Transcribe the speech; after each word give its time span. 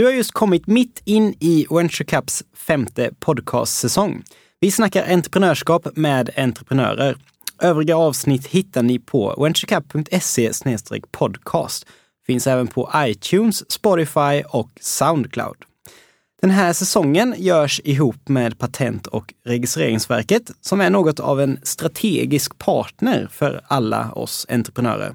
Du 0.00 0.04
har 0.04 0.12
just 0.12 0.32
kommit 0.32 0.66
mitt 0.66 1.02
in 1.04 1.34
i 1.40 1.66
Venture 1.70 2.04
Cups 2.04 2.42
femte 2.54 3.10
podcastsäsong. 3.18 4.22
Vi 4.60 4.70
snackar 4.70 5.12
entreprenörskap 5.12 5.96
med 5.96 6.30
entreprenörer. 6.36 7.16
Övriga 7.58 7.96
avsnitt 7.96 8.46
hittar 8.46 8.82
ni 8.82 8.98
på 8.98 9.34
venturecup.se 9.42 10.52
podcast. 11.10 11.86
Finns 12.26 12.46
även 12.46 12.66
på 12.66 12.90
iTunes, 12.96 13.70
Spotify 13.70 14.42
och 14.48 14.70
Soundcloud. 14.80 15.56
Den 16.42 16.50
här 16.50 16.72
säsongen 16.72 17.34
görs 17.38 17.80
ihop 17.84 18.28
med 18.28 18.58
Patent 18.58 19.06
och 19.06 19.34
registreringsverket 19.44 20.50
som 20.60 20.80
är 20.80 20.90
något 20.90 21.20
av 21.20 21.40
en 21.40 21.58
strategisk 21.62 22.58
partner 22.58 23.28
för 23.32 23.60
alla 23.64 24.12
oss 24.12 24.46
entreprenörer. 24.48 25.14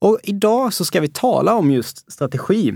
Och 0.00 0.18
idag 0.22 0.72
så 0.72 0.84
ska 0.84 1.00
vi 1.00 1.08
tala 1.08 1.54
om 1.54 1.70
just 1.70 2.12
strategi. 2.12 2.74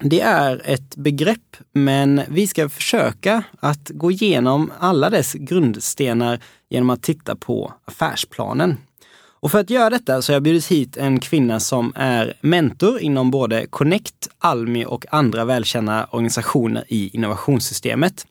Det 0.00 0.20
är 0.20 0.62
ett 0.64 0.96
begrepp, 0.96 1.56
men 1.72 2.20
vi 2.28 2.46
ska 2.46 2.68
försöka 2.68 3.42
att 3.60 3.90
gå 3.94 4.10
igenom 4.10 4.72
alla 4.78 5.10
dess 5.10 5.32
grundstenar 5.32 6.40
genom 6.70 6.90
att 6.90 7.02
titta 7.02 7.36
på 7.36 7.72
affärsplanen. 7.84 8.76
Och 9.40 9.50
för 9.50 9.60
att 9.60 9.70
göra 9.70 9.90
detta 9.90 10.22
så 10.22 10.32
har 10.32 10.34
jag 10.34 10.42
bjudit 10.42 10.66
hit 10.66 10.96
en 10.96 11.20
kvinna 11.20 11.60
som 11.60 11.92
är 11.96 12.34
mentor 12.40 13.00
inom 13.00 13.30
både 13.30 13.66
Connect, 13.66 14.28
Almi 14.38 14.84
och 14.84 15.06
andra 15.10 15.44
välkända 15.44 16.06
organisationer 16.10 16.84
i 16.88 17.10
innovationssystemet. 17.16 18.26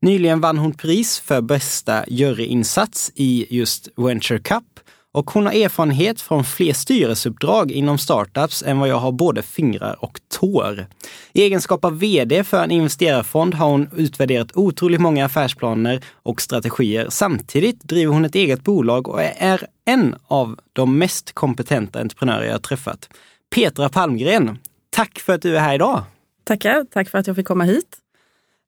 Nyligen 0.00 0.40
vann 0.40 0.58
hon 0.58 0.74
pris 0.74 1.18
för 1.18 1.40
bästa 1.40 2.04
juryinsats 2.08 3.12
i 3.14 3.46
just 3.50 3.88
Venture 3.96 4.38
Cup 4.38 4.64
och 5.14 5.30
hon 5.30 5.46
har 5.46 5.52
erfarenhet 5.52 6.20
från 6.20 6.44
fler 6.44 6.72
styrelseuppdrag 6.72 7.70
inom 7.70 7.98
startups 7.98 8.62
än 8.62 8.78
vad 8.78 8.88
jag 8.88 8.96
har 8.96 9.12
både 9.12 9.42
fingrar 9.42 9.96
och 10.04 10.20
tår. 10.28 10.86
I 11.32 11.42
egenskap 11.42 11.84
av 11.84 11.98
VD 11.98 12.44
för 12.44 12.64
en 12.64 12.70
investerarfond 12.70 13.54
har 13.54 13.68
hon 13.68 13.88
utvärderat 13.96 14.56
otroligt 14.56 15.00
många 15.00 15.24
affärsplaner 15.24 16.04
och 16.22 16.40
strategier. 16.40 17.06
Samtidigt 17.10 17.82
driver 17.82 18.12
hon 18.12 18.24
ett 18.24 18.34
eget 18.34 18.64
bolag 18.64 19.08
och 19.08 19.22
är 19.22 19.66
en 19.84 20.14
av 20.26 20.58
de 20.72 20.98
mest 20.98 21.32
kompetenta 21.32 22.00
entreprenörer 22.00 22.44
jag 22.44 22.62
träffat. 22.62 23.08
Petra 23.54 23.88
Palmgren, 23.88 24.58
tack 24.90 25.18
för 25.18 25.34
att 25.34 25.42
du 25.42 25.56
är 25.56 25.60
här 25.60 25.74
idag! 25.74 26.02
Tackar, 26.44 26.84
tack 26.90 27.08
för 27.08 27.18
att 27.18 27.26
jag 27.26 27.36
fick 27.36 27.46
komma 27.46 27.64
hit. 27.64 27.98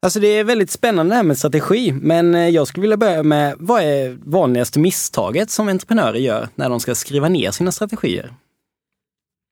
Alltså 0.03 0.21
det 0.21 0.27
är 0.27 0.45
väldigt 0.45 0.71
spännande 0.71 1.13
det 1.13 1.17
här 1.17 1.23
med 1.23 1.39
strategi, 1.39 1.93
men 1.93 2.35
eh, 2.35 2.49
jag 2.49 2.69
skulle 2.69 2.83
vilja 2.83 2.97
börja 2.97 3.23
med 3.23 3.57
vad 3.59 3.83
är 3.83 4.19
vanligaste 4.25 4.79
misstaget 4.79 5.51
som 5.51 5.69
entreprenörer 5.69 6.19
gör 6.19 6.49
när 6.55 6.69
de 6.69 6.81
ska 6.81 6.95
skriva 6.95 7.29
ner 7.29 7.51
sina 7.51 7.73
strategier? 7.73 8.35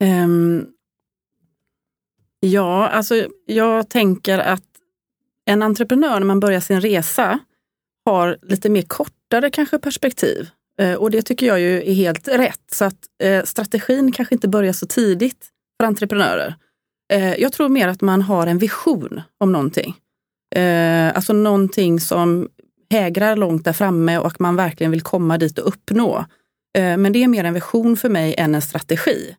Um, 0.05 0.67
ja, 2.41 2.89
alltså 2.89 3.27
jag 3.47 3.91
tänker 3.91 4.39
att 4.39 4.65
en 5.45 5.63
entreprenör 5.63 6.21
när 6.21 6.27
man 6.27 6.41
börjar 6.41 6.61
sin 6.61 6.81
resa 6.81 7.39
har 8.05 8.39
lite 8.43 8.69
mer 8.71 8.83
kortare 8.83 9.51
kanske 9.51 9.79
perspektiv. 9.79 10.49
Eh, 10.81 10.95
och 10.95 11.11
det 11.11 11.23
tycker 11.23 11.47
jag 11.47 11.61
ju 11.61 11.83
är 11.83 11.95
helt 11.95 12.29
rätt. 12.29 12.65
Så 12.73 12.85
att 12.85 12.99
eh, 13.23 13.45
strategin 13.45 14.13
kanske 14.13 14.35
inte 14.35 14.49
börjar 14.49 14.73
så 14.73 14.87
tidigt 14.87 15.49
för 15.81 15.87
entreprenörer. 15.87 16.55
Jag 17.39 17.53
tror 17.53 17.69
mer 17.69 17.89
att 17.89 18.01
man 18.01 18.23
har 18.23 18.47
en 18.47 18.59
vision 18.59 19.21
om 19.39 19.53
någonting. 19.53 19.97
Eh, 20.57 21.17
alltså 21.17 21.33
någonting 21.33 22.01
som 22.01 22.49
hägrar 22.91 23.37
långt 23.37 23.65
där 23.65 23.73
framme 23.73 24.19
och 24.19 24.27
att 24.27 24.39
man 24.39 24.57
verkligen 24.57 24.91
vill 24.91 25.03
komma 25.03 25.39
dit 25.39 25.59
och 25.59 25.69
uppnå. 25.69 26.25
Eh, 26.79 26.97
men 26.97 27.13
det 27.13 27.23
är 27.23 27.29
mer 27.29 27.45
en 27.45 27.55
vision 27.55 27.97
för 27.97 28.09
mig 28.09 28.35
än 28.39 28.55
en 28.55 28.63
strategi. 28.63 29.37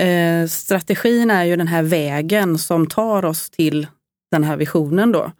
Eh, 0.00 0.46
strategin 0.46 1.30
är 1.30 1.44
ju 1.44 1.56
den 1.56 1.68
här 1.68 1.82
vägen 1.82 2.58
som 2.58 2.86
tar 2.86 3.24
oss 3.24 3.50
till 3.50 3.86
den 4.30 4.44
här 4.44 4.56
visionen 4.56 5.12
då. 5.12 5.32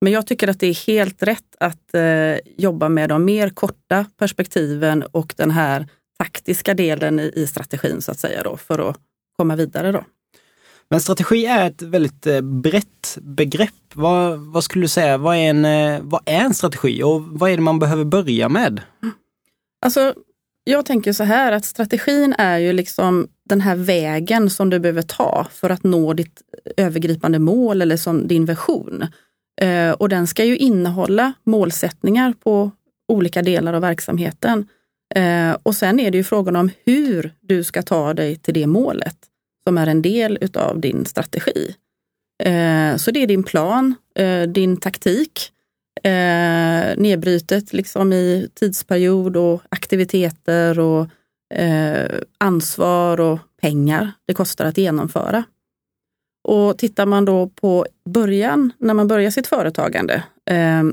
Men 0.00 0.12
jag 0.12 0.26
tycker 0.26 0.48
att 0.48 0.60
det 0.60 0.66
är 0.66 0.86
helt 0.86 1.22
rätt 1.22 1.56
att 1.60 1.94
eh, 1.94 2.36
jobba 2.56 2.88
med 2.88 3.08
de 3.08 3.24
mer 3.24 3.48
korta 3.48 4.06
perspektiven 4.18 5.02
och 5.02 5.34
den 5.36 5.50
här 5.50 5.88
taktiska 6.18 6.74
delen 6.74 7.20
i, 7.20 7.32
i 7.36 7.46
strategin 7.46 8.02
så 8.02 8.10
att 8.10 8.18
säga 8.18 8.42
då, 8.42 8.56
för 8.56 8.90
att 8.90 8.96
komma 9.36 9.56
vidare. 9.56 9.92
då. 9.92 10.04
Men 10.92 11.00
strategi 11.00 11.46
är 11.46 11.66
ett 11.66 11.82
väldigt 11.82 12.26
eh, 12.26 12.40
brett 12.40 13.18
begrepp. 13.20 13.94
Vad, 13.94 14.38
vad 14.38 14.64
skulle 14.64 14.84
du 14.84 14.88
säga, 14.88 15.18
vad 15.18 15.36
är, 15.36 15.40
en, 15.40 15.64
eh, 15.64 16.00
vad 16.02 16.20
är 16.26 16.40
en 16.40 16.54
strategi 16.54 17.02
och 17.02 17.22
vad 17.22 17.50
är 17.50 17.56
det 17.56 17.62
man 17.62 17.78
behöver 17.78 18.04
börja 18.04 18.48
med? 18.48 18.80
Alltså, 19.84 20.14
jag 20.64 20.86
tänker 20.86 21.12
så 21.12 21.24
här 21.24 21.52
att 21.52 21.64
strategin 21.64 22.34
är 22.38 22.58
ju 22.58 22.72
liksom 22.72 23.28
den 23.48 23.60
här 23.60 23.76
vägen 23.76 24.50
som 24.50 24.70
du 24.70 24.78
behöver 24.78 25.02
ta 25.02 25.46
för 25.52 25.70
att 25.70 25.84
nå 25.84 26.12
ditt 26.12 26.42
övergripande 26.76 27.38
mål 27.38 27.82
eller 27.82 27.96
som 27.96 28.28
din 28.28 28.44
vision. 28.44 29.06
Eh, 29.60 29.90
och 29.90 30.08
den 30.08 30.26
ska 30.26 30.44
ju 30.44 30.56
innehålla 30.56 31.32
målsättningar 31.44 32.34
på 32.44 32.70
olika 33.08 33.42
delar 33.42 33.72
av 33.72 33.80
verksamheten. 33.80 34.68
och 35.62 35.74
sen 35.74 36.00
är 36.00 36.10
det 36.10 36.18
ju 36.18 36.24
frågan 36.24 36.56
om 36.56 36.70
hur 36.84 37.32
du 37.40 37.64
ska 37.64 37.82
ta 37.82 38.14
dig 38.14 38.36
till 38.36 38.54
det 38.54 38.66
målet 38.66 39.31
som 39.66 39.78
är 39.78 39.86
en 39.86 40.02
del 40.02 40.38
utav 40.40 40.80
din 40.80 41.06
strategi. 41.06 41.74
Eh, 42.44 42.96
så 42.96 43.10
det 43.10 43.22
är 43.22 43.26
din 43.26 43.42
plan, 43.42 43.94
eh, 44.14 44.42
din 44.42 44.76
taktik, 44.76 45.52
eh, 46.02 46.96
nedbrytet 46.96 47.72
liksom 47.72 48.12
i 48.12 48.48
tidsperiod 48.54 49.36
och 49.36 49.62
aktiviteter 49.68 50.80
och 50.80 51.06
ansvar 52.38 53.20
och 53.20 53.38
pengar 53.60 54.12
det 54.26 54.34
kostar 54.34 54.64
att 54.64 54.78
genomföra. 54.78 55.44
Och 56.48 56.78
tittar 56.78 57.06
man 57.06 57.24
då 57.24 57.48
på 57.48 57.86
början, 58.04 58.72
när 58.78 58.94
man 58.94 59.08
börjar 59.08 59.30
sitt 59.30 59.46
företagande, 59.46 60.22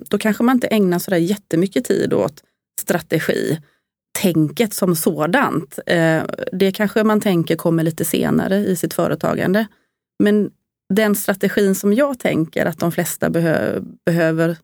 då 0.08 0.18
kanske 0.18 0.44
man 0.44 0.56
inte 0.56 0.68
ägnar 0.68 1.00
så 1.00 1.12
där 1.12 1.18
jättemycket 1.18 1.86
tid 1.86 2.14
åt 2.14 2.44
strategi 2.80 3.60
tänket 4.12 4.74
som 4.74 4.96
sådant. 4.96 5.80
Eh, 5.86 6.24
det 6.52 6.72
kanske 6.72 7.04
man 7.04 7.22
tänker 7.22 7.56
kommer 7.56 7.84
lite 7.84 8.06
senare 8.06 8.58
i 8.58 8.76
sitt 8.76 8.94
företagande. 8.94 9.68
Men 10.24 10.52
den 10.94 11.16
strategin 11.16 11.76
som 11.76 11.94
jag 11.94 12.20
tänker 12.20 12.66
att 12.66 12.80
de 12.80 12.92
flesta 12.92 13.30
behö 13.30 13.80
behöver 14.06 14.58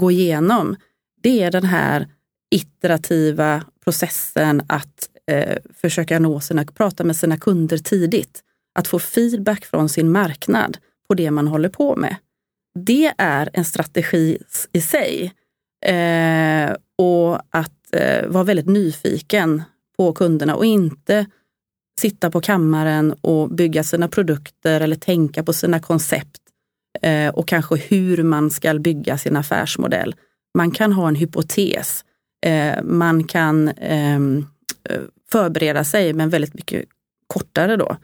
gå 0.00 0.10
igenom, 0.10 0.76
det 1.22 1.42
är 1.42 1.50
den 1.50 1.64
här 1.64 2.08
iterativa 2.50 3.62
processen 3.84 4.62
att 4.66 5.08
eh, 5.30 5.58
försöka 5.74 6.18
nå 6.18 6.40
sina, 6.40 6.64
prata 6.64 7.04
med 7.04 7.16
sina 7.16 7.36
kunder 7.36 7.78
tidigt. 7.78 8.42
Att 8.78 8.88
få 8.88 8.98
feedback 8.98 9.64
från 9.64 9.88
sin 9.88 10.12
marknad 10.12 10.78
på 11.08 11.14
det 11.14 11.30
man 11.30 11.48
håller 11.48 11.68
på 11.68 11.96
med. 11.96 12.16
Det 12.74 13.12
är 13.18 13.50
en 13.52 13.64
strategi 13.64 14.38
i 14.72 14.80
sig. 14.80 15.34
Eh, 15.86 16.76
och 16.98 17.40
att 17.50 17.75
eh, 17.92 18.26
vara 18.28 18.44
väldigt 18.44 18.66
nyfiken 18.66 19.62
på 19.98 20.12
kunderna 20.12 20.56
och 20.56 20.64
inte 20.64 21.26
sitta 22.00 22.30
på 22.30 22.40
kammaren 22.40 23.14
och 23.20 23.50
bygga 23.50 23.84
sina 23.84 24.08
produkter 24.08 24.80
eller 24.80 24.96
tänka 24.96 25.42
på 25.42 25.52
sina 25.52 25.80
koncept 25.80 26.40
eh, 27.02 27.28
och 27.28 27.48
kanske 27.48 27.76
hur 27.76 28.22
man 28.22 28.50
ska 28.50 28.74
bygga 28.74 29.18
sin 29.18 29.36
affärsmodell. 29.36 30.14
Man 30.58 30.70
kan 30.70 30.92
ha 30.92 31.08
en 31.08 31.14
hypotes. 31.14 32.04
Eh, 32.46 32.82
man 32.82 33.24
kan 33.24 33.68
ehm, 33.68 34.46
eh, 34.88 35.00
förbereda 35.30 35.84
sig, 35.84 36.12
men 36.12 36.30
väldigt 36.30 36.54
mycket 36.54 36.84
kortare 37.26 37.76
då. 37.76 37.96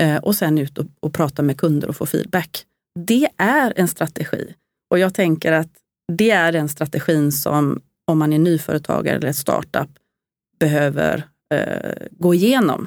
Eh, 0.00 0.16
och 0.16 0.34
sen 0.34 0.58
ut 0.58 0.78
och, 0.78 0.86
och 1.00 1.14
prata 1.14 1.42
med 1.42 1.58
kunder 1.58 1.88
och 1.88 1.96
få 1.96 2.06
feedback. 2.06 2.64
Det 3.06 3.28
är 3.36 3.72
en 3.76 3.88
strategi. 3.88 4.54
Och 4.90 4.98
jag 4.98 5.14
tänker 5.14 5.52
att 5.52 5.70
det 6.12 6.30
är 6.30 6.52
den 6.52 6.68
strategin 6.68 7.32
som 7.32 7.80
om 8.08 8.18
man 8.18 8.32
är 8.32 8.38
nyföretagare 8.38 9.16
eller 9.16 9.32
startup 9.32 9.88
behöver 10.60 11.22
eh, 11.54 12.06
gå 12.10 12.34
igenom. 12.34 12.86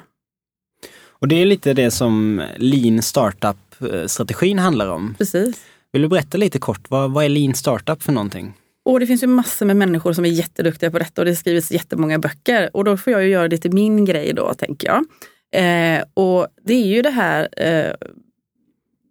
Och 1.10 1.28
det 1.28 1.36
är 1.36 1.46
lite 1.46 1.74
det 1.74 1.92
som 1.92 2.44
lean 2.58 3.02
startup-strategin 3.02 4.60
handlar 4.60 4.88
om. 4.88 5.16
Precis. 5.18 5.66
Vill 5.94 6.02
du 6.02 6.08
berätta 6.08 6.38
lite 6.38 6.60
kort, 6.60 6.90
vad, 6.90 7.12
vad 7.12 7.26
är 7.26 7.30
lean 7.30 7.54
startup 7.54 8.04
för 8.04 8.12
någonting? 8.12 8.54
Och 8.86 9.00
det 9.00 9.08
finns 9.08 9.24
ju 9.24 9.28
massor 9.28 9.66
med 9.66 9.78
människor 9.78 10.14
som 10.14 10.26
är 10.26 10.30
jätteduktiga 10.30 10.92
på 10.92 11.00
detta 11.00 11.22
och 11.22 11.26
det 11.26 11.36
skrivits 11.36 11.72
jättemånga 11.72 12.20
böcker. 12.20 12.70
Och 12.74 12.84
då 12.84 12.98
får 12.98 13.14
jag 13.14 13.24
ju 13.24 13.30
göra 13.30 13.48
det 13.48 13.58
till 13.58 13.74
min 13.74 14.06
grej 14.06 14.34
då, 14.34 14.54
tänker 14.54 14.88
jag. 14.88 15.06
Eh, 15.54 16.04
och 16.14 16.48
det 16.64 16.74
är 16.74 16.88
ju 16.88 17.02
det 17.02 17.10
här 17.10 17.50
eh, 17.58 17.94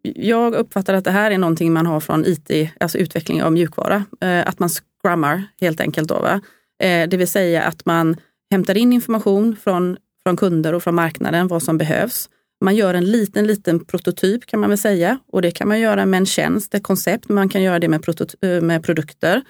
jag 0.02 0.54
uppfattar 0.54 0.94
att 0.94 1.04
det 1.04 1.10
här 1.10 1.30
är 1.30 1.38
någonting 1.38 1.72
man 1.72 1.86
har 1.86 2.00
från 2.00 2.24
IT, 2.26 2.70
alltså 2.80 2.98
utveckling 2.98 3.42
av 3.42 3.52
mjukvara. 3.52 4.04
Eh, 4.20 4.48
att 4.48 4.58
man 4.58 4.70
scrummar 5.00 5.44
helt 5.61 5.81
enkelt. 5.81 6.08
Då, 6.08 6.14
va? 6.14 6.41
Eh, 6.82 7.08
det 7.08 7.17
vill 7.17 7.29
säga 7.29 7.62
att 7.62 7.87
man 7.87 8.17
hämtar 8.50 8.76
in 8.76 8.93
information 8.93 9.56
från, 9.56 9.97
från 10.23 10.37
kunder 10.37 10.73
och 10.73 10.82
från 10.82 10.94
marknaden, 10.94 11.49
vad 11.49 11.62
som 11.62 11.79
behövs. 11.79 12.29
Man 12.64 12.76
gör 12.76 12.94
en 12.94 13.05
liten, 13.05 13.47
liten 13.47 13.85
prototyp 13.85 14.47
kan 14.47 14.61
man 14.61 14.69
väl 14.69 14.79
säga. 14.79 15.19
Och 15.32 15.43
det 15.43 15.50
kan 15.50 15.69
man 15.69 15.81
göra 15.81 16.06
med 16.06 16.19
en 16.19 16.26
tjänst, 16.26 16.75
ett 16.75 16.82
koncept. 16.82 17.29
Man 17.29 17.49
kan 17.49 17.62
göra 17.62 17.79
det 17.79 17.88
med, 17.88 18.05
eh, 18.43 18.61
med 18.61 18.85
produkter. 18.85 19.43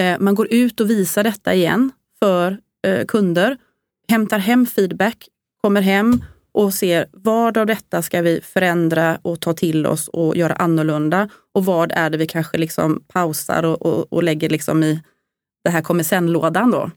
Eh, 0.00 0.18
man 0.18 0.34
går 0.34 0.52
ut 0.52 0.80
och 0.80 0.90
visar 0.90 1.24
detta 1.24 1.54
igen 1.54 1.92
för 2.18 2.58
kunder, 3.08 3.56
hämtar 4.08 4.38
hem 4.38 4.66
feedback, 4.66 5.28
kommer 5.62 5.80
hem 5.80 6.22
och 6.58 6.74
ser 6.74 7.06
vad 7.12 7.58
av 7.58 7.66
detta 7.66 8.02
ska 8.02 8.22
vi 8.22 8.40
förändra 8.40 9.18
och 9.22 9.40
ta 9.40 9.52
till 9.52 9.86
oss 9.86 10.08
och 10.08 10.36
göra 10.36 10.52
annorlunda 10.52 11.28
och 11.54 11.64
vad 11.64 11.92
är 11.92 12.10
det 12.10 12.18
vi 12.18 12.26
kanske 12.26 12.58
liksom 12.58 13.02
pausar 13.08 13.62
och, 13.62 13.82
och, 13.82 14.12
och 14.12 14.22
lägger 14.22 14.48
liksom 14.48 14.82
i 14.82 15.02
det 15.64 15.70
här 15.70 15.82
kommer 15.82 16.02
sen-lådan. 16.02 16.70
Då. 16.70 16.90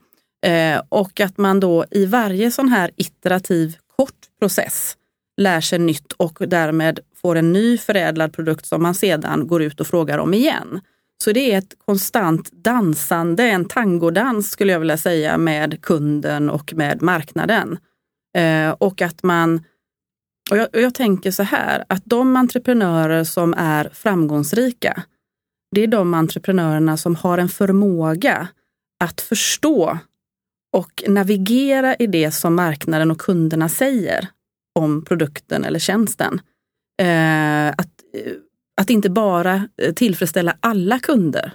Eh, 0.50 0.82
och 0.90 1.20
att 1.20 1.38
man 1.38 1.60
då 1.60 1.86
i 1.92 2.06
varje 2.06 2.52
sån 2.52 2.70
här 2.70 2.92
iterativ 2.96 3.78
kort 3.98 4.20
process 4.40 4.98
lär 5.38 5.62
sig 5.62 5.80
nytt 5.80 6.12
och 6.12 6.38
därmed 6.48 7.00
får 7.22 7.36
en 7.36 7.54
ny 7.54 7.78
förädlad 7.78 8.34
produkt 8.34 8.66
som 8.66 8.84
man 8.84 8.96
sedan 8.96 9.48
går 9.48 9.62
ut 9.62 9.80
och 9.80 9.88
frågar 9.88 10.18
om 10.18 10.34
igen. 10.34 10.82
Så 11.24 11.32
det 11.32 11.54
är 11.54 11.58
ett 11.58 11.74
konstant 11.86 12.52
dansande, 12.52 13.44
en 13.44 13.66
tangodans 13.66 14.52
skulle 14.52 14.72
jag 14.72 14.80
vilja 14.80 14.98
säga 14.98 15.38
med 15.38 15.82
kunden 15.82 16.50
och 16.50 16.74
med 16.74 17.02
marknaden. 17.02 17.78
Eh, 18.38 18.72
och 18.72 19.02
att 19.02 19.24
man, 19.24 19.64
och 20.52 20.58
jag, 20.58 20.68
och 20.74 20.82
jag 20.82 20.94
tänker 20.94 21.32
så 21.32 21.44
här, 21.44 21.84
att 21.90 22.02
de 22.06 22.36
entreprenörer 22.36 23.24
som 23.24 23.54
är 23.58 23.90
framgångsrika, 23.94 25.04
det 25.76 25.82
är 25.82 25.88
de 25.88 26.14
entreprenörerna 26.14 26.98
som 26.98 27.16
har 27.16 27.38
en 27.38 27.50
förmåga 27.50 28.48
att 29.04 29.22
förstå 29.22 29.98
och 30.78 31.04
navigera 31.08 31.96
i 31.96 32.08
det 32.08 32.32
som 32.32 32.56
marknaden 32.56 33.12
och 33.12 33.22
kunderna 33.22 33.70
säger 33.70 34.28
om 34.80 35.06
produkten 35.06 35.64
eller 35.64 35.80
tjänsten. 35.80 36.42
Eh, 37.02 37.68
att, 37.68 38.02
eh, 38.14 38.34
att 38.82 38.90
inte 38.90 39.10
bara 39.10 39.68
eh, 39.82 39.94
tillfredsställa 39.94 40.58
alla 40.60 41.00
kunder. 41.00 41.54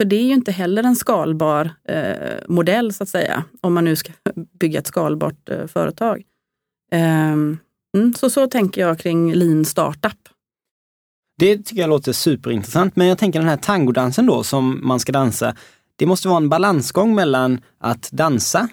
För 0.00 0.04
det 0.04 0.16
är 0.16 0.22
ju 0.22 0.34
inte 0.34 0.52
heller 0.52 0.82
en 0.82 0.96
skalbar 0.96 1.70
eh, 1.88 2.38
modell 2.48 2.92
så 2.92 3.02
att 3.02 3.08
säga, 3.08 3.44
om 3.60 3.74
man 3.74 3.84
nu 3.84 3.96
ska 3.96 4.12
bygga 4.60 4.78
ett 4.78 4.86
skalbart 4.86 5.48
eh, 5.48 5.66
företag. 5.66 6.22
Mm, 6.92 7.58
så, 8.16 8.30
så 8.30 8.46
tänker 8.46 8.80
jag 8.80 8.98
kring 8.98 9.34
lean 9.34 9.64
startup. 9.64 10.18
Det 11.38 11.56
tycker 11.56 11.80
jag 11.80 11.90
låter 11.90 12.12
superintressant, 12.12 12.96
men 12.96 13.06
jag 13.06 13.18
tänker 13.18 13.38
den 13.38 13.48
här 13.48 13.56
tangodansen 13.56 14.26
då 14.26 14.42
som 14.42 14.80
man 14.82 15.00
ska 15.00 15.12
dansa. 15.12 15.56
Det 15.96 16.06
måste 16.06 16.28
vara 16.28 16.36
en 16.36 16.48
balansgång 16.48 17.14
mellan 17.14 17.60
att 17.78 18.10
dansa 18.12 18.68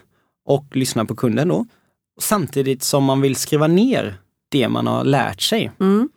och 0.45 0.75
lyssna 0.75 1.06
på 1.06 1.15
kunden 1.15 1.47
då, 1.47 1.65
samtidigt 2.19 2.83
som 2.83 3.03
man 3.03 3.21
vill 3.21 3.35
skriva 3.35 3.68
ner 3.68 4.18
det 4.51 4.69
man 4.69 4.88
har 4.88 5.03
lärt 5.03 5.41
sig. 5.41 5.71
Mm. 5.80 6.09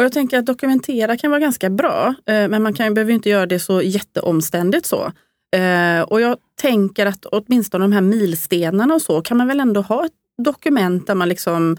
Och 0.00 0.04
jag 0.04 0.12
tänker 0.12 0.38
att 0.38 0.46
dokumentera 0.46 1.16
kan 1.16 1.30
vara 1.30 1.40
ganska 1.40 1.70
bra, 1.70 2.14
eh, 2.26 2.48
men 2.48 2.62
man 2.62 2.74
kan, 2.74 2.94
behöver 2.94 3.12
inte 3.12 3.28
göra 3.28 3.46
det 3.46 3.58
så 3.58 3.82
jätteomständigt 3.82 4.86
så. 4.86 5.12
Eh, 5.56 6.00
och 6.00 6.20
jag 6.20 6.36
tänker 6.60 7.06
att 7.06 7.24
åtminstone 7.24 7.84
de 7.84 7.92
här 7.92 8.00
milstenarna 8.00 8.94
och 8.94 9.02
så 9.02 9.22
kan 9.22 9.36
man 9.36 9.48
väl 9.48 9.60
ändå 9.60 9.80
ha 9.80 10.06
ett 10.06 10.12
dokument 10.44 11.06
där 11.06 11.14
man 11.14 11.28
liksom 11.28 11.76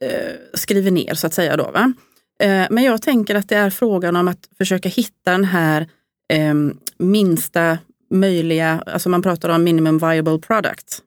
eh, 0.00 0.32
skriver 0.54 0.90
ner 0.90 1.14
så 1.14 1.26
att 1.26 1.34
säga. 1.34 1.56
Då, 1.56 1.70
va? 1.70 1.92
Eh, 2.40 2.66
men 2.70 2.84
jag 2.84 3.02
tänker 3.02 3.34
att 3.34 3.48
det 3.48 3.56
är 3.56 3.70
frågan 3.70 4.16
om 4.16 4.28
att 4.28 4.48
försöka 4.58 4.88
hitta 4.88 5.32
den 5.32 5.44
här 5.44 5.88
ehm, 6.32 6.78
minsta 6.98 7.78
möjliga, 8.10 8.82
alltså 8.86 9.08
man 9.08 9.22
pratar 9.22 9.48
om 9.48 9.64
minimum 9.64 9.98
viable 9.98 10.38
product. 10.38 10.98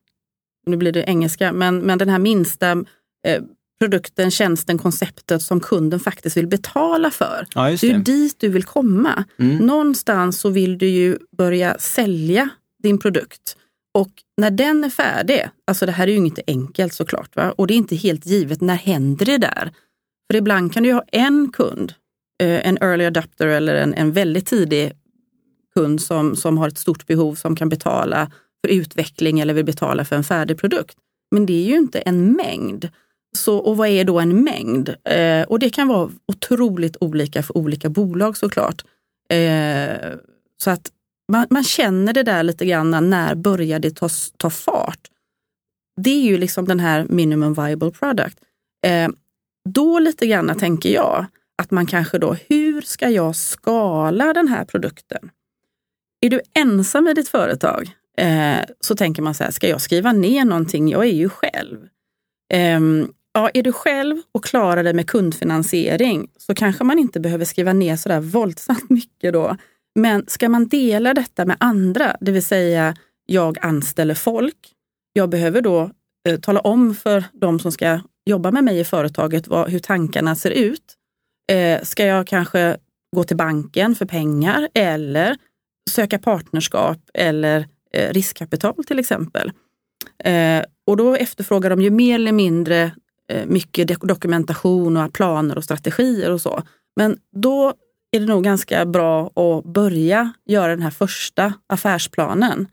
Nu 0.66 0.76
blir 0.76 0.92
det 0.92 1.02
engelska, 1.02 1.52
men, 1.52 1.78
men 1.78 1.98
den 1.98 2.08
här 2.08 2.18
minsta 2.18 2.70
eh, 3.26 3.42
produkten, 3.80 4.30
tjänsten, 4.30 4.78
konceptet 4.78 5.42
som 5.42 5.60
kunden 5.60 6.00
faktiskt 6.00 6.36
vill 6.36 6.46
betala 6.46 7.10
för. 7.10 7.46
Ja, 7.54 7.70
det. 7.70 7.76
det 7.76 7.90
är 7.90 7.98
dit 7.98 8.36
du 8.40 8.48
vill 8.48 8.64
komma. 8.64 9.24
Mm. 9.38 9.56
Någonstans 9.56 10.40
så 10.40 10.48
vill 10.48 10.78
du 10.78 10.88
ju 10.88 11.18
börja 11.38 11.78
sälja 11.78 12.48
din 12.82 12.98
produkt. 12.98 13.56
Och 13.94 14.10
när 14.36 14.50
den 14.50 14.84
är 14.84 14.90
färdig, 14.90 15.48
alltså 15.66 15.86
det 15.86 15.92
här 15.92 16.06
är 16.06 16.12
ju 16.12 16.16
inte 16.16 16.42
enkelt 16.46 16.94
såklart, 16.94 17.36
va? 17.36 17.52
och 17.52 17.66
det 17.66 17.74
är 17.74 17.76
inte 17.76 17.96
helt 17.96 18.26
givet, 18.26 18.60
när 18.60 18.74
händer 18.74 19.26
det 19.26 19.38
där? 19.38 19.72
För 20.30 20.36
ibland 20.36 20.72
kan 20.72 20.82
du 20.82 20.92
ha 20.92 21.04
en 21.12 21.52
kund, 21.52 21.94
eh, 22.42 22.68
en 22.68 22.78
early 22.80 23.04
adapter 23.04 23.46
eller 23.46 23.74
en, 23.74 23.94
en 23.94 24.12
väldigt 24.12 24.46
tidig 24.46 24.92
kund 25.74 26.02
som, 26.02 26.36
som 26.36 26.58
har 26.58 26.68
ett 26.68 26.78
stort 26.78 27.06
behov 27.06 27.34
som 27.34 27.56
kan 27.56 27.68
betala 27.68 28.30
för 28.64 28.72
utveckling 28.72 29.40
eller 29.40 29.54
vill 29.54 29.64
betala 29.64 30.04
för 30.04 30.16
en 30.16 30.24
färdig 30.24 30.58
produkt. 30.58 30.96
Men 31.30 31.46
det 31.46 31.52
är 31.52 31.64
ju 31.64 31.76
inte 31.76 32.00
en 32.00 32.32
mängd. 32.32 32.88
Så, 33.36 33.58
och 33.58 33.76
vad 33.76 33.88
är 33.88 34.04
då 34.04 34.20
en 34.20 34.44
mängd? 34.44 34.88
Eh, 35.04 35.42
och 35.42 35.58
det 35.58 35.70
kan 35.70 35.88
vara 35.88 36.10
otroligt 36.26 36.96
olika 37.00 37.42
för 37.42 37.56
olika 37.56 37.88
bolag 37.88 38.36
såklart. 38.36 38.84
Eh, 39.28 40.12
så 40.62 40.70
att 40.70 40.90
man, 41.32 41.46
man, 41.50 41.64
känner 41.64 42.12
det 42.12 42.22
där 42.22 42.42
lite 42.42 42.66
grann, 42.66 43.10
när 43.10 43.34
börjar 43.34 43.78
det 43.78 43.90
ta, 43.90 44.08
ta 44.36 44.50
fart? 44.50 45.08
Det 46.00 46.10
är 46.10 46.22
ju 46.22 46.38
liksom 46.38 46.64
den 46.64 46.80
här 46.80 47.06
minimum 47.08 47.54
viable 47.54 47.90
product. 47.90 48.38
Eh, 48.86 49.08
då 49.68 49.98
lite 49.98 50.26
grann 50.26 50.58
tänker 50.58 50.88
jag 50.88 51.26
att 51.62 51.70
man 51.70 51.86
kanske 51.86 52.18
då, 52.18 52.36
hur 52.48 52.80
ska 52.80 53.08
jag 53.08 53.36
skala 53.36 54.32
den 54.32 54.48
här 54.48 54.64
produkten? 54.64 55.30
Är 56.20 56.30
du 56.30 56.40
ensam 56.54 57.08
i 57.08 57.14
ditt 57.14 57.28
företag 57.28 57.90
eh, 58.18 58.60
så 58.80 58.96
tänker 58.96 59.22
man 59.22 59.34
så 59.34 59.44
här, 59.44 59.50
ska 59.50 59.68
jag 59.68 59.80
skriva 59.80 60.12
ner 60.12 60.44
någonting? 60.44 60.88
Jag 60.88 61.04
är 61.04 61.12
ju 61.12 61.28
själv. 61.28 61.88
Ehm, 62.52 63.12
ja, 63.32 63.50
är 63.54 63.62
du 63.62 63.72
själv 63.72 64.16
och 64.32 64.44
klarar 64.44 64.84
dig 64.84 64.94
med 64.94 65.06
kundfinansiering 65.06 66.28
så 66.38 66.54
kanske 66.54 66.84
man 66.84 66.98
inte 66.98 67.20
behöver 67.20 67.44
skriva 67.44 67.72
ner 67.72 67.96
så 67.96 68.08
där 68.08 68.20
våldsamt 68.20 68.90
mycket 68.90 69.32
då. 69.32 69.56
Men 69.94 70.24
ska 70.26 70.48
man 70.48 70.68
dela 70.68 71.14
detta 71.14 71.44
med 71.44 71.56
andra, 71.60 72.16
det 72.20 72.32
vill 72.32 72.44
säga 72.44 72.96
jag 73.26 73.58
anställer 73.62 74.14
folk, 74.14 74.56
jag 75.12 75.28
behöver 75.28 75.60
då 75.60 75.90
eh, 76.28 76.40
tala 76.40 76.60
om 76.60 76.94
för 76.94 77.24
de 77.32 77.58
som 77.58 77.72
ska 77.72 78.00
jobba 78.26 78.50
med 78.50 78.64
mig 78.64 78.80
i 78.80 78.84
företaget 78.84 79.48
vad, 79.48 79.70
hur 79.70 79.78
tankarna 79.78 80.36
ser 80.36 80.50
ut. 80.50 80.96
Eh, 81.52 81.82
ska 81.82 82.06
jag 82.06 82.26
kanske 82.26 82.76
gå 83.16 83.24
till 83.24 83.36
banken 83.36 83.94
för 83.94 84.06
pengar 84.06 84.68
eller 84.74 85.36
söka 85.90 86.18
partnerskap 86.18 86.98
eller 87.14 87.68
eh, 87.94 88.12
riskkapital 88.12 88.84
till 88.84 88.98
exempel. 88.98 89.52
Eh, 90.24 90.64
och 90.86 90.96
då 90.96 91.14
efterfrågar 91.14 91.70
de 91.70 91.82
ju 91.82 91.90
mer 91.90 92.14
eller 92.14 92.32
mindre 92.32 92.92
Eh, 93.30 93.46
mycket 93.46 94.00
dokumentation 94.00 94.96
och 94.96 95.12
planer 95.12 95.56
och 95.58 95.64
strategier 95.64 96.30
och 96.30 96.40
så. 96.40 96.62
Men 96.96 97.18
då 97.36 97.74
är 98.10 98.20
det 98.20 98.26
nog 98.26 98.44
ganska 98.44 98.86
bra 98.86 99.26
att 99.26 99.64
börja 99.64 100.32
göra 100.46 100.70
den 100.70 100.82
här 100.82 100.90
första 100.90 101.54
affärsplanen 101.66 102.68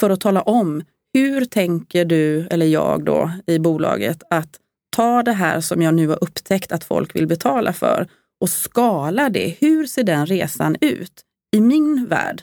för 0.00 0.10
att 0.10 0.20
tala 0.20 0.42
om 0.42 0.82
hur 1.14 1.44
tänker 1.44 2.04
du 2.04 2.46
eller 2.50 2.66
jag 2.66 3.04
då 3.04 3.30
i 3.46 3.58
bolaget 3.58 4.22
att 4.30 4.58
ta 4.96 5.22
det 5.22 5.32
här 5.32 5.60
som 5.60 5.82
jag 5.82 5.94
nu 5.94 6.08
har 6.08 6.24
upptäckt 6.24 6.72
att 6.72 6.84
folk 6.84 7.16
vill 7.16 7.26
betala 7.26 7.72
för 7.72 8.08
och 8.40 8.50
skala 8.50 9.28
det. 9.28 9.56
Hur 9.60 9.86
ser 9.86 10.04
den 10.04 10.26
resan 10.26 10.76
ut? 10.80 11.22
I 11.56 11.60
min 11.60 12.06
värld 12.06 12.42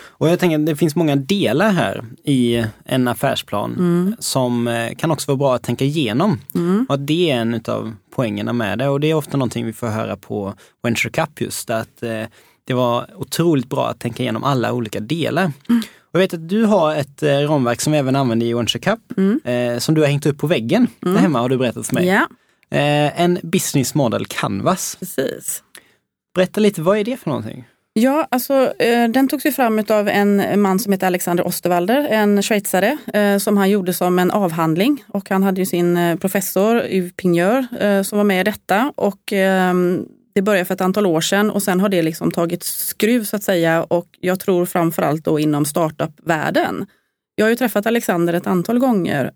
och 0.00 0.28
jag 0.28 0.38
tänker 0.38 0.58
att 0.58 0.66
det 0.66 0.76
finns 0.76 0.96
många 0.96 1.16
delar 1.16 1.70
här 1.70 2.04
i 2.24 2.64
en 2.84 3.08
affärsplan 3.08 3.74
mm. 3.78 4.16
som 4.18 4.68
eh, 4.68 4.94
kan 4.94 5.10
också 5.10 5.30
vara 5.30 5.36
bra 5.36 5.54
att 5.54 5.62
tänka 5.62 5.84
igenom. 5.84 6.40
Mm. 6.54 6.86
Och 6.88 6.98
det 6.98 7.30
är 7.30 7.36
en 7.36 7.60
av 7.68 7.94
poängerna 8.14 8.52
med 8.52 8.78
det 8.78 8.88
och 8.88 9.00
det 9.00 9.10
är 9.10 9.14
ofta 9.14 9.36
någonting 9.36 9.66
vi 9.66 9.72
får 9.72 9.86
höra 9.86 10.16
på 10.16 10.54
Venture 10.82 11.10
Cup 11.10 11.40
just 11.40 11.70
att 11.70 12.02
eh, 12.02 12.22
det 12.64 12.74
var 12.74 13.06
otroligt 13.16 13.68
bra 13.68 13.88
att 13.88 14.00
tänka 14.00 14.22
igenom 14.22 14.44
alla 14.44 14.72
olika 14.72 15.00
delar. 15.00 15.52
Mm. 15.68 15.82
Jag 16.12 16.20
vet 16.20 16.34
att 16.34 16.48
du 16.48 16.64
har 16.64 16.94
ett 16.94 17.22
eh, 17.22 17.28
ramverk 17.28 17.80
som 17.80 17.92
vi 17.92 17.98
även 17.98 18.16
använder 18.16 18.46
i 18.46 18.54
Venture 18.54 18.80
Cup 18.80 19.18
mm. 19.18 19.40
eh, 19.44 19.78
som 19.78 19.94
du 19.94 20.00
har 20.00 20.08
hängt 20.08 20.26
upp 20.26 20.38
på 20.38 20.46
väggen 20.46 20.86
där 21.00 21.10
mm. 21.10 21.22
hemma 21.22 21.40
har 21.40 21.48
du 21.48 21.58
berättat 21.58 21.86
för 21.86 21.94
mig. 21.94 22.06
Eh, 22.70 23.20
en 23.20 23.38
business 23.42 23.94
model 23.94 24.26
canvas. 24.26 24.96
Precis. 25.00 25.62
Berätta 26.34 26.60
lite, 26.60 26.82
vad 26.82 26.98
är 26.98 27.04
det 27.04 27.16
för 27.16 27.30
någonting? 27.30 27.64
Ja, 28.00 28.26
alltså, 28.30 28.72
eh, 28.78 29.08
den 29.08 29.28
togs 29.28 29.46
ju 29.46 29.52
fram 29.52 29.84
av 29.88 30.08
en 30.08 30.60
man 30.60 30.78
som 30.78 30.92
heter 30.92 31.06
Alexander 31.06 31.46
Osterwalder, 31.46 32.06
en 32.10 32.42
schweizare, 32.42 32.98
eh, 33.14 33.38
som 33.38 33.56
han 33.56 33.70
gjorde 33.70 33.92
som 33.92 34.18
en 34.18 34.30
avhandling. 34.30 35.04
Och 35.08 35.30
han 35.30 35.42
hade 35.42 35.60
ju 35.60 35.66
sin 35.66 35.96
eh, 35.96 36.16
professor 36.16 36.86
Yves 36.86 37.12
Pigneur 37.16 37.66
som 38.02 38.18
var 38.18 38.24
med 38.24 38.40
i 38.40 38.44
detta. 38.44 38.92
Och 38.96 39.32
ehm, 39.32 40.06
det 40.34 40.42
började 40.42 40.64
för 40.64 40.74
ett 40.74 40.80
antal 40.80 41.06
år 41.06 41.20
sedan 41.20 41.50
och 41.50 41.62
sen 41.62 41.80
har 41.80 41.88
det 41.88 42.02
liksom 42.02 42.30
tagit 42.30 42.62
skruv 42.62 43.24
så 43.24 43.36
att 43.36 43.42
säga. 43.42 43.82
Och 43.82 44.06
jag 44.20 44.40
tror 44.40 44.66
framförallt 44.66 45.24
då 45.24 45.38
inom 45.38 45.64
startup-världen. 45.64 46.86
Jag 47.34 47.44
har 47.44 47.50
ju 47.50 47.56
träffat 47.56 47.86
Alexander 47.86 48.34
ett 48.34 48.46
antal 48.46 48.78
gånger 48.78 49.32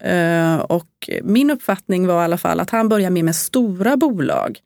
och 0.73 1.11
min 1.23 1.51
uppfattning 1.51 2.07
var 2.07 2.21
i 2.21 2.25
alla 2.25 2.39
fall 2.39 2.61
att 2.61 2.71
han 2.71 2.89
började 2.89 3.11
med, 3.11 3.25
med 3.25 3.37
stora 3.37 3.97
bolag 3.97 4.59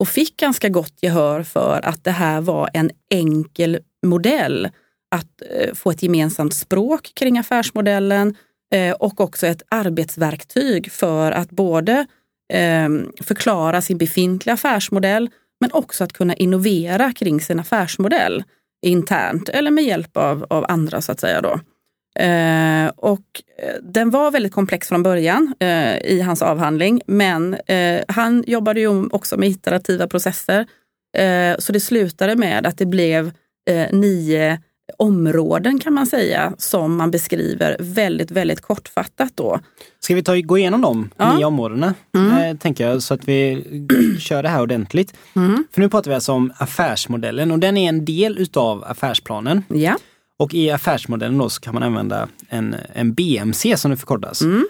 och 0.00 0.08
fick 0.08 0.36
ganska 0.36 0.68
gott 0.68 0.94
gehör 1.00 1.42
för 1.42 1.80
att 1.84 2.04
det 2.04 2.10
här 2.10 2.40
var 2.40 2.70
en 2.72 2.90
enkel 3.10 3.78
modell 4.06 4.68
att 5.10 5.42
eh, 5.50 5.74
få 5.74 5.90
ett 5.90 6.02
gemensamt 6.02 6.54
språk 6.54 7.12
kring 7.14 7.38
affärsmodellen 7.38 8.34
eh, 8.74 8.92
och 8.92 9.20
också 9.20 9.46
ett 9.46 9.62
arbetsverktyg 9.68 10.92
för 10.92 11.32
att 11.32 11.50
både 11.50 12.06
ehm, 12.52 13.12
förklara 13.20 13.82
sin 13.82 13.98
befintliga 13.98 14.54
affärsmodell 14.54 15.30
men 15.60 15.72
också 15.72 16.04
att 16.04 16.12
kunna 16.12 16.34
innovera 16.34 17.12
kring 17.12 17.40
sin 17.40 17.60
affärsmodell 17.60 18.44
internt 18.86 19.48
eller 19.48 19.70
med 19.70 19.84
hjälp 19.84 20.16
av, 20.16 20.46
av 20.50 20.64
andra 20.68 21.00
så 21.00 21.12
att 21.12 21.20
säga. 21.20 21.40
Då. 21.40 21.60
Eh, 22.18 22.86
och 22.96 23.42
eh, 23.62 23.74
den 23.82 24.10
var 24.10 24.30
väldigt 24.30 24.52
komplex 24.52 24.88
från 24.88 25.02
början 25.02 25.54
eh, 25.60 25.96
i 25.96 26.20
hans 26.26 26.42
avhandling, 26.42 27.00
men 27.06 27.54
eh, 27.54 28.00
han 28.08 28.44
jobbade 28.46 28.80
ju 28.80 29.06
också 29.10 29.36
med 29.36 29.48
iterativa 29.48 30.06
processer. 30.06 30.66
Eh, 31.16 31.56
så 31.58 31.72
det 31.72 31.80
slutade 31.80 32.36
med 32.36 32.66
att 32.66 32.78
det 32.78 32.86
blev 32.86 33.30
nio 33.90 34.58
områden 34.98 35.78
kan 35.78 35.92
man 35.94 36.06
säga 36.06 36.52
som 36.58 36.96
man 36.96 37.10
beskriver 37.10 37.76
väldigt, 37.80 38.30
väldigt 38.30 38.60
kortfattat 38.60 39.32
då. 39.34 39.60
Ska 40.00 40.14
vi 40.14 40.22
ta, 40.22 40.36
gå 40.36 40.58
igenom 40.58 40.80
de 40.80 41.10
Ja. 41.16 41.36
nio 41.36 41.44
områdena, 41.44 41.94
Mm. 42.14 42.58
tänker 42.58 42.86
jag, 42.88 43.02
så 43.02 43.14
att 43.14 43.28
vi 43.28 43.64
kör 44.18 44.42
det 44.42 44.48
här 44.48 44.62
ordentligt. 44.62 45.14
Mm. 45.36 45.64
För 45.72 45.80
nu 45.80 45.88
pratar 45.88 46.10
vi 46.10 46.14
alltså 46.14 46.32
om 46.32 46.52
affärsmodellen 46.56 47.50
och 47.50 47.58
den 47.58 47.76
är 47.76 47.88
en 47.88 48.04
del 48.04 48.38
utav 48.38 48.84
affärsplanen. 48.84 49.62
Ja. 49.68 49.96
Och 50.40 50.54
i 50.54 50.70
affärsmodellen 50.70 51.38
då 51.38 51.48
så 51.48 51.60
kan 51.60 51.74
man 51.74 51.82
använda 51.82 52.28
en, 52.48 52.76
en 52.92 53.14
BMC 53.14 53.76
som 53.76 53.90
det 53.90 53.96
förkortas. 53.96 54.42
Mm. 54.42 54.66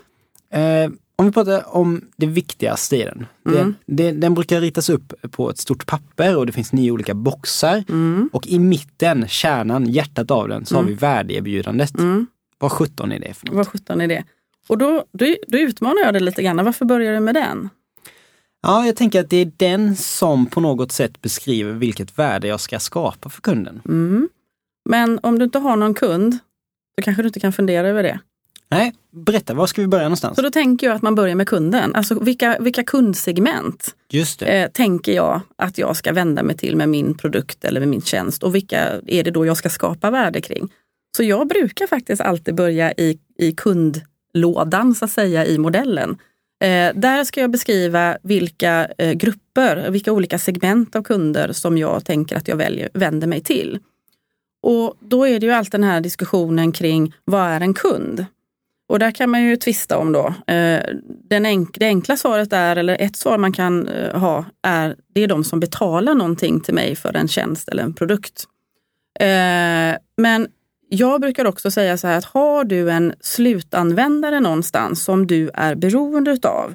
Eh, 0.53 0.91
om 1.17 1.27
vi 1.27 1.33
pratar 1.33 1.77
om 1.77 2.05
det 2.17 2.27
viktigaste 2.27 2.97
i 2.97 3.05
den. 3.05 3.27
Mm. 3.49 3.75
Det, 3.87 3.95
det, 3.95 4.13
den 4.13 4.35
brukar 4.35 4.61
ritas 4.61 4.89
upp 4.89 5.15
på 5.31 5.51
ett 5.51 5.59
stort 5.59 5.87
papper 5.87 6.37
och 6.37 6.47
det 6.47 6.53
finns 6.53 6.73
nio 6.73 6.91
olika 6.91 7.15
boxar. 7.15 7.85
Mm. 7.89 8.31
Och 8.33 8.47
i 8.47 8.59
mitten, 8.59 9.29
kärnan, 9.29 9.87
hjärtat 9.87 10.31
av 10.31 10.49
den, 10.49 10.67
så 10.67 10.77
har 10.77 10.83
vi 10.83 10.95
värdeerbjudandet. 10.95 11.99
Mm. 11.99 12.27
Vad 12.59 12.73
17 12.73 13.13
är 13.13 13.21
det 13.21 13.35
för 13.35 13.47
något? 13.47 13.57
Vad 13.57 13.69
sjutton 13.69 14.01
är 14.01 14.09
det? 14.09 14.25
Och 14.69 14.79
då, 14.79 15.05
då, 15.13 15.35
då 15.49 15.59
utmanar 15.59 16.03
jag 16.05 16.15
det 16.15 16.21
lite 16.21 16.43
grann. 16.43 16.65
Varför 16.65 16.85
börjar 16.85 17.15
du 17.15 17.21
med 17.21 17.35
den? 17.35 17.69
Ja, 18.63 18.87
jag 18.87 18.97
tänker 18.97 19.21
att 19.21 19.31
det 19.31 19.37
är 19.37 19.53
den 19.57 19.97
som 19.97 20.47
på 20.47 20.61
något 20.61 20.93
sätt 20.93 21.23
beskriver 21.23 21.73
vilket 21.73 22.19
värde 22.19 22.49
jag 22.49 22.61
ska 22.61 22.79
skapa 22.79 23.29
för 23.29 23.43
kunden. 23.43 23.83
Mm. 23.89 24.29
Men 24.91 25.21
om 25.23 25.39
du 25.39 25.45
inte 25.45 25.59
har 25.59 25.77
någon 25.77 25.95
kund, 25.95 26.39
så 26.95 27.03
kanske 27.03 27.23
du 27.23 27.27
inte 27.27 27.41
kan 27.41 27.53
fundera 27.53 27.89
över 27.89 28.03
det. 28.03 28.21
Nej, 28.71 28.93
berätta, 29.13 29.55
var 29.55 29.67
ska 29.67 29.81
vi 29.81 29.89
börja 29.89 30.05
någonstans? 30.05 30.37
Så 30.37 30.43
då 30.43 30.51
tänker 30.51 30.87
jag 30.87 30.97
att 30.97 31.03
man 31.03 31.15
börjar 31.15 31.35
med 31.35 31.49
kunden. 31.49 31.95
Alltså 31.95 32.25
vilka, 32.25 32.57
vilka 32.61 32.83
kundsegment 32.83 33.95
Just 34.11 34.43
eh, 34.43 34.67
tänker 34.67 35.13
jag 35.13 35.41
att 35.57 35.79
jag 35.79 35.97
ska 35.97 36.13
vända 36.13 36.43
mig 36.43 36.57
till 36.57 36.77
med 36.77 36.89
min 36.89 37.15
produkt 37.15 37.65
eller 37.65 37.81
med 37.81 37.89
min 37.89 38.03
tjänst 38.03 38.43
och 38.43 38.55
vilka 38.55 39.01
är 39.07 39.25
det 39.25 39.31
då 39.31 39.47
jag 39.47 39.57
ska 39.57 39.69
skapa 39.69 40.11
värde 40.11 40.41
kring? 40.41 40.73
Så 41.17 41.23
jag 41.23 41.49
brukar 41.49 41.87
faktiskt 41.87 42.23
alltid 42.23 42.55
börja 42.55 42.93
i, 42.93 43.19
i 43.39 43.53
kundlådan 43.53 44.95
så 44.95 45.05
att 45.05 45.11
säga 45.11 45.47
i 45.47 45.59
modellen. 45.59 46.19
Eh, 46.63 46.95
där 46.95 47.25
ska 47.25 47.41
jag 47.41 47.51
beskriva 47.51 48.19
vilka 48.23 48.89
eh, 48.99 49.13
grupper, 49.13 49.91
vilka 49.91 50.13
olika 50.13 50.39
segment 50.39 50.97
av 50.97 51.03
kunder 51.03 51.53
som 51.53 51.79
jag 51.79 52.05
tänker 52.05 52.37
att 52.37 52.49
jag 52.49 52.57
väljer, 52.57 52.91
vänder 52.95 53.27
mig 53.27 53.41
till. 53.41 53.79
Och 54.63 54.95
då 55.01 55.27
är 55.27 55.41
det 55.41 55.47
ju 55.47 55.53
allt 55.53 55.73
den 55.73 55.85
här 55.85 56.01
diskussionen 56.01 56.73
kring 56.73 57.15
vad 57.25 57.43
är 57.43 57.61
en 57.61 57.75
kund? 57.75 58.27
Och 58.91 58.99
där 58.99 59.11
kan 59.11 59.31
man 59.31 59.43
ju 59.43 59.57
tvista 59.57 59.99
om 59.99 60.13
då. 60.13 60.35
Eh, 60.55 60.83
den 61.29 61.47
enk 61.47 61.77
det 61.79 61.87
enkla 61.87 62.17
svaret 62.17 62.53
är, 62.53 62.77
eller 62.77 62.97
ett 63.01 63.17
svar 63.17 63.39
man 63.39 63.53
kan 63.53 63.89
eh, 63.89 64.19
ha, 64.19 64.45
är 64.63 64.97
det 65.15 65.21
är 65.21 65.29
de 65.29 65.45
som 65.45 65.61
betalar 65.61 66.15
någonting 66.15 66.61
till 66.61 66.75
mig 66.75 66.97
för 66.97 67.17
en 67.17 67.29
tjänst 67.29 67.69
eller 67.69 67.83
en 67.83 67.95
produkt. 67.95 68.45
Eh, 69.21 69.97
men 70.17 70.49
jag 70.89 71.21
brukar 71.21 71.45
också 71.45 71.71
säga 71.71 71.97
så 71.97 72.07
här 72.07 72.19
att 72.19 72.25
har 72.25 72.65
du 72.65 72.91
en 72.91 73.15
slutanvändare 73.21 74.41
någonstans 74.41 75.05
som 75.05 75.27
du 75.27 75.51
är 75.55 75.75
beroende 75.75 76.31
utav, 76.31 76.75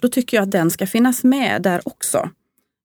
då 0.00 0.08
tycker 0.08 0.36
jag 0.36 0.44
att 0.44 0.50
den 0.50 0.70
ska 0.70 0.86
finnas 0.86 1.24
med 1.24 1.62
där 1.62 1.80
också. 1.84 2.30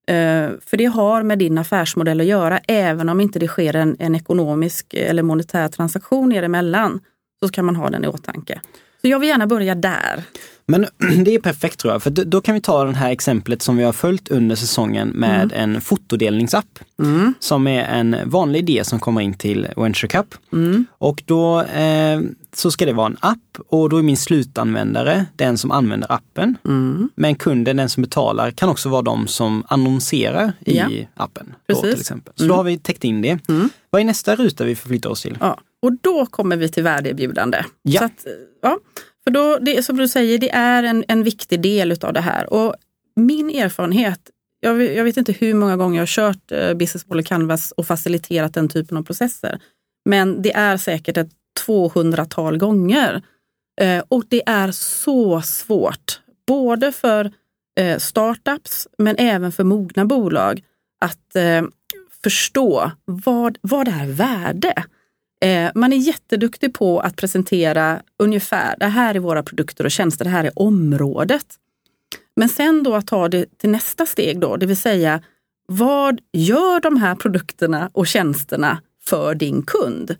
Eh, 0.06 0.50
för 0.66 0.76
det 0.76 0.84
har 0.84 1.22
med 1.22 1.38
din 1.38 1.58
affärsmodell 1.58 2.20
att 2.20 2.26
göra, 2.26 2.58
även 2.58 3.08
om 3.08 3.20
inte 3.20 3.38
det 3.38 3.48
sker 3.48 3.76
en, 3.76 3.96
en 3.98 4.14
ekonomisk 4.14 4.94
eller 4.94 5.22
monetär 5.22 5.68
transaktion 5.68 6.32
er 6.32 6.42
emellan, 6.42 7.00
så 7.42 7.48
kan 7.48 7.64
man 7.64 7.76
ha 7.76 7.90
den 7.90 8.04
i 8.04 8.08
åtanke. 8.08 8.60
Så 9.06 9.10
jag 9.10 9.18
vill 9.18 9.28
gärna 9.28 9.46
börja 9.46 9.74
där. 9.74 10.22
Men 10.66 10.86
det 11.24 11.34
är 11.34 11.38
perfekt 11.38 11.78
tror 11.80 11.92
jag, 11.92 12.02
för 12.02 12.10
då- 12.10 12.40
kan 12.40 12.54
vi 12.54 12.60
ta 12.60 12.84
det 12.84 12.92
här 12.92 13.10
exemplet 13.10 13.62
som 13.62 13.76
vi 13.76 13.84
har 13.84 13.92
följt 13.92 14.28
under 14.28 14.56
säsongen 14.56 15.08
med 15.08 15.52
en 15.54 15.80
fotodelningsapp. 15.80 16.78
Mm. 17.02 17.34
Som 17.40 17.66
är 17.66 17.84
en 17.84 18.16
vanlig 18.24 18.58
idé 18.58 18.84
som 18.84 19.00
kommer 19.00 19.20
in 19.20 19.34
till 19.34 19.68
Venture 19.76 20.08
Cup. 20.08 20.34
Mm. 20.52 20.84
Och 20.90 21.22
då 21.26 21.60
eh, 21.62 22.20
så 22.54 22.70
ska 22.70 22.86
det 22.86 22.92
vara 22.92 23.06
en 23.06 23.16
app 23.20 23.58
och 23.68 23.90
då 23.90 23.98
är 23.98 24.02
min 24.02 24.16
slutanvändare 24.16 25.26
den 25.36 25.58
som 25.58 25.70
använder 25.70 26.12
appen. 26.12 26.56
Mm. 26.64 27.08
Men 27.16 27.34
kunden, 27.34 27.76
den 27.76 27.88
som 27.88 28.02
betalar, 28.02 28.50
kan 28.50 28.68
också 28.68 28.88
vara 28.88 29.02
de 29.02 29.26
som 29.26 29.64
annonserar 29.68 30.52
i 30.60 30.76
Ja. 30.78 30.88
appen. 31.14 31.54
Då, 31.68 31.82
till 31.82 32.00
exempel. 32.00 32.32
Så 32.36 32.44
då 32.44 32.54
har 32.54 32.64
vi 32.64 32.78
täckt 32.78 33.04
in 33.04 33.22
det. 33.22 33.38
Mm. 33.48 33.68
Vad 33.90 34.00
är 34.00 34.04
nästa 34.04 34.36
ruta 34.36 34.64
vi 34.64 34.74
förflyttar 34.76 35.10
oss 35.10 35.22
till? 35.22 35.38
Ja. 35.40 35.58
Och 35.86 35.92
då 36.00 36.26
kommer 36.26 36.56
vi 36.56 36.68
till 36.68 36.82
värdeerbjudande. 36.82 37.64
Ja. 37.82 37.98
Så 37.98 38.04
att, 38.04 38.26
ja. 38.62 38.78
För 39.24 39.30
då, 39.30 39.58
det, 39.58 39.82
som 39.82 39.96
du 39.96 40.08
säger, 40.08 40.38
det 40.38 40.50
är 40.50 40.82
en, 40.82 41.04
en 41.08 41.22
viktig 41.22 41.60
del 41.60 41.92
utav 41.92 42.12
det 42.12 42.20
här. 42.20 42.52
Och 42.52 42.74
min 43.16 43.50
erfarenhet, 43.50 44.20
jag, 44.60 44.74
vet- 44.74 44.96
jag 44.96 45.04
vet 45.04 45.16
inte 45.16 45.32
hur 45.32 45.54
många 45.54 45.76
gånger 45.76 45.96
jag 45.96 46.02
har 46.02 46.06
kört 46.06 46.52
eh, 46.52 46.74
Business 46.74 47.06
Model 47.06 47.24
Canvas 47.24 47.72
och 47.72 47.86
faciliterat 47.86 48.54
den 48.54 48.68
typen 48.68 48.96
av 48.96 49.02
processer. 49.02 49.58
Men 50.04 50.42
det 50.42 50.52
är 50.52 50.76
säkert 50.76 51.16
ett 51.16 51.30
200-tal 51.66 52.58
gånger. 52.58 53.22
Eh, 53.80 54.04
och 54.08 54.24
det 54.28 54.42
är 54.46 54.70
så 54.72 55.42
svårt, 55.42 56.20
både 56.46 56.92
för 56.92 57.32
eh, 57.80 57.98
startups 57.98 58.88
men 58.98 59.16
även 59.18 59.52
för 59.52 59.64
mogna 59.64 60.04
bolag, 60.04 60.62
att 61.00 61.36
eh, 61.36 61.62
förstå 62.22 62.90
vad, 63.04 63.58
vad 63.60 63.88
är 63.88 64.06
värde? 64.06 64.84
Eh, 65.46 65.70
man 65.74 65.92
är 65.92 65.96
jätteduktig 65.96 66.74
på 66.74 67.00
att 67.00 67.16
presentera 67.16 68.02
ungefär, 68.18 68.76
det 68.78 68.86
här 68.86 69.14
är 69.14 69.18
våra 69.18 69.42
produkter 69.42 69.84
och 69.84 69.90
tjänster, 69.90 70.24
det 70.24 70.30
här 70.30 70.44
är 70.44 70.58
området. 70.58 71.46
Men 72.36 72.48
sen 72.48 72.82
då 72.82 72.94
att 72.94 73.06
ta 73.06 73.28
det 73.28 73.58
till 73.58 73.70
nästa 73.70 74.06
steg 74.06 74.40
då, 74.40 74.56
det 74.56 74.66
vill 74.66 74.76
säga 74.76 75.22
vad 75.68 76.20
gör 76.32 76.80
de 76.80 76.96
här 76.96 77.14
produkterna 77.14 77.90
och 77.92 78.06
tjänsterna 78.06 78.82
för 79.04 79.34
din 79.34 79.62
kund? 79.62 80.16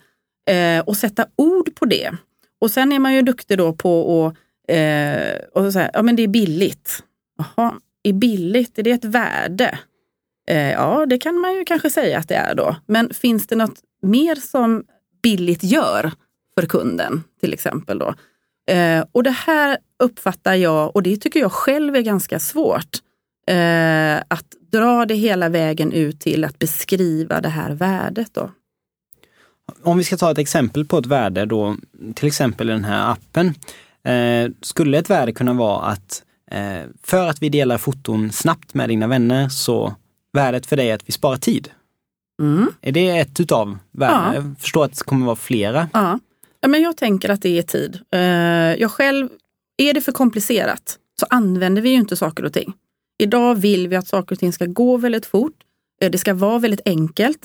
Eh, 0.50 0.80
och 0.80 0.96
sätta 0.96 1.26
ord 1.36 1.74
på 1.74 1.84
det. 1.84 2.12
Och 2.60 2.70
sen 2.70 2.92
är 2.92 2.98
man 2.98 3.14
ju 3.14 3.22
duktig 3.22 3.58
då 3.58 3.72
på 3.72 4.26
att 4.26 4.36
eh, 4.74 5.62
och 5.64 5.72
säga, 5.72 5.90
ja 5.92 6.02
men 6.02 6.16
det 6.16 6.22
är 6.22 6.28
billigt. 6.28 7.02
Jaha, 7.38 7.74
är 8.02 8.12
billigt, 8.12 8.78
är 8.78 8.82
det 8.82 8.90
ett 8.90 9.04
värde? 9.04 9.78
Eh, 10.48 10.72
ja, 10.72 11.06
det 11.06 11.18
kan 11.18 11.40
man 11.40 11.54
ju 11.54 11.64
kanske 11.64 11.90
säga 11.90 12.18
att 12.18 12.28
det 12.28 12.34
är 12.34 12.54
då. 12.54 12.76
Men 12.86 13.14
finns 13.14 13.46
det 13.46 13.56
något 13.56 13.80
mer 14.02 14.34
som 14.34 14.84
billigt 15.26 15.62
gör 15.62 16.12
för 16.54 16.66
kunden 16.66 17.22
till 17.40 17.52
exempel 17.52 17.98
då? 17.98 18.14
Eh, 18.72 19.04
och 19.12 19.22
det 19.22 19.30
här 19.30 19.78
uppfattar 20.02 20.54
jag, 20.54 20.96
och 20.96 21.02
det 21.02 21.16
tycker 21.16 21.40
jag 21.40 21.52
själv 21.52 21.96
är 21.96 22.00
ganska 22.00 22.38
svårt, 22.38 22.98
eh, 23.46 24.16
att 24.28 24.46
dra 24.72 25.06
det 25.06 25.14
hela 25.14 25.48
vägen 25.48 25.92
ut 25.92 26.20
till 26.20 26.44
att 26.44 26.58
beskriva 26.58 27.40
det 27.40 27.48
här 27.48 27.70
värdet. 27.70 28.34
Då. 28.34 28.50
Om 29.82 29.98
vi 29.98 30.04
ska 30.04 30.16
ta 30.16 30.30
ett 30.30 30.38
exempel 30.38 30.84
på 30.84 30.98
ett 30.98 31.06
värde 31.06 31.46
då, 31.46 31.76
till 32.14 32.26
exempel 32.26 32.66
den 32.66 32.84
här 32.84 33.12
appen. 33.12 33.54
Eh, 34.04 34.50
skulle 34.60 34.98
ett 34.98 35.10
värde 35.10 35.32
kunna 35.32 35.52
vara 35.52 35.86
att 35.86 36.22
eh, 36.50 36.82
för 37.02 37.28
att 37.28 37.42
vi 37.42 37.48
delar 37.48 37.78
foton 37.78 38.32
snabbt 38.32 38.74
med 38.74 38.88
dina 38.88 39.06
vänner 39.06 39.48
så 39.48 39.94
värdet 40.32 40.66
för 40.66 40.76
dig 40.76 40.90
är 40.90 40.94
att 40.94 41.08
vi 41.08 41.12
sparar 41.12 41.36
tid. 41.36 41.70
Mm. 42.42 42.72
Är 42.80 42.92
det 42.92 43.08
ett 43.08 43.40
utav 43.40 43.78
värdena? 43.92 44.34
Jag 44.34 44.54
förstår 44.58 44.84
att 44.84 44.92
det 44.92 45.04
kommer 45.04 45.26
vara 45.26 45.36
flera. 45.36 45.88
Ja. 45.92 46.18
ja, 46.60 46.68
men 46.68 46.82
jag 46.82 46.96
tänker 46.96 47.28
att 47.28 47.42
det 47.42 47.58
är 47.58 47.62
tid. 47.62 48.00
Eh, 48.12 48.20
jag 48.80 48.90
själv, 48.90 49.28
är 49.76 49.94
det 49.94 50.00
för 50.00 50.12
komplicerat 50.12 50.98
så 51.20 51.26
använder 51.30 51.82
vi 51.82 51.88
ju 51.88 51.96
inte 51.96 52.16
saker 52.16 52.44
och 52.44 52.52
ting. 52.52 52.72
Idag 53.18 53.54
vill 53.54 53.88
vi 53.88 53.96
att 53.96 54.08
saker 54.08 54.34
och 54.34 54.38
ting 54.38 54.52
ska 54.52 54.66
gå 54.66 54.96
väldigt 54.96 55.26
fort. 55.26 55.56
Eh, 56.00 56.10
det 56.10 56.18
ska 56.18 56.34
vara 56.34 56.58
väldigt 56.58 56.88
enkelt. 56.88 57.38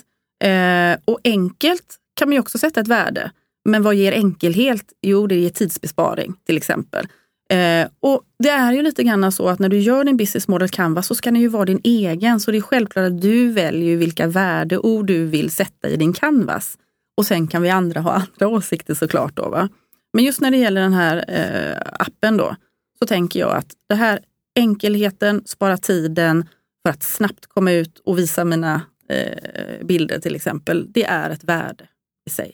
Eh, 0.44 1.00
och 1.06 1.20
enkelt 1.24 1.98
kan 2.16 2.30
man 2.30 2.34
ju 2.34 2.40
också 2.40 2.58
sätta 2.58 2.82
ett 2.82 2.88
värde. 2.88 3.32
Men 3.66 3.84
vad 3.84 3.96
ger 3.96 4.12
enkelhet? 4.12 4.86
Jo, 5.02 5.28
det 5.28 5.36
ger 5.36 5.50
tidsbesparing 5.50 6.34
till 6.46 6.58
exempel. 6.58 7.08
Eh, 7.52 7.88
och 8.00 8.22
Det 8.40 8.50
är 8.50 8.74
ju 8.74 8.82
lite 8.82 9.04
grann 9.04 9.32
så 9.32 9.50
att 9.50 9.60
när 9.60 9.70
du 9.70 9.80
gör 9.80 10.04
din 10.04 10.18
business 10.18 10.48
model 10.48 10.70
canvas 10.70 11.08
så 11.08 11.16
ska 11.16 11.32
den 11.32 11.42
ju 11.42 11.48
vara 11.48 11.66
din 11.66 11.82
egen. 11.84 12.40
Så 12.40 12.52
det 12.52 12.58
är 12.58 12.62
självklart 12.62 13.06
att 13.06 13.22
du 13.22 13.52
väljer 13.52 13.98
vilka 13.98 14.28
värdeord 14.28 15.08
du 15.08 15.26
vill 15.26 15.52
sätta 15.52 15.90
i 15.90 15.98
din 15.98 16.14
canvas. 16.14 16.78
Och 17.18 17.26
sen 17.26 17.48
kan 17.48 17.62
vi 17.62 17.70
andra 17.70 18.02
ha 18.02 18.12
andra 18.34 18.48
åsikter 18.48 18.94
såklart. 18.94 19.36
Då, 19.36 19.50
va? 19.50 19.70
Men 20.14 20.24
just 20.24 20.42
när 20.42 20.52
det 20.52 20.58
gäller 20.58 20.82
den 20.82 20.94
här 20.94 21.26
eh, 21.28 21.82
appen 22.00 22.38
då, 22.38 22.56
så 23.00 23.06
tänker 23.06 23.40
jag 23.40 23.56
att 23.56 23.74
det 23.90 23.96
här 23.96 24.20
enkelheten, 24.56 25.42
spara 25.46 25.78
tiden 25.78 26.46
för 26.84 26.90
att 26.90 27.04
snabbt 27.04 27.46
komma 27.48 27.72
ut 27.72 28.02
och 28.06 28.18
visa 28.18 28.46
mina 28.46 28.82
eh, 29.10 29.86
bilder 29.86 30.20
till 30.20 30.36
exempel, 30.36 30.86
det 30.90 31.04
är 31.04 31.30
ett 31.30 31.44
värde 31.44 31.88
i 32.26 32.30
sig. 32.30 32.52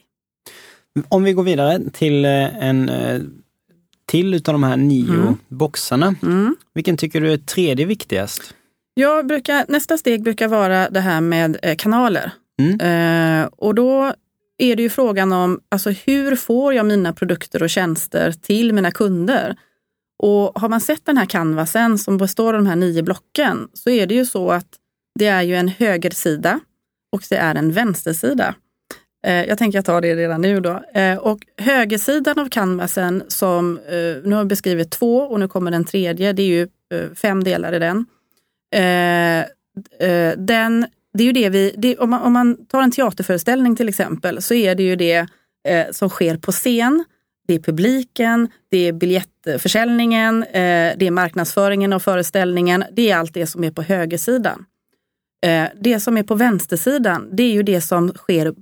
Om 1.10 1.24
vi 1.24 1.34
går 1.34 1.44
vidare 1.44 1.80
till 1.94 2.25
eh, 2.25 2.63
en 2.63 2.89
eh, 2.89 3.22
till 4.07 4.33
utav 4.33 4.53
de 4.53 4.63
här 4.63 4.77
nio 4.77 5.13
Mm. 5.13 5.37
boxarna. 5.47 6.15
Mm. 6.23 6.55
Vilken 6.73 6.97
tycker 6.97 7.21
du 7.21 7.33
är 7.33 7.37
tredje 7.37 7.85
viktigast? 7.85 8.53
Jag 8.93 9.27
brukar, 9.27 9.65
nästa 9.67 9.97
steg 9.97 10.23
brukar 10.23 10.47
vara 10.47 10.89
det 10.89 10.99
här 10.99 11.21
med 11.21 11.57
eh, 11.63 11.75
kanaler. 11.75 12.31
Mm. 12.59 12.79
Eh, 13.41 13.49
och 13.57 13.75
då 13.75 14.13
är 14.57 14.75
det 14.75 14.81
ju 14.83 14.89
frågan 14.89 15.33
om 15.33 15.59
alltså 15.69 15.89
hur 15.89 16.35
får 16.35 16.73
jag 16.73 16.85
mina 16.85 17.13
produkter 17.13 17.63
och 17.63 17.69
tjänster 17.69 18.31
till 18.31 18.73
mina 18.73 18.91
kunder? 18.91 19.55
Och 20.23 20.59
har 20.61 20.69
man 20.69 20.81
sett 20.81 21.05
den 21.05 21.17
här 21.17 21.25
canvasen 21.25 21.97
som 21.97 22.17
består 22.17 22.53
av 22.53 22.63
de 22.63 22.67
här 22.67 22.75
nio 22.75 23.03
blocken 23.03 23.67
så 23.73 23.89
är 23.89 24.07
det 24.07 24.15
ju 24.15 24.25
så 24.25 24.51
att 24.51 24.67
det 25.19 25.25
är 25.25 25.41
ju 25.41 25.55
en 25.55 25.67
högersida 25.67 26.59
och 27.11 27.23
det 27.29 27.35
är 27.35 27.55
en 27.55 27.71
vänstersida. 27.71 28.55
Eh, 29.27 29.46
jag 29.46 29.57
tänker 29.57 29.77
jag 29.77 29.86
tar 29.86 30.01
det 30.01 30.15
redan 30.15 30.41
nu 30.41 30.60
då. 30.60 30.84
Eh, 30.93 31.17
och 31.17 31.39
högersidan 31.57 32.39
av 32.39 32.50
canvasen 32.50 33.24
som, 33.27 33.77
eh, 33.77 33.93
nu 34.24 34.31
har 34.31 34.38
jag 34.38 34.48
beskrivit 34.48 34.91
två 34.91 35.17
och 35.17 35.39
nu 35.39 35.48
kommer 35.48 35.72
den 35.72 35.86
tredje, 35.86 36.34
det 36.34 36.41
är 36.41 36.48
ju 36.48 36.67
fem 37.15 37.43
delar 37.43 37.74
i 37.74 37.79
den. 37.79 38.05
den 40.38 40.86
det 41.13 41.24
är 41.24 41.25
ju 41.25 41.31
det 41.31 41.50
vi, 41.50 41.74
det, 41.77 41.98
om, 41.98 42.10
man, 42.10 42.22
om 42.22 42.34
man 42.34 42.65
tar 42.65 42.81
en 42.81 42.91
teaterföreställning 42.91 43.75
till 43.75 43.89
exempel, 43.89 44.41
så 44.41 44.53
är 44.53 44.75
det 44.75 44.84
ju 44.84 44.96
det 44.96 45.27
som 45.91 46.10
sker 46.10 46.38
på 46.38 46.51
scen. 46.51 47.03
Det 47.48 47.53
är 47.53 47.60
publiken, 47.60 48.50
det 48.72 48.77
är 48.77 48.93
biljettförsäljningen, 48.93 50.46
det 50.51 51.07
är 51.07 51.12
marknadsföringen 51.12 51.93
av 51.93 52.00
föreställningen. 52.00 52.84
Det 52.91 53.12
är 53.12 53.17
allt 53.17 53.34
det 53.34 53.48
som 53.48 53.63
är 53.63 53.72
på 53.72 53.81
högersidan. 53.81 54.65
Det 55.75 56.00
som 56.00 56.17
är 56.17 56.24
på 56.24 56.36
vänstersidan, 56.36 57.29
det 57.31 57.43
är 57.43 57.51
ju 57.51 57.63
det 57.63 57.81
som 57.81 58.10
sker 58.10 58.53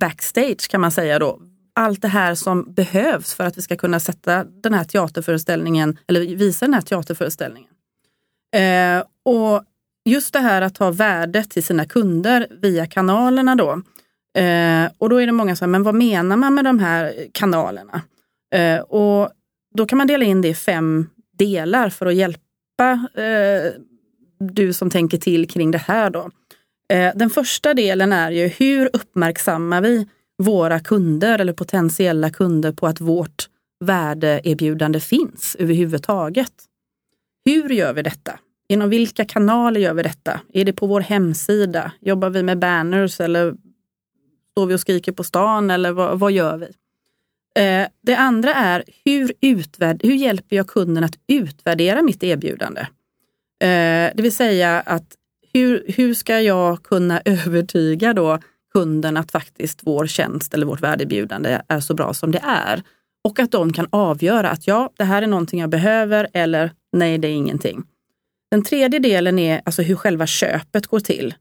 backstage 0.00 0.68
kan 0.68 0.80
man 0.80 0.90
säga 0.90 1.18
då. 1.18 1.40
Allt 1.74 2.02
det 2.02 2.08
här 2.08 2.34
som 2.34 2.74
behövs 2.74 3.34
för 3.34 3.44
att 3.44 3.58
vi 3.58 3.62
ska 3.62 3.76
kunna 3.76 4.00
sätta 4.00 4.44
den 4.44 4.74
här 4.74 4.84
teaterföreställningen, 4.84 5.98
eller 6.08 6.20
visa 6.20 6.64
den 6.64 6.74
här 6.74 6.80
teaterföreställningen. 6.80 7.70
Eh, 8.56 9.04
och 9.24 9.64
just 10.04 10.32
det 10.32 10.38
här 10.38 10.62
att 10.62 10.78
ha 10.78 10.90
värde 10.90 11.44
till 11.44 11.64
sina 11.64 11.84
kunder 11.84 12.46
via 12.50 12.86
kanalerna 12.86 13.54
då. 13.54 13.70
Eh, 14.40 14.90
och 14.98 15.08
då 15.08 15.16
är 15.16 15.26
det 15.26 15.32
många 15.32 15.50
som 15.50 15.56
säger, 15.56 15.70
men 15.70 15.82
vad 15.82 15.94
menar 15.94 16.36
man 16.36 16.54
med 16.54 16.64
de 16.64 16.78
här 16.78 17.14
kanalerna? 17.32 18.02
Eh, 18.54 18.80
och 18.80 19.30
då 19.74 19.86
kan 19.86 19.98
man 19.98 20.06
dela 20.06 20.24
in 20.24 20.42
det 20.42 20.48
i 20.48 20.54
fem 20.54 21.06
delar 21.38 21.90
för 21.90 22.06
att 22.06 22.14
hjälpa 22.14 23.08
eh, 23.14 23.72
du 24.38 24.72
som 24.72 24.90
tänker 24.90 25.18
till 25.18 25.48
kring 25.48 25.70
det 25.70 25.78
här. 25.78 26.10
då. 26.10 26.30
Eh, 26.92 27.12
den 27.14 27.30
första 27.30 27.74
delen 27.74 28.12
är 28.12 28.30
ju 28.30 28.46
hur 28.46 28.90
uppmärksammar 28.92 29.80
vi 29.80 30.08
våra 30.38 30.80
kunder 30.80 31.38
eller 31.38 31.52
potentiella 31.52 32.30
kunder 32.30 32.72
på 32.72 32.86
att 32.86 33.00
vårt 33.00 33.48
värdeerbjudande 33.84 35.00
finns 35.00 35.56
överhuvudtaget. 35.58 36.52
Hur 37.44 37.68
gör 37.68 37.92
vi 37.92 38.02
detta? 38.02 38.38
Inom 38.68 38.90
vilka 38.90 39.24
kanaler 39.24 39.80
gör 39.80 39.94
vi 39.94 40.02
detta? 40.02 40.40
Är 40.52 40.64
det 40.64 40.72
på 40.72 40.86
vår 40.86 41.00
hemsida? 41.00 41.92
Jobbar 42.00 42.30
vi 42.30 42.42
med 42.42 42.58
banners 42.58 43.20
eller 43.20 43.54
står 44.50 44.66
vi 44.66 44.74
och 44.74 44.80
skriker 44.80 45.12
på 45.12 45.24
stan 45.24 45.70
eller 45.70 45.92
vad, 45.92 46.18
vad 46.18 46.32
gör 46.32 46.56
vi? 46.56 46.66
Eh, 47.62 47.88
det 48.02 48.14
andra 48.14 48.54
är 48.54 48.84
hur, 49.04 49.32
utvärd, 49.40 50.00
hur 50.02 50.14
hjälper 50.14 50.56
jag 50.56 50.66
kunden 50.66 51.04
att 51.04 51.18
utvärdera 51.26 52.02
mitt 52.02 52.22
erbjudande? 52.22 52.80
Eh, 53.60 54.10
det 54.14 54.22
vill 54.22 54.34
säga 54.34 54.80
att 54.80 55.16
hur, 55.54 55.84
hur 55.88 56.14
ska 56.14 56.40
jag 56.40 56.82
kunna 56.82 57.20
övertyga 57.24 58.12
då 58.12 58.38
kunden 58.72 59.16
att 59.16 59.30
faktiskt 59.30 59.80
vår 59.82 60.06
tjänst 60.06 60.54
eller 60.54 60.66
vårt 60.66 60.80
värdebjudande 60.80 61.60
är 61.68 61.80
så 61.80 61.94
bra 61.94 62.14
som 62.14 62.30
det 62.30 62.42
är? 62.44 62.82
Och 63.28 63.38
att 63.38 63.50
de 63.50 63.72
kan 63.72 63.88
avgöra 63.90 64.50
att 64.50 64.66
ja, 64.66 64.90
det 64.96 65.04
här 65.04 65.22
är 65.22 65.26
någonting 65.26 65.60
jag 65.60 65.70
behöver 65.70 66.28
eller 66.32 66.72
nej, 66.92 67.18
det 67.18 67.28
är 67.28 67.32
ingenting. 67.32 67.82
Den 68.50 68.64
tredje 68.64 68.98
delen 68.98 69.38
är 69.38 69.62
alltså 69.64 69.82
hur 69.82 69.96
själva 69.96 70.26
köpet 70.26 70.86
går 70.86 71.00
till. 71.00 71.34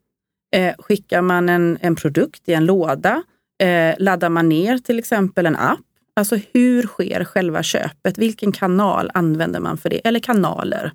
Eh, 0.55 0.73
skickar 0.79 1.21
man 1.21 1.49
en, 1.49 1.77
en 1.81 1.95
produkt 1.95 2.49
i 2.49 2.53
en 2.53 2.65
låda? 2.65 3.23
Eh, 3.63 3.95
laddar 3.99 4.29
man 4.29 4.49
ner 4.49 4.77
till 4.77 4.99
exempel 4.99 5.45
en 5.45 5.55
app? 5.55 5.79
Alltså 6.15 6.39
hur 6.53 6.83
sker 6.83 7.23
själva 7.23 7.63
köpet? 7.63 8.17
Vilken 8.17 8.51
kanal 8.51 9.11
använder 9.13 9.59
man 9.59 9.77
för 9.77 9.89
det? 9.89 10.07
Eller 10.07 10.19
kanaler. 10.19 10.91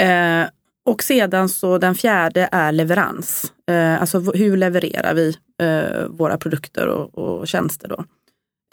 Eh, 0.00 0.46
och 0.84 1.02
sedan 1.02 1.48
så 1.48 1.78
den 1.78 1.94
fjärde 1.94 2.48
är 2.52 2.72
leverans. 2.72 3.52
Eh, 3.70 4.00
alltså 4.00 4.18
hur 4.18 4.56
levererar 4.56 5.14
vi 5.14 5.36
eh, 5.62 6.06
våra 6.08 6.38
produkter 6.38 6.86
och, 6.86 7.18
och 7.18 7.48
tjänster 7.48 7.88
då? 7.88 8.04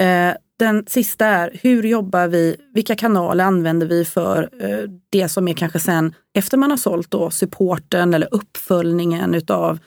Eh, 0.04 0.34
den 0.60 0.86
sista 0.88 1.26
är 1.26 1.60
hur 1.62 1.84
jobbar 1.84 2.28
vi? 2.28 2.56
Vilka 2.74 2.96
kanaler 2.96 3.46
använder 3.46 3.88
vi 3.88 4.06
för 4.06 4.50
eh, 4.60 4.90
det 5.10 5.30
som 5.30 5.48
är 5.48 5.54
kanske 5.54 5.80
sen 5.80 6.14
efter 6.34 6.58
man 6.58 6.70
har 6.70 6.78
sålt 6.78 7.12
då 7.12 7.30
supporten 7.30 8.14
eller 8.14 8.28
uppföljningen 8.32 9.36
utav 9.36 9.80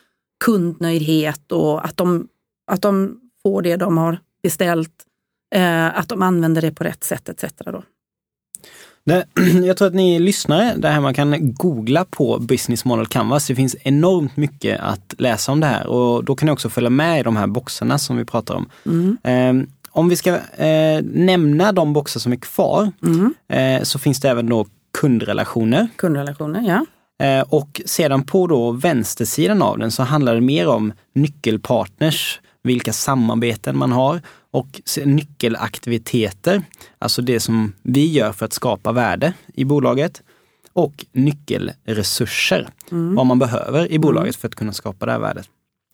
kundnöjdhet 0.45 1.53
och 1.53 1.85
att 1.85 1.97
de, 1.97 2.29
att 2.71 2.83
de 2.83 3.21
får 3.43 3.63
det 3.63 3.77
de 3.77 3.99
har 3.99 4.19
beställt, 4.43 5.05
eh, 5.55 5.99
att 5.99 6.09
de 6.09 6.23
använder 6.23 6.63
det 6.63 6.73
på 6.73 6.85
rätt 6.85 7.05
sätt 7.05 7.29
etc. 7.29 7.45
Då. 7.59 7.83
Det, 9.05 9.25
jag 9.67 9.77
tror 9.77 9.89
att 9.89 9.95
ni 9.95 10.19
lyssnare 10.19 10.75
där 10.77 10.91
hemma 10.91 11.15
kan 11.15 11.55
googla 11.55 12.05
på 12.05 12.39
Business 12.39 12.85
Model 12.85 13.07
Canvas. 13.07 13.47
Det 13.47 13.55
finns 13.55 13.77
enormt 13.83 14.37
mycket 14.37 14.81
att 14.81 15.15
läsa 15.19 15.53
om 15.53 15.61
det 15.61 15.67
här 15.67 15.87
och 15.87 16.25
då 16.25 16.37
kan 16.37 16.47
ni 16.47 16.53
också 16.53 16.69
följa 16.69 16.91
med 16.91 17.21
i 17.21 17.23
de 17.23 17.37
här 17.37 17.47
boxarna 17.47 17.99
som 17.99 18.17
vi 18.17 18.25
pratar 18.25 18.55
om. 18.55 18.69
Mm. 18.87 19.19
Eh, 19.23 19.69
om 19.91 20.09
vi 20.09 20.17
ska 20.17 20.31
eh, 20.57 21.03
nämna 21.03 21.73
de 21.73 21.93
boxar 21.93 22.21
som 22.21 22.33
är 22.33 22.37
kvar 22.37 22.93
mm. 23.03 23.35
eh, 23.49 23.83
så 23.83 23.99
finns 23.99 24.21
det 24.21 24.31
även 24.31 24.49
då 24.49 24.67
kundrelationer. 24.99 25.89
Kundrelationer, 25.97 26.63
ja. 26.69 26.87
Eh, 27.27 27.41
och 27.49 27.81
sedan 27.85 28.25
på 28.25 28.47
då 28.47 28.71
vänstersidan 28.71 29.63
av 29.63 29.79
den 29.79 29.91
så 29.91 30.03
handlar 30.03 30.35
det 30.35 30.41
mer 30.41 30.69
om 30.69 30.93
nyckelpartners, 31.15 32.41
vilka 32.63 32.93
samarbeten 32.93 33.79
man 33.79 33.93
har 33.93 34.21
och 34.53 34.81
nyckelaktiviteter, 35.05 36.63
alltså 36.99 37.23
det 37.23 37.41
som 37.41 37.73
vi 37.83 38.13
gör 38.13 38.33
för 38.33 38.47
att 38.47 38.53
skapa 38.53 38.93
värde 38.93 39.33
i 39.55 39.65
bolaget. 39.65 40.23
Och 40.73 41.05
nyckelresurser, 41.13 42.69
mm. 42.91 43.15
vad 43.15 43.27
man 43.27 43.39
behöver 43.39 43.93
i 43.93 43.99
bolaget 43.99 44.35
mm. 44.35 44.41
för 44.41 44.49
att 44.49 44.55
kunna 44.55 44.73
skapa 44.73 45.07
det 45.07 45.13
här 45.13 45.19
värdet. 45.19 45.49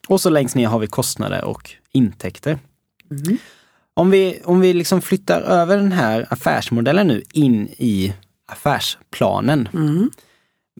Och 0.08 0.20
så 0.20 0.30
längst 0.30 0.54
ner 0.54 0.66
har 0.66 0.78
vi 0.78 0.86
kostnader 0.86 1.44
och 1.44 1.70
intäkter. 1.92 2.58
Mm. 3.10 3.38
Om 3.94 4.10
vi, 4.10 4.40
om 4.44 4.60
vi 4.60 4.72
liksom 4.72 5.02
flyttar 5.02 5.40
över 5.40 5.76
den 5.76 5.92
här 5.92 6.26
affärsmodellen 6.30 7.06
nu 7.06 7.22
in 7.32 7.68
i 7.68 8.14
affärsplanen. 8.46 9.68
Mm. 9.72 10.10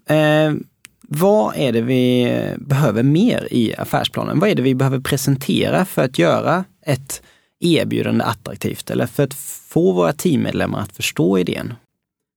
Eh, 0.07 0.61
vad 1.01 1.57
är 1.57 1.73
det 1.73 1.81
vi 1.81 2.55
behöver 2.59 3.03
mer 3.03 3.49
i 3.51 3.75
affärsplanen? 3.77 4.39
Vad 4.39 4.51
är 4.51 4.55
det 4.55 4.63
vi 4.63 4.75
behöver 4.75 5.01
presentera 5.01 5.85
för 5.85 6.05
att 6.05 6.19
göra 6.19 6.65
ett 6.83 7.23
erbjudande 7.61 8.25
attraktivt 8.25 8.91
eller 8.91 9.07
för 9.07 9.23
att 9.23 9.35
få 9.35 9.93
våra 9.93 10.13
teammedlemmar 10.13 10.81
att 10.81 10.97
förstå 10.97 11.39
idén? 11.39 11.75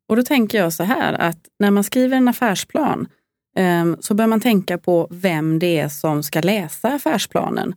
Och 0.10 0.15
då 0.15 0.23
tänker 0.23 0.57
jag 0.57 0.73
så 0.73 0.84
här 0.84 1.13
att 1.13 1.38
när 1.60 1.71
man 1.71 1.84
skriver 1.84 2.17
en 2.17 2.27
affärsplan 2.27 3.07
ehm, 3.55 3.97
så 3.99 4.13
bör 4.13 4.27
man 4.27 4.41
tänka 4.41 4.77
på 4.77 5.07
vem 5.12 5.60
det 5.60 5.79
är 5.79 5.89
som 5.89 6.23
ska 6.23 6.41
läsa 6.41 6.89
affärsplanen. 6.89 7.75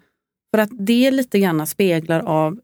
För 0.50 0.59
att 0.59 0.70
det 0.72 1.11
lite 1.11 1.38
grann 1.38 1.66
speglar 1.66 2.20
av, 2.20 2.59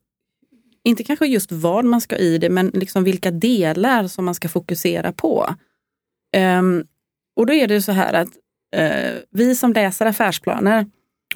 inte 0.84 1.04
kanske 1.04 1.26
just 1.26 1.52
vad 1.52 1.84
man 1.84 2.00
ska 2.00 2.16
i 2.16 2.38
det, 2.38 2.50
men 2.50 2.66
liksom 2.74 3.04
vilka 3.04 3.30
delar 3.30 4.08
som 4.08 4.24
man 4.24 4.34
ska 4.34 4.48
fokusera 4.48 5.12
på. 5.12 5.54
Ehm, 6.36 6.84
och 7.36 7.46
då 7.46 7.52
är 7.52 7.68
det 7.68 7.82
så 7.82 7.92
här 7.92 8.12
att 8.12 8.28
eh, 8.76 9.14
vi 9.30 9.54
som 9.54 9.72
läser 9.72 10.06
affärsplaner, 10.06 10.86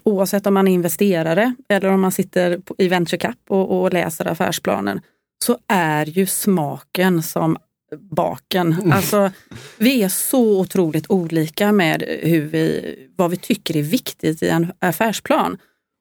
oavsett 0.05 0.47
om 0.47 0.55
man 0.55 0.69
är 0.69 0.73
investerare 0.73 1.55
eller 1.69 1.89
om 1.89 2.01
man 2.01 2.13
sitter 2.13 2.61
i 2.79 2.89
venture 2.89 3.19
cap 3.19 3.39
och, 3.49 3.83
och 3.83 3.93
läser 3.93 4.27
affärsplanen, 4.27 5.01
så 5.45 5.59
är 5.69 6.07
ju 6.07 6.27
smaken 6.27 7.23
som 7.23 7.57
baken. 8.01 8.73
Mm. 8.73 8.93
Alltså, 8.93 9.31
vi 9.79 10.03
är 10.03 10.09
så 10.09 10.61
otroligt 10.61 11.11
olika 11.11 11.73
med 11.73 12.03
hur 12.23 12.47
vi, 12.47 12.95
vad 13.17 13.31
vi 13.31 13.37
tycker 13.37 13.77
är 13.77 13.83
viktigt 13.83 14.43
i 14.43 14.49
en 14.49 14.73
affärsplan. 14.79 15.59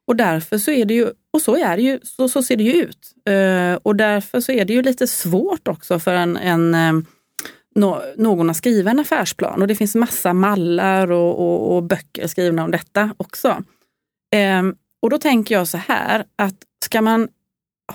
Och 0.07 0.15
därför 0.15 0.57
så 0.57 0.71
är 0.71 0.85
det 0.85 0.93
ju, 0.93 1.07
och 1.33 1.41
så 1.41 1.57
är 1.57 1.77
det 1.77 1.83
ju, 1.83 1.99
så, 2.03 2.29
så 2.29 2.43
ser 2.43 2.55
det 2.55 2.63
ju 2.63 2.73
ut. 2.73 3.13
Uh, 3.29 3.79
och 3.83 3.95
därför 3.95 4.41
så 4.41 4.51
är 4.51 4.65
det 4.65 4.73
ju 4.73 4.81
lite 4.81 5.07
svårt 5.07 5.67
också 5.67 5.99
för 5.99 6.13
en, 6.13 6.37
en 6.37 6.75
um, 6.75 7.05
no, 7.75 8.01
någon 8.17 8.49
att 8.49 8.57
skriva 8.57 8.91
en 8.91 8.99
affärsplan. 8.99 9.61
Och 9.61 9.67
det 9.67 9.75
finns 9.75 9.95
massa 9.95 10.33
mallar 10.33 11.11
och, 11.11 11.39
och, 11.39 11.75
och 11.75 11.83
böcker 11.83 12.27
skrivna 12.27 12.63
om 12.63 12.71
detta 12.71 13.15
också. 13.17 13.63
Ehm, 14.33 14.75
och 15.01 15.09
då 15.09 15.17
tänker 15.17 15.55
jag 15.55 15.67
så 15.67 15.77
här 15.77 16.25
att 16.35 16.55
ska 16.85 17.01
man 17.01 17.27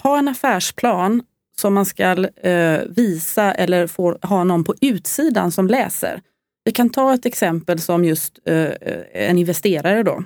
ha 0.03 0.19
en 0.19 0.29
affärsplan 0.29 1.23
som 1.57 1.75
man 1.75 1.87
ska 1.87 2.27
eh, 2.27 2.81
visa 2.89 3.55
eller 3.55 3.87
få 3.87 4.19
ha 4.23 4.45
någon 4.45 4.65
på 4.65 4.75
utsidan 4.81 5.53
som 5.53 5.67
läser. 5.67 6.23
Vi 6.65 6.73
kan 6.73 6.91
ta 6.91 7.15
ett 7.15 7.27
exempel 7.27 7.81
som 7.81 8.05
just 8.05 8.39
eh, 8.45 8.71
en 9.13 9.39
investerare 9.39 10.03
då. 10.03 10.25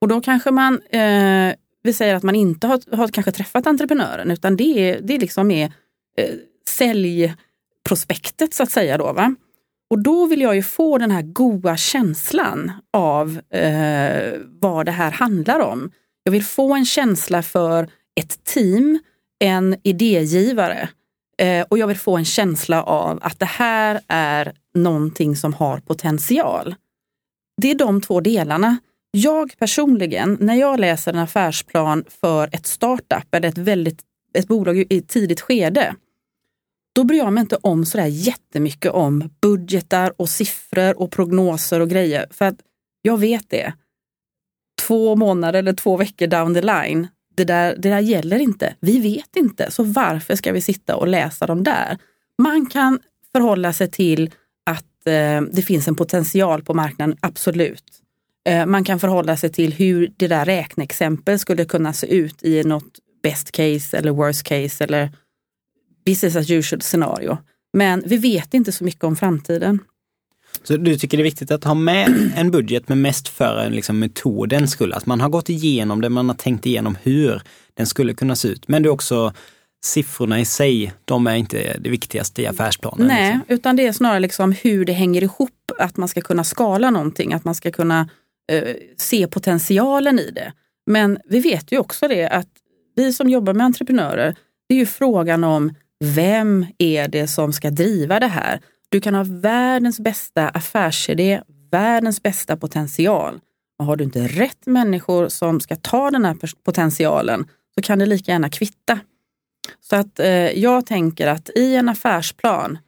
Och 0.00 0.08
då 0.08 0.20
kanske 0.20 0.50
man, 0.50 0.80
eh, 0.82 1.54
vi 1.82 1.92
säger 1.92 2.14
att 2.14 2.22
man 2.22 2.34
inte 2.34 2.66
har, 2.66 2.96
har 2.96 3.08
kanske 3.08 3.32
träffat 3.32 3.66
entreprenören 3.66 4.30
utan 4.30 4.56
det 4.56 4.90
är, 4.90 5.00
det 5.02 5.18
liksom 5.18 5.50
är 5.50 5.72
säljprospektet 6.68 8.54
så 8.54 8.62
att 8.62 8.70
säga. 8.70 8.98
Då, 8.98 9.12
va? 9.12 9.34
Och 9.90 10.02
då 10.02 10.26
vill 10.26 10.40
jag 10.40 10.54
ju 10.54 10.62
få 10.62 10.98
den 10.98 11.10
här 11.10 11.22
goa 11.22 11.76
känslan 11.76 12.72
av 12.92 13.40
eh, 13.50 14.32
vad 14.60 14.86
det 14.86 14.92
här 14.92 15.10
handlar 15.10 15.60
om. 15.60 15.90
Jag 16.22 16.32
vill 16.32 16.44
få 16.44 16.74
en 16.74 16.84
känsla 16.84 17.42
för 17.42 17.88
ett 18.20 18.44
team, 18.44 18.98
en 19.38 19.76
idégivare 19.82 20.88
eh, 21.38 21.66
och 21.68 21.78
jag 21.78 21.86
vill 21.86 21.98
få 21.98 22.16
en 22.16 22.24
känsla 22.24 22.82
av 22.82 23.18
att 23.22 23.38
det 23.38 23.46
här 23.46 24.00
är 24.08 24.52
någonting 24.74 25.36
som 25.36 25.54
har 25.54 25.78
potential. 25.78 26.74
Det 27.62 27.70
är 27.70 27.74
de 27.74 28.00
två 28.00 28.20
delarna. 28.20 28.78
Jag 29.10 29.52
personligen, 29.58 30.38
när 30.40 30.54
jag 30.54 30.80
läser 30.80 31.12
en 31.12 31.18
affärsplan 31.18 32.04
för 32.20 32.48
ett 32.52 32.66
startup 32.66 33.34
eller 33.34 33.48
ett, 33.48 33.58
väldigt, 33.58 34.02
ett 34.34 34.48
bolag 34.48 34.78
i 34.78 34.98
ett 34.98 35.08
tidigt 35.08 35.40
skede, 35.40 35.94
då 36.94 37.04
bryr 37.04 37.18
jag 37.18 37.32
mig 37.32 37.40
inte 37.40 37.56
om 37.56 37.84
sådär 37.84 38.06
jättemycket 38.06 38.92
om 38.92 39.30
budgetar 39.42 40.12
och 40.16 40.28
siffror 40.28 41.00
och 41.00 41.10
prognoser 41.12 41.80
och 41.80 41.90
grejer. 41.90 42.26
För 42.30 42.44
att 42.44 42.56
jag 43.02 43.18
vet 43.18 43.50
det. 43.50 43.72
Två 44.82 45.16
månader 45.16 45.58
eller 45.58 45.72
två 45.72 45.96
veckor 45.96 46.26
down 46.26 46.54
the 46.54 46.62
line, 46.62 47.08
det 47.36 47.44
där, 47.44 47.76
det 47.78 47.88
där 47.88 48.00
gäller 48.00 48.38
inte. 48.38 48.74
Vi 48.80 49.00
vet 49.00 49.36
inte, 49.36 49.70
så 49.70 49.82
varför 49.82 50.36
ska 50.36 50.52
vi 50.52 50.60
sitta 50.60 50.96
och 50.96 51.08
läsa 51.08 51.46
dem 51.46 51.64
där? 51.64 51.98
Man 52.42 52.66
kan 52.66 53.00
förhålla 53.32 53.72
sig 53.72 53.90
till 53.90 54.30
att 54.66 55.06
eh, 55.06 55.40
det 55.52 55.62
finns 55.62 55.88
en 55.88 55.96
potential 55.96 56.62
på 56.62 56.74
marknaden, 56.74 57.16
absolut. 57.20 57.84
Eh, 58.48 58.66
man 58.66 58.84
kan 58.84 59.00
förhålla 59.00 59.36
sig 59.36 59.52
till 59.52 59.72
hur 59.72 60.12
det 60.16 60.28
där 60.28 60.44
räkneexempel 60.44 61.38
skulle 61.38 61.64
kunna 61.64 61.92
se 61.92 62.14
ut 62.14 62.42
i 62.42 62.64
något 62.64 62.98
best 63.22 63.52
case 63.52 63.96
eller 63.96 64.10
worst 64.10 64.42
case 64.42 64.84
eller 64.84 65.12
business 66.04 66.36
as 66.36 66.50
usual 66.50 66.82
scenario. 66.82 67.38
Men 67.72 68.02
vi 68.06 68.16
vet 68.16 68.54
inte 68.54 68.72
så 68.72 68.84
mycket 68.84 69.04
om 69.04 69.16
framtiden. 69.16 69.78
Så 70.62 70.76
du 70.76 70.96
tycker 70.96 71.16
det 71.16 71.20
är 71.20 71.24
viktigt 71.24 71.50
att 71.50 71.64
ha 71.64 71.74
med 71.74 72.32
en 72.36 72.50
budget 72.50 72.88
men 72.88 73.02
mest 73.02 73.28
för 73.28 73.70
liksom 73.70 73.98
metodens 73.98 74.70
skull? 74.70 74.92
Att 74.92 75.06
man 75.06 75.20
har 75.20 75.28
gått 75.28 75.48
igenom 75.48 76.00
det, 76.00 76.08
man 76.08 76.28
har 76.28 76.36
tänkt 76.36 76.66
igenom 76.66 76.96
hur 77.02 77.42
den 77.74 77.86
skulle 77.86 78.14
kunna 78.14 78.36
se 78.36 78.48
ut. 78.48 78.68
Men 78.68 78.82
det 78.82 78.86
är 78.86 78.90
också 78.90 79.32
siffrorna 79.84 80.40
i 80.40 80.44
sig, 80.44 80.92
de 81.04 81.26
är 81.26 81.34
inte 81.34 81.76
det 81.80 81.90
viktigaste 81.90 82.42
i 82.42 82.46
affärsplanen. 82.46 83.06
Nej, 83.06 83.32
liksom. 83.32 83.54
utan 83.54 83.76
det 83.76 83.86
är 83.86 83.92
snarare 83.92 84.20
liksom 84.20 84.52
hur 84.52 84.84
det 84.84 84.92
hänger 84.92 85.22
ihop, 85.22 85.72
att 85.78 85.96
man 85.96 86.08
ska 86.08 86.20
kunna 86.20 86.44
skala 86.44 86.90
någonting, 86.90 87.32
att 87.32 87.44
man 87.44 87.54
ska 87.54 87.70
kunna 87.70 88.08
eh, 88.52 88.74
se 88.96 89.26
potentialen 89.26 90.18
i 90.18 90.30
det. 90.30 90.52
Men 90.86 91.18
vi 91.24 91.40
vet 91.40 91.72
ju 91.72 91.78
också 91.78 92.08
det 92.08 92.28
att 92.28 92.48
vi 92.96 93.12
som 93.12 93.28
jobbar 93.30 93.52
med 93.52 93.64
entreprenörer, 93.64 94.36
det 94.68 94.74
är 94.74 94.78
ju 94.78 94.86
frågan 94.86 95.44
om 95.44 95.74
vem 96.04 96.66
är 96.78 97.08
det 97.08 97.26
som 97.26 97.52
ska 97.52 97.70
driva 97.70 98.20
det 98.20 98.26
här? 98.26 98.60
Du 98.88 99.00
kan 99.00 99.14
ha 99.14 99.24
världens 99.28 100.00
bästa 100.00 100.48
affärsidé, 100.48 101.42
världens 101.70 102.22
bästa 102.22 102.56
potential. 102.56 103.40
Och 103.78 103.84
har 103.84 103.96
du 103.96 104.04
inte 104.04 104.26
rätt 104.26 104.66
människor 104.66 105.28
som 105.28 105.60
ska 105.60 105.76
ta 105.76 106.10
den 106.10 106.24
här 106.24 106.36
potentialen 106.64 107.46
så 107.74 107.82
kan 107.82 107.98
det 107.98 108.06
lika 108.06 108.32
gärna 108.32 108.50
kvitta. 108.50 108.98
Så 109.80 109.96
att 109.96 110.20
eh, 110.20 110.28
jag 110.58 110.86
tänker 110.86 111.26
att 111.26 111.50
i 111.56 111.76
en 111.76 111.88
affärsplan, 111.88 112.78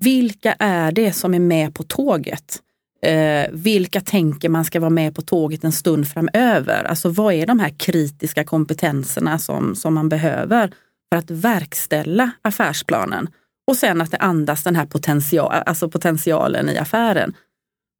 vilka 0.00 0.52
är 0.58 0.92
det 0.92 1.12
som 1.12 1.34
är 1.34 1.38
med 1.38 1.74
på 1.74 1.82
tåget? 1.82 2.60
Eh, 3.02 3.46
vilka 3.52 4.00
tänker 4.00 4.48
man 4.48 4.64
ska 4.64 4.80
vara 4.80 4.90
med 4.90 5.14
på 5.14 5.22
tåget 5.22 5.64
en 5.64 5.72
stund 5.72 6.08
framöver? 6.08 6.84
Alltså 6.84 7.08
vad 7.08 7.34
är 7.34 7.46
de 7.46 7.60
här 7.60 7.70
kritiska 7.78 8.44
kompetenserna 8.44 9.38
som, 9.38 9.74
som 9.74 9.94
man 9.94 10.08
behöver 10.08 10.70
för 11.14 11.18
att 11.18 11.30
verkställa 11.30 12.30
affärsplanen? 12.42 13.28
Och 13.66 13.76
sen 13.76 14.00
att 14.00 14.10
det 14.10 14.16
andas 14.16 14.64
den 14.64 14.76
här 14.76 14.86
potential, 14.86 15.52
alltså 15.66 15.90
potentialen 15.90 16.68
i 16.68 16.78
affären. 16.78 17.36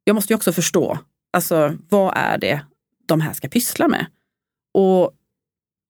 Jag 0.03 0.13
måste 0.13 0.33
ju 0.33 0.35
också 0.35 0.51
förstå, 0.51 0.99
alltså 1.33 1.73
vad 1.89 2.13
är 2.15 2.37
det 2.37 2.61
de 3.05 3.21
här 3.21 3.33
ska 3.33 3.47
pyssla 3.47 3.87
med? 3.87 4.05
Och 4.73 5.11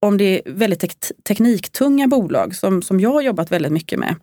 om 0.02 0.18
det 0.18 0.24
är 0.24 0.52
väldigt 0.54 0.80
tek 0.80 1.12
tekniktunga 1.24 2.08
bolag 2.08 2.56
som, 2.56 2.82
som 2.82 3.00
jag 3.00 3.14
har 3.14 3.22
jobbat 3.22 3.52
väldigt 3.52 3.72
mycket 3.72 4.00
med, 4.00 4.16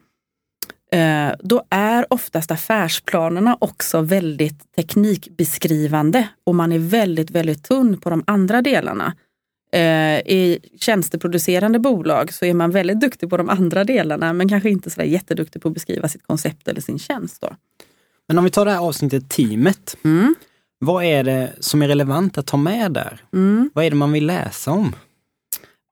eh, 0.92 1.36
då 1.40 1.62
är 1.70 2.06
oftast 2.12 2.50
affärsplanerna 2.50 3.56
också 3.60 4.00
väldigt 4.00 4.74
teknikbeskrivande 4.76 6.28
och 6.46 6.54
man 6.54 6.72
är 6.72 6.78
väldigt, 6.78 7.30
väldigt 7.30 7.64
tunn 7.64 8.00
på 8.00 8.10
de 8.10 8.24
andra 8.26 8.62
delarna. 8.62 9.14
Eh, 9.72 10.18
I 10.18 10.58
tjänsteproducerande 10.80 11.78
bolag 11.78 12.32
så 12.32 12.44
är 12.44 12.54
man 12.54 12.70
väldigt 12.70 13.00
duktig 13.00 13.30
på 13.30 13.36
de 13.36 13.48
andra 13.48 13.84
delarna 13.84 14.32
men 14.32 14.48
kanske 14.48 14.70
inte 14.70 14.90
så 14.90 15.02
jätteduktig 15.02 15.62
på 15.62 15.68
att 15.68 15.74
beskriva 15.74 16.08
sitt 16.08 16.26
koncept 16.26 16.68
eller 16.68 16.80
sin 16.80 16.98
tjänst. 16.98 17.40
Då. 17.40 17.56
Men 18.28 18.38
om 18.38 18.44
vi 18.44 18.50
tar 18.50 18.64
det 18.64 18.70
här 18.70 18.78
avsnittet 18.78 19.30
teamet. 19.30 19.96
Mm. 20.04 20.34
Vad 20.78 21.04
är 21.04 21.24
det 21.24 21.52
som 21.60 21.82
är 21.82 21.88
relevant 21.88 22.38
att 22.38 22.46
ta 22.46 22.56
med 22.56 22.92
där? 22.92 23.20
Mm. 23.32 23.70
Vad 23.74 23.84
är 23.84 23.90
det 23.90 23.96
man 23.96 24.12
vill 24.12 24.26
läsa 24.26 24.70
om? 24.70 24.94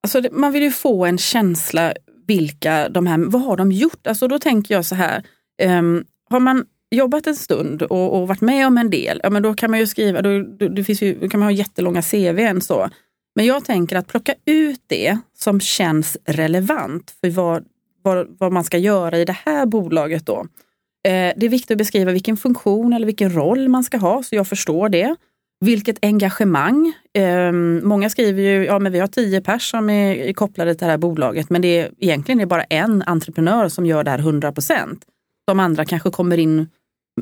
Alltså, 0.02 0.22
man 0.32 0.52
vill 0.52 0.62
ju 0.62 0.70
få 0.70 1.06
en 1.06 1.18
känsla 1.18 1.92
vilka 2.26 2.88
de 2.88 3.06
här, 3.06 3.18
vad 3.18 3.42
har 3.42 3.56
de 3.56 3.72
gjort? 3.72 4.06
Alltså 4.06 4.28
då 4.28 4.38
tänker 4.38 4.74
jag 4.74 4.84
så 4.84 4.94
här, 4.94 5.22
um, 5.62 6.04
har 6.30 6.40
man 6.40 6.64
jobbat 6.90 7.26
en 7.26 7.36
stund 7.36 7.82
och, 7.82 8.20
och, 8.20 8.28
varit 8.28 8.40
med 8.40 8.66
om 8.66 8.78
en 8.78 8.90
del, 8.90 9.20
ja 9.22 9.30
men 9.30 9.42
då 9.42 9.54
kan 9.54 9.70
man 9.70 9.80
ju 9.80 9.86
skriva, 9.86 10.22
då, 10.22 10.42
då, 10.42 10.68
det 10.68 10.84
finns 10.84 11.02
ju, 11.02 11.18
då 11.20 11.28
kan 11.28 11.40
man 11.40 11.46
ha 11.46 11.52
jättelånga 11.52 12.02
CVn 12.02 12.60
så. 12.60 12.90
Men 13.40 13.46
jag 13.46 13.64
tänker 13.64 13.96
att 13.96 14.06
plocka 14.06 14.34
ut 14.44 14.80
det 14.86 15.18
som 15.38 15.60
känns 15.60 16.16
relevant 16.24 17.14
för 17.20 17.30
vad, 17.30 17.64
vad, 18.02 18.36
vad 18.38 18.52
man 18.52 18.64
ska 18.64 18.78
göra 18.78 19.18
i 19.18 19.24
det 19.24 19.36
här 19.44 19.66
bolaget 19.66 20.26
då. 20.26 20.46
Eh, 21.04 21.32
det 21.36 21.46
är 21.46 21.48
viktigt 21.48 21.70
att 21.70 21.78
beskriva 21.78 22.12
vilken 22.12 22.36
funktion 22.36 22.92
eller 22.92 23.06
vilken 23.06 23.34
roll 23.34 23.68
man 23.68 23.84
ska 23.84 23.98
ha 23.98 24.22
så 24.22 24.34
jag 24.34 24.48
förstår 24.48 24.88
det. 24.88 25.16
Vilket 25.60 25.98
engagemang. 26.02 26.92
Eh, 27.14 27.52
många 27.82 28.10
skriver 28.10 28.42
ju, 28.42 28.64
ja 28.64 28.78
men 28.78 28.92
vi 28.92 28.98
har 29.00 29.06
tio 29.06 29.40
pers 29.40 29.70
som 29.70 29.90
är, 29.90 30.14
är 30.14 30.32
kopplade 30.32 30.74
till 30.74 30.84
det 30.84 30.90
här 30.90 30.98
bolaget 30.98 31.50
men 31.50 31.62
det 31.62 31.78
är 31.78 31.90
egentligen 31.98 32.40
är 32.40 32.46
bara 32.46 32.64
en 32.64 33.02
entreprenör 33.02 33.68
som 33.68 33.86
gör 33.86 34.04
det 34.04 34.10
här 34.10 34.18
100 34.18 34.52
procent. 34.52 35.04
De 35.46 35.60
andra 35.60 35.84
kanske 35.84 36.10
kommer 36.10 36.38
in 36.38 36.68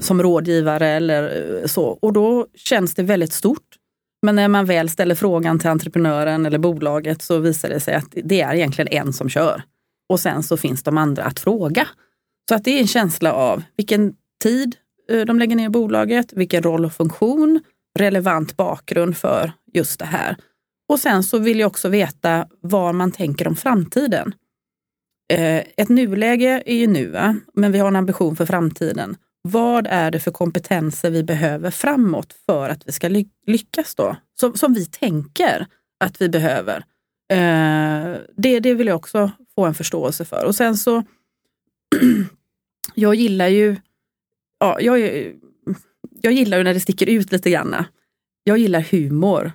som 0.01 0.23
rådgivare 0.23 0.89
eller 0.89 1.23
eh, 1.61 1.67
så 1.67 1.85
och 1.85 2.13
då 2.13 2.47
känns 2.55 2.95
det 2.95 3.03
väldigt 3.03 3.33
stort. 3.33 3.79
Men 4.23 4.37
när 4.37 4.49
man 4.49 4.67
väl 4.67 4.91
ställer 4.91 5.15
frågan 5.15 5.59
till 5.59 5.71
entreprenören 5.71 6.47
eller 6.47 6.59
bolaget 6.59 7.23
så 7.23 7.39
visar 7.39 7.69
det 7.69 7.81
sig 7.81 7.95
att 7.95 8.15
det 8.25 8.41
är 8.41 8.55
egentligen 8.55 8.89
en 8.89 9.13
som 9.13 9.29
kör. 9.29 9.63
Och 10.09 10.21
sen 10.21 10.43
så 10.43 10.57
finns 10.57 10.83
de 10.83 10.99
andra 10.99 11.25
att 11.25 11.41
fråga. 11.41 11.89
Så 12.49 12.55
att 12.55 12.65
det 12.65 12.71
är 12.71 12.81
en 12.81 12.87
känsla 12.87 13.33
av 13.33 13.63
vilken 13.77 14.15
tid 14.43 14.77
eh, 15.11 15.21
de 15.21 15.39
lägger 15.39 15.57
ner 15.57 15.69
bolaget, 15.69 16.33
vilken 16.33 16.63
roll 16.63 16.85
och 16.85 16.93
funktion, 16.93 17.61
relevant 17.99 18.57
bakgrund 18.57 19.17
för 19.17 19.53
just 19.75 19.99
det 19.99 20.07
här. 20.07 20.37
Och 20.89 20.99
sen 20.99 21.23
så 21.23 21.39
vill 21.39 21.59
jag 21.59 21.67
också 21.67 21.89
veta 21.89 22.47
vad 22.61 22.95
man 22.95 23.13
tänker 23.13 23.49
om 23.49 23.57
framtiden. 23.57 24.35
Eh, 25.33 25.63
ett 25.77 25.89
nuläge 25.89 26.63
är 26.67 26.77
ju 26.77 26.87
nu, 26.87 27.35
men 27.55 27.73
vi 27.73 27.79
har 27.79 27.89
en 27.89 27.97
ambition 27.97 28.37
för 28.37 28.47
framtiden. 28.47 29.17
Vad 29.51 29.87
är 29.87 30.11
det 30.11 30.21
för 30.21 30.31
kompetenser 30.31 31.11
vi 31.11 31.23
behöver 31.23 31.71
framåt 31.71 32.35
för 32.47 32.69
att 32.69 32.89
vi 32.89 32.93
ska 32.93 33.09
lyckas 33.47 33.95
då? 33.95 34.17
Som, 34.41 34.55
som 34.55 34.75
vi 34.75 34.87
tänker 34.87 35.67
att 36.01 36.21
vi 36.21 36.29
behöver. 36.29 36.85
Eh, 37.33 38.17
det, 38.37 38.61
det 38.61 38.75
vill 38.75 38.87
jag 38.87 38.97
också 38.97 39.31
få 39.55 39.67
en 39.67 39.75
förståelse 39.75 40.25
för. 40.25 40.45
Och 40.45 40.55
sen 40.55 40.77
så, 40.77 41.03
jag 42.95 43.15
gillar 43.15 43.49
ju, 43.49 43.77
ja, 44.61 44.81
jag, 44.81 45.01
jag 46.21 46.33
gillar 46.33 46.59
ju 46.59 46.65
när 46.65 46.75
det 46.75 46.81
sticker 46.81 47.07
ut 47.07 47.33
lite 47.33 47.51
grann. 47.51 47.85
Jag 48.45 48.59
gillar 48.59 48.81
humor. 48.81 49.53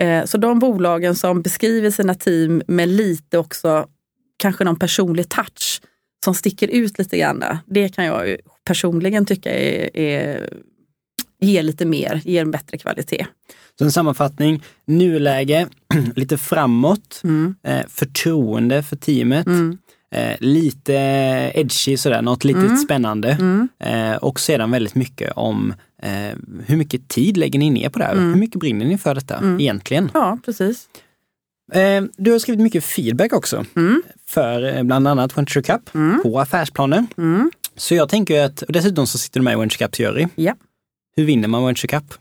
Eh, 0.00 0.24
så 0.24 0.38
de 0.38 0.58
bolagen 0.58 1.14
som 1.14 1.42
beskriver 1.42 1.90
sina 1.90 2.14
team 2.14 2.62
med 2.66 2.88
lite 2.88 3.38
också, 3.38 3.88
kanske 4.36 4.64
någon 4.64 4.78
personlig 4.78 5.28
touch 5.28 5.80
som 6.24 6.34
sticker 6.34 6.68
ut 6.68 6.98
lite 6.98 7.18
grann, 7.18 7.44
det 7.66 7.88
kan 7.88 8.04
jag 8.04 8.36
personligen 8.64 9.26
tycka 9.26 9.50
är, 9.50 9.96
är, 9.96 10.48
ger 11.40 11.62
lite 11.62 11.84
mer, 11.84 12.20
ger 12.24 12.42
en 12.42 12.50
bättre 12.50 12.78
kvalitet. 12.78 13.26
Så 13.78 13.84
en 13.84 13.92
sammanfattning, 13.92 14.62
nuläge, 14.84 15.68
lite 16.16 16.38
framåt, 16.38 17.20
mm. 17.24 17.54
eh, 17.62 17.86
förtroende 17.88 18.82
för 18.82 18.96
teamet, 18.96 19.46
mm. 19.46 19.78
eh, 20.14 20.36
lite 20.40 20.92
edgy 21.54 21.96
sådär, 21.96 22.22
något 22.22 22.44
litet 22.44 22.62
mm. 22.62 22.76
spännande 22.76 23.30
mm. 23.30 23.68
eh, 23.78 24.16
och 24.16 24.40
sedan 24.40 24.70
väldigt 24.70 24.94
mycket 24.94 25.32
om 25.36 25.74
eh, 26.02 26.38
hur 26.66 26.76
mycket 26.76 27.08
tid 27.08 27.36
lägger 27.36 27.58
ni 27.58 27.70
ner 27.70 27.88
på 27.88 27.98
det 27.98 28.04
här? 28.04 28.12
Mm. 28.12 28.28
Hur 28.32 28.40
mycket 28.40 28.60
brinner 28.60 28.86
ni 28.86 28.98
för 28.98 29.14
detta 29.14 29.36
mm. 29.36 29.60
egentligen? 29.60 30.10
Ja, 30.14 30.38
precis. 30.44 30.88
Eh, 31.72 32.02
du 32.16 32.32
har 32.32 32.38
skrivit 32.38 32.60
mycket 32.60 32.84
feedback 32.84 33.32
också 33.32 33.64
för 34.26 34.76
eh, 34.76 34.82
bland 34.82 35.08
annat 35.08 35.38
Venture 35.38 35.62
Cup 35.62 35.92
på 36.22 36.40
affärsplaner. 36.40 37.06
Så 37.76 37.94
jag 37.94 38.08
tänker 38.08 38.44
att, 38.44 38.62
och 38.62 38.72
dessutom 38.72 39.06
så 39.06 39.18
sitter 39.18 39.40
du 39.40 39.44
med 39.44 39.52
i 39.52 39.56
Venture 39.56 39.86
Cups 39.86 40.00
jury. 40.00 40.26
Ja. 40.34 40.54
Hur 41.16 41.24
vinner 41.24 41.48
man 41.48 41.64
Venture 41.64 41.88
Cup? 41.88 42.14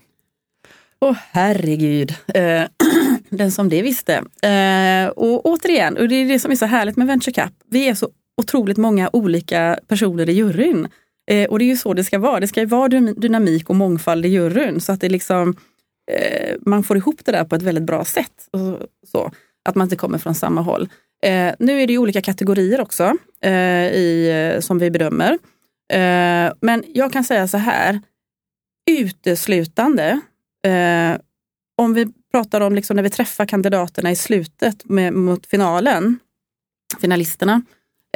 Åh 0.99 1.11
oh, 1.11 1.17
herregud, 1.31 2.15
eh, 2.33 2.63
den 3.29 3.51
som 3.51 3.69
det 3.69 3.81
visste. 3.81 4.13
Eh, 4.41 5.07
och 5.07 5.45
återigen, 5.45 5.97
och 5.97 6.07
det 6.07 6.15
är 6.15 6.27
det 6.27 6.39
som 6.39 6.51
är 6.51 6.55
så 6.55 6.65
härligt 6.65 6.97
med 6.97 7.07
Venture 7.07 7.33
Cup, 7.33 7.53
vi 7.69 7.87
är 7.87 7.95
så 7.95 8.09
otroligt 8.37 8.77
många 8.77 9.09
olika 9.13 9.79
personer 9.87 10.29
i 10.29 10.33
juryn. 10.33 10.87
Eh, 11.31 11.49
och 11.49 11.59
det 11.59 11.65
är 11.65 11.67
ju 11.67 11.77
så 11.77 11.93
det 11.93 12.03
ska 12.03 12.19
vara, 12.19 12.39
det 12.39 12.47
ska 12.47 12.59
ju 12.59 12.65
vara 12.65 12.87
dynamik 12.87 13.69
och 13.69 13.75
mångfald 13.75 14.25
i 14.25 14.29
juryn. 14.29 14.81
Så 14.81 14.91
att 14.91 15.01
det 15.01 15.09
liksom, 15.09 15.55
eh, 16.11 16.55
man 16.65 16.83
får 16.83 16.97
ihop 16.97 17.25
det 17.25 17.31
där 17.31 17.43
på 17.43 17.55
ett 17.55 17.61
väldigt 17.61 17.83
bra 17.83 18.05
sätt. 18.05 18.47
Och 18.51 18.77
så, 19.11 19.31
att 19.69 19.75
man 19.75 19.85
inte 19.85 19.95
kommer 19.95 20.17
från 20.17 20.35
samma 20.35 20.61
håll. 20.61 20.89
Eh, 21.23 21.53
nu 21.59 21.81
är 21.81 21.87
det 21.87 21.93
ju 21.93 21.99
olika 21.99 22.21
kategorier 22.21 22.81
också 22.81 23.17
eh, 23.41 23.87
i, 23.87 24.29
eh, 24.55 24.59
som 24.59 24.79
vi 24.79 24.91
bedömer. 24.91 25.37
Eh, 25.93 26.53
men 26.61 26.83
jag 26.87 27.13
kan 27.13 27.23
säga 27.23 27.47
så 27.47 27.57
här, 27.57 28.01
uteslutande, 28.91 30.21
eh, 30.67 31.21
om 31.77 31.93
vi 31.93 32.07
pratar 32.31 32.61
om 32.61 32.75
liksom 32.75 32.95
när 32.95 33.03
vi 33.03 33.09
träffar 33.09 33.45
kandidaterna 33.45 34.11
i 34.11 34.15
slutet 34.15 34.85
med, 34.85 35.13
mot 35.13 35.45
finalen, 35.45 36.19
finalisterna, 37.01 37.61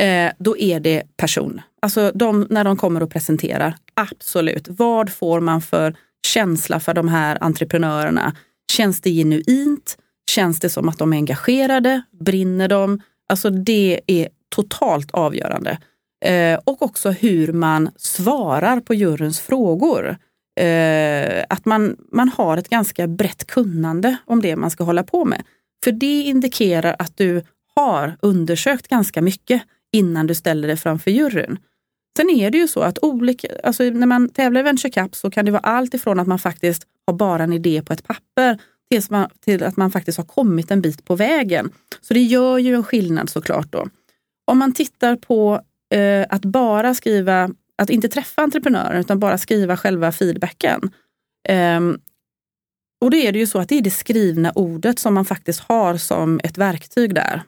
eh, 0.02 0.32
då 0.40 0.58
är 0.58 0.80
det 0.80 1.04
person. 1.18 1.62
Alltså 1.82 2.12
de, 2.16 2.48
när 2.50 2.64
de 2.64 2.78
kommer 2.78 3.04
och 3.04 3.12
presenterar, 3.12 3.76
absolut. 3.94 4.68
Vad 4.70 5.10
får 5.10 5.40
man 5.40 5.62
för 5.62 5.96
känsla 6.26 6.80
för 6.80 6.94
de 6.94 7.08
här 7.08 7.38
entreprenörerna? 7.42 8.36
Känns 8.72 9.02
det 9.02 9.10
genuint? 9.10 9.98
Känns 10.32 10.60
det 10.60 10.70
som 10.70 10.90
att 10.90 10.98
de 10.98 11.14
är 11.14 11.18
engagerade? 11.18 12.02
Brinner 12.12 12.68
de? 12.68 13.02
Alltså 13.30 13.50
det 13.50 14.02
är 14.08 14.30
totalt 14.56 15.12
avgörande. 15.12 15.78
Eh, 16.26 16.60
och 16.64 16.82
också 16.82 17.12
hur 17.12 17.54
man 17.54 17.90
svarar 17.98 18.80
på 18.80 18.94
juryns 18.94 19.40
frågor. 19.40 20.18
Eh, 20.60 21.44
att 21.50 21.66
man, 21.66 21.98
man 22.12 22.30
har 22.30 22.58
ett 22.58 22.70
ganska 22.70 23.08
brett 23.08 23.48
kunnande 23.48 24.18
om 24.26 24.42
det 24.42 24.56
man 24.56 24.72
ska 24.72 24.84
hålla 24.84 25.04
på 25.04 25.26
med. 25.26 25.44
För 25.84 25.92
det 25.92 26.22
indikerar 26.22 26.96
att 27.00 27.18
du 27.18 27.44
har 27.76 28.18
undersökt 28.22 28.88
ganska 28.88 29.22
mycket 29.22 29.62
innan 29.92 30.28
du 30.28 30.36
ställer 30.36 30.68
dig 30.68 30.78
framför 30.78 31.12
juryn. 31.12 31.58
Sen 32.18 32.30
är 32.30 32.52
det 32.52 32.58
ju 32.58 32.68
så 32.68 32.82
att 32.82 33.00
olika, 33.02 33.48
alltså 33.64 33.84
när 33.84 34.08
man 34.08 34.30
tävlar 34.30 34.60
i 34.60 34.64
Venture 34.64 34.92
Cup 34.92 35.16
så 35.16 35.32
kan 35.32 35.46
det 35.46 35.52
vara 35.52 35.62
allt 35.62 35.94
ifrån 35.94 36.20
att 36.20 36.28
man 36.28 36.40
faktiskt 36.40 36.88
har 37.08 37.14
bara 37.14 37.44
en 37.44 37.54
idé 37.54 37.82
på 37.82 37.94
ett 37.94 38.04
papper 38.04 38.60
tills 38.92 39.10
man, 39.10 39.30
till 39.40 39.64
att 39.64 39.78
man 39.78 39.92
faktiskt 39.92 40.18
har 40.18 40.26
kommit 40.26 40.72
en 40.72 40.82
bit 40.82 41.06
på 41.06 41.16
vägen. 41.16 41.72
Så 42.02 42.14
det 42.14 42.22
gör 42.22 42.58
ju 42.58 42.76
en 42.76 42.84
skillnad 42.84 43.30
såklart. 43.30 43.72
Då. 43.72 43.88
Om 44.46 44.58
man 44.58 44.74
tittar 44.74 45.16
på 45.16 45.62
eh, 45.94 46.26
att 46.30 46.46
bara 46.46 46.94
skriva, 46.94 47.50
att 47.78 47.90
inte 47.90 48.10
träffa 48.10 48.42
entreprenören 48.42 49.00
utan 49.00 49.20
bara 49.20 49.38
skriva 49.38 49.78
själva 49.78 50.12
feedbacken. 50.12 50.92
Eh, 51.50 51.80
och 53.02 53.12
då 53.12 53.18
är 53.18 53.32
det 53.32 53.40
ju 53.40 53.48
så 53.48 53.60
att 53.60 53.70
det 53.70 53.78
är 53.78 53.82
det 53.82 53.92
skrivna 53.92 54.52
ordet 54.52 55.00
som 55.00 55.14
man 55.14 55.26
faktiskt 55.26 55.60
har 55.60 55.98
som 55.98 56.40
ett 56.44 56.58
verktyg 56.58 57.16
där. 57.16 57.44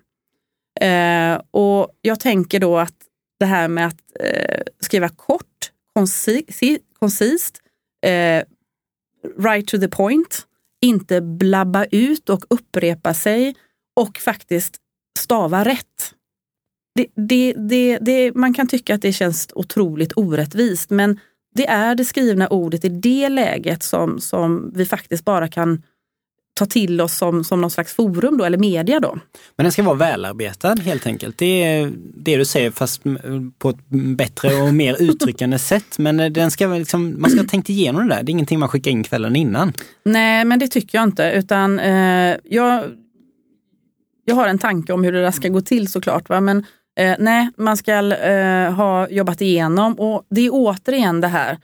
Eh, 0.82 1.42
och 1.52 1.90
jag 2.02 2.20
tänker 2.20 2.60
då 2.60 2.78
att 2.78 3.07
det 3.40 3.46
här 3.46 3.68
med 3.68 3.88
att 3.88 4.02
eh, 4.20 4.62
skriva 4.80 5.10
kort, 5.10 5.72
koncist, 7.00 7.62
eh, 8.06 8.44
right 9.38 9.68
to 9.68 9.78
the 9.78 9.88
point, 9.88 10.48
inte 10.82 11.22
blabba 11.22 11.86
ut 11.86 12.30
och 12.30 12.46
upprepa 12.50 13.14
sig 13.14 13.56
och 13.96 14.18
faktiskt 14.18 14.78
stava 15.20 15.66
rätt. 15.66 16.14
Det, 16.96 17.08
det, 17.16 17.54
det, 17.54 17.98
det, 18.02 18.36
man 18.36 18.54
kan 18.54 18.68
tycka 18.68 18.96
att 18.96 19.02
det 19.02 19.14
känns 19.14 19.50
otroligt 19.56 20.14
orättvist 20.16 20.90
men 20.90 21.20
det 21.56 21.68
är 21.68 21.96
det 21.96 22.06
skrivna 22.06 22.48
ordet 22.48 22.86
i 22.86 22.90
det 22.90 23.30
läget 23.30 23.84
som, 23.84 24.20
som 24.20 24.72
vi 24.76 24.86
faktiskt 24.86 25.26
bara 25.26 25.48
kan 25.48 25.84
ta 26.58 26.66
till 26.66 27.02
oss 27.02 27.18
som, 27.18 27.44
som 27.44 27.62
någon 27.62 27.72
slags 27.72 27.94
forum 27.94 28.38
då, 28.38 28.46
eller 28.46 28.58
media 28.58 29.00
då. 29.00 29.20
Men 29.56 29.64
den 29.64 29.72
ska 29.72 29.84
vara 29.84 29.96
välarbetad 29.96 30.76
helt 30.76 31.08
enkelt. 31.08 31.38
Det 31.38 31.64
är 31.64 31.92
det 32.16 32.38
du 32.38 32.46
säger 32.46 32.72
fast 32.72 33.02
på 33.58 33.70
ett 33.70 33.90
bättre 34.18 34.56
och 34.62 34.74
mer 34.74 34.96
uttryckande 35.00 35.60
sätt. 35.60 35.98
Men 35.98 36.34
den 36.34 36.52
ska 36.52 36.68
liksom, 36.68 37.16
man 37.22 37.32
ska 37.32 37.40
ha 37.40 37.48
tänkt 37.48 37.70
igenom 37.70 38.08
det 38.08 38.16
där. 38.16 38.24
Det 38.24 38.30
är 38.30 38.34
ingenting 38.34 38.60
man 38.60 38.70
skickar 38.70 38.92
in 38.92 39.04
kvällen 39.04 39.36
innan. 39.36 39.74
Nej, 40.04 40.46
men 40.46 40.60
det 40.60 40.68
tycker 40.68 40.98
jag 40.98 41.04
inte. 41.04 41.32
Utan 41.32 41.80
eh, 41.80 42.36
jag, 42.44 42.84
jag 44.26 44.36
har 44.36 44.48
en 44.48 44.60
tanke 44.60 44.94
om 44.94 45.04
hur 45.04 45.12
det 45.12 45.22
där 45.22 45.32
ska 45.32 45.48
gå 45.48 45.62
till 45.62 45.88
såklart. 45.88 46.30
Va? 46.30 46.42
Men 46.42 46.66
eh, 47.00 47.16
nej, 47.20 47.50
man 47.58 47.78
ska 47.78 48.14
eh, 48.14 48.74
ha 48.74 49.10
jobbat 49.10 49.42
igenom 49.42 50.00
och 50.00 50.26
det 50.30 50.42
är 50.42 50.50
återigen 50.54 51.22
det 51.22 51.28
här. 51.28 51.58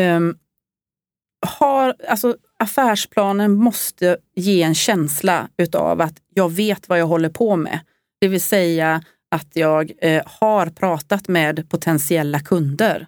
Um, 0.00 0.36
har, 1.46 1.94
alltså, 2.08 2.36
affärsplanen 2.58 3.54
måste 3.54 4.16
ge 4.34 4.62
en 4.62 4.74
känsla 4.74 5.48
utav 5.56 6.00
att 6.00 6.14
jag 6.34 6.52
vet 6.52 6.88
vad 6.88 6.98
jag 6.98 7.06
håller 7.06 7.28
på 7.28 7.56
med. 7.56 7.80
Det 8.20 8.28
vill 8.28 8.40
säga 8.40 9.02
att 9.30 9.48
jag 9.52 9.92
eh, 9.98 10.22
har 10.26 10.66
pratat 10.66 11.28
med 11.28 11.68
potentiella 11.70 12.40
kunder. 12.40 13.06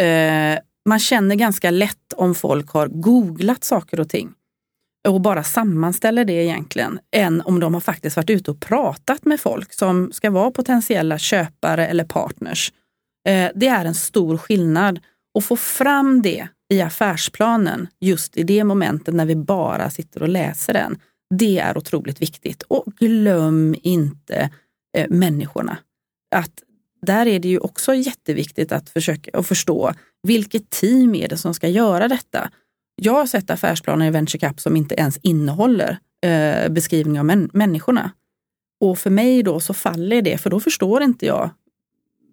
Eh, 0.00 0.58
man 0.88 0.98
känner 0.98 1.34
ganska 1.34 1.70
lätt 1.70 2.12
om 2.16 2.34
folk 2.34 2.70
har 2.70 2.86
googlat 2.88 3.64
saker 3.64 4.00
och 4.00 4.08
ting 4.08 4.32
och 5.08 5.20
bara 5.20 5.42
sammanställer 5.42 6.24
det 6.24 6.32
egentligen, 6.32 7.00
än 7.16 7.40
om 7.40 7.60
de 7.60 7.74
har 7.74 7.80
faktiskt 7.80 8.16
varit 8.16 8.30
ute 8.30 8.50
och 8.50 8.60
pratat 8.60 9.24
med 9.24 9.40
folk 9.40 9.72
som 9.72 10.12
ska 10.12 10.30
vara 10.30 10.50
potentiella 10.50 11.18
köpare 11.18 11.86
eller 11.86 12.04
partners. 12.04 12.72
Eh, 13.28 13.50
det 13.54 13.66
är 13.66 13.84
en 13.84 13.94
stor 13.94 14.38
skillnad. 14.38 15.00
Att 15.38 15.44
få 15.44 15.56
fram 15.56 16.22
det 16.22 16.48
i 16.70 16.80
affärsplanen 16.80 17.88
just 18.00 18.36
i 18.36 18.42
det 18.42 18.64
momentet 18.64 19.14
när 19.14 19.26
vi 19.26 19.36
bara 19.36 19.90
sitter 19.90 20.22
och 20.22 20.28
läser 20.28 20.72
den. 20.72 20.98
Det 21.34 21.58
är 21.58 21.78
otroligt 21.78 22.22
viktigt. 22.22 22.62
Och 22.62 22.84
glöm 22.98 23.74
inte 23.82 24.50
eh, 24.96 25.10
människorna. 25.10 25.78
Att 26.34 26.62
där 27.02 27.26
är 27.26 27.38
det 27.38 27.48
ju 27.48 27.58
också 27.58 27.94
jätteviktigt 27.94 28.72
att 28.72 28.90
försöka 28.90 29.38
att 29.38 29.46
förstå 29.46 29.94
vilket 30.22 30.70
team 30.70 31.14
är 31.14 31.28
det 31.28 31.36
som 31.36 31.54
ska 31.54 31.68
göra 31.68 32.08
detta. 32.08 32.50
Jag 32.94 33.12
har 33.12 33.26
sett 33.26 33.50
affärsplaner 33.50 34.06
i 34.06 34.10
Venture 34.10 34.38
Cap 34.38 34.60
som 34.60 34.76
inte 34.76 34.94
ens 34.94 35.18
innehåller 35.22 35.98
eh, 36.26 36.68
beskrivning 36.68 37.18
av 37.18 37.24
män, 37.24 37.50
människorna. 37.52 38.10
Och 38.80 38.98
för 38.98 39.10
mig 39.10 39.42
då 39.42 39.60
så 39.60 39.74
faller 39.74 40.22
det, 40.22 40.38
för 40.38 40.50
då 40.50 40.60
förstår 40.60 41.02
inte 41.02 41.26
jag. 41.26 41.50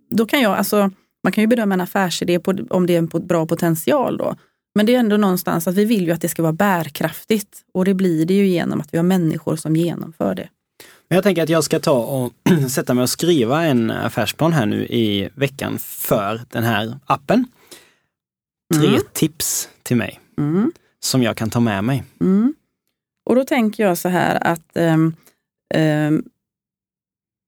Då 0.10 0.26
kan 0.26 0.42
jag, 0.42 0.58
alltså 0.58 0.92
man 1.28 1.32
kan 1.32 1.42
ju 1.42 1.48
bedöma 1.48 1.74
en 1.74 1.82
affärsidé 1.82 2.40
på, 2.40 2.54
om 2.70 2.88
det 2.88 2.94
är 2.94 2.98
en 2.98 3.08
bra 3.08 3.46
potential 3.46 4.18
då. 4.18 4.36
Men 4.76 4.86
det 4.86 4.96
är 4.96 5.00
ändå 5.00 5.18
någonstans 5.18 5.68
att 5.68 5.76
vi 5.76 5.86
vill 5.86 6.06
ju 6.06 6.12
att 6.12 6.22
det 6.22 6.30
ska 6.30 6.42
vara 6.42 6.54
bärkraftigt 6.54 7.62
och 7.74 7.86
det 7.86 7.94
blir 7.94 8.26
det 8.26 8.34
ju 8.34 8.48
genom 8.48 8.82
att 8.82 8.94
vi 8.94 8.98
har 8.98 9.04
människor 9.04 9.56
som 9.56 9.76
genomför 9.76 10.36
det. 10.36 10.50
Jag 11.08 11.24
tänker 11.24 11.44
att 11.44 11.50
jag 11.50 11.64
ska 11.64 11.80
ta 11.80 12.04
och 12.04 12.34
sätta 12.70 12.94
mig 12.94 13.02
och 13.02 13.10
skriva 13.10 13.66
en 13.66 13.92
affärsplan 13.92 14.54
här 14.54 14.66
nu 14.66 14.86
i 14.86 15.30
veckan 15.36 15.80
för 15.80 16.42
den 16.50 16.64
här 16.64 17.00
appen. 17.06 17.46
Tre 18.76 18.88
mm. 18.88 19.02
tips 19.14 19.70
till 19.84 19.98
mig 19.98 20.20
mm. 20.38 20.72
som 21.00 21.24
jag 21.24 21.38
kan 21.38 21.50
ta 21.50 21.60
med 21.60 21.84
mig. 21.84 22.04
Mm. 22.22 22.54
Och 23.30 23.36
då 23.36 23.44
tänker 23.44 23.84
jag 23.84 23.98
så 23.98 24.10
här 24.10 24.48
att 24.48 24.70
um, 24.74 25.16
um, 25.76 26.24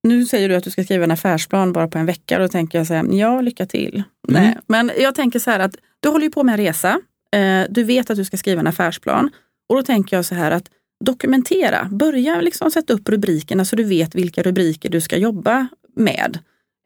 nu 0.04 0.26
säger 0.26 0.50
du 0.50 0.56
att 0.56 0.64
du 0.64 0.72
ska 0.72 0.84
skriva 0.84 1.04
en 1.04 1.12
affärsplan 1.12 1.74
bara 1.74 1.88
på 1.88 1.98
en 1.98 2.06
vecka. 2.06 2.40
Då 2.40 2.48
tänker 2.48 2.78
jag 2.78 2.88
så 2.88 2.94
här, 2.94 3.06
ja 3.12 3.42
lycka 3.42 3.66
till. 3.66 4.04
Mm. 4.30 4.44
Nej. 4.44 4.58
Men 4.68 4.92
jag 5.00 5.16
tänker 5.16 5.40
så 5.40 5.52
här 5.52 5.60
att 5.60 5.76
du 6.00 6.10
håller 6.10 6.26
ju 6.26 6.32
på 6.32 6.44
med 6.44 6.54
en 6.54 6.66
resa. 6.66 7.00
Eh, 7.36 7.64
du 7.70 7.84
vet 7.84 8.10
att 8.10 8.18
du 8.18 8.26
ska 8.26 8.38
skriva 8.38 8.60
en 8.60 8.68
affärsplan. 8.68 9.30
Och 9.70 9.76
då 9.76 9.84
tänker 9.84 10.16
jag 10.16 10.26
så 10.26 10.36
här 10.36 10.52
att 10.52 10.70
dokumentera. 11.06 11.88
Börja 11.92 12.42
liksom 12.42 12.72
sätta 12.72 12.94
upp 12.94 13.10
rubrikerna 13.10 13.66
så 13.66 13.76
du 13.76 13.84
vet 13.84 14.16
vilka 14.16 14.44
rubriker 14.44 14.90
du 14.90 15.02
ska 15.02 15.18
jobba 15.18 15.68
med. 15.96 16.40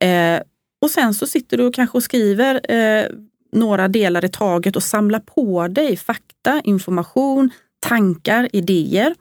Eh, 0.04 0.42
och 0.82 0.90
sen 0.90 1.14
så 1.14 1.28
sitter 1.28 1.58
du 1.58 1.64
och 1.64 1.74
kanske 1.74 1.98
och 1.98 2.04
skriver 2.04 2.72
eh, 2.72 3.06
några 3.52 3.88
delar 3.88 4.26
i 4.26 4.30
taget 4.30 4.76
och 4.76 4.84
samlar 4.84 5.20
på 5.20 5.68
dig 5.68 5.98
fakta, 5.98 6.62
information, 6.64 7.50
tankar, 7.80 8.50
idéer. 8.54 9.16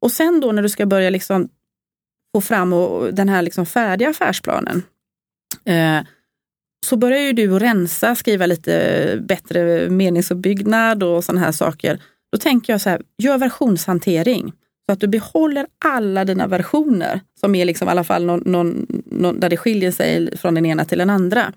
Och 0.00 0.12
sen 0.12 0.40
då 0.40 0.52
när 0.52 0.62
du 0.62 0.68
ska 0.68 0.86
börja 0.86 1.10
liksom 1.10 1.48
få 2.36 2.40
fram 2.40 2.72
och, 2.72 3.14
den 3.14 3.28
här 3.28 3.42
liksom 3.42 3.66
färdiga 3.66 4.10
affärsplanen, 4.10 4.82
eh, 5.64 6.00
så 6.86 6.96
börjar 6.96 7.20
ju 7.20 7.32
du 7.32 7.58
rensa, 7.58 8.14
skriva 8.14 8.46
lite 8.46 9.18
bättre 9.22 9.90
meningsuppbyggnad 9.90 11.02
och 11.02 11.24
sådana 11.24 11.44
här 11.44 11.52
saker. 11.52 12.02
Då 12.32 12.38
tänker 12.38 12.72
jag 12.72 12.80
så 12.80 12.90
här, 12.90 13.02
gör 13.18 13.38
versionshantering 13.38 14.52
så 14.86 14.92
att 14.92 15.00
du 15.00 15.06
behåller 15.06 15.66
alla 15.84 16.24
dina 16.24 16.46
versioner 16.46 17.20
som 17.40 17.54
är 17.54 17.64
liksom 17.64 17.88
i 17.88 17.90
alla 17.90 18.04
fall 18.04 18.24
någon, 18.24 18.42
någon, 18.46 18.86
någon, 19.04 19.40
där 19.40 19.48
det 19.48 19.56
skiljer 19.56 19.90
sig 19.90 20.36
från 20.36 20.54
den 20.54 20.66
ena 20.66 20.84
till 20.84 20.98
den 20.98 21.10
andra. 21.10 21.52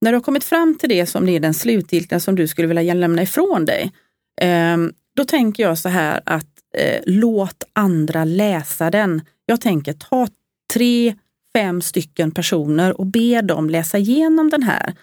När 0.00 0.12
du 0.12 0.16
har 0.16 0.22
kommit 0.22 0.44
fram 0.44 0.78
till 0.78 0.88
det 0.88 1.06
som 1.06 1.28
är 1.28 1.40
den 1.40 1.54
slutgiltiga 1.54 2.20
som 2.20 2.34
du 2.34 2.48
skulle 2.48 2.68
vilja 2.68 2.94
lämna 2.94 3.22
ifrån 3.22 3.64
dig, 3.64 3.92
eh, 4.40 4.76
då 5.16 5.24
tänker 5.24 5.62
jag 5.62 5.78
så 5.78 5.88
här 5.88 6.20
att 6.26 6.51
eh, 6.72 7.00
låt 7.06 7.64
andra 7.72 8.24
läsa 8.24 8.90
den 8.90 9.22
jag 9.46 9.60
tänker 9.60 9.92
ta 9.92 10.28
tre, 10.74 11.14
fem 11.56 11.80
stycken 11.80 12.30
personer 12.30 13.00
och 13.00 13.06
be 13.06 13.42
dem 13.42 13.70
läsa 13.70 13.98
igenom 13.98 14.50
den 14.50 14.62
här. 14.62 14.94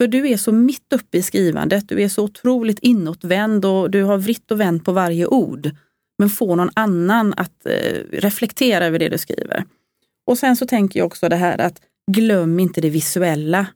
För 0.00 0.08
du 0.08 0.28
är 0.28 0.36
så 0.36 0.52
mitt 0.52 0.92
uppe 0.92 1.18
i 1.18 1.22
skrivandet, 1.22 1.88
du 1.88 2.02
är 2.02 2.08
så 2.08 2.24
otroligt 2.24 2.78
inåtvänd 2.78 3.64
och 3.64 3.90
du 3.90 4.02
har 4.02 4.18
vritt 4.18 4.50
och 4.50 4.60
vänt 4.60 4.84
på 4.84 4.92
varje 4.92 5.26
ord. 5.26 5.70
Men 6.18 6.30
få 6.30 6.56
någon 6.56 6.70
annan 6.74 7.34
att 7.36 7.66
eh, 7.66 8.02
reflektera 8.12 8.86
över 8.86 8.98
det 8.98 9.08
du 9.08 9.18
skriver. 9.18 9.64
Och 10.26 10.38
sen 10.38 10.56
så 10.56 10.66
tänker 10.66 11.00
jag 11.00 11.06
också 11.06 11.28
det 11.28 11.36
här 11.36 11.58
att 11.60 11.80
glöm 12.10 12.60
inte 12.60 12.80
det 12.80 12.90
visuella. 12.90 13.66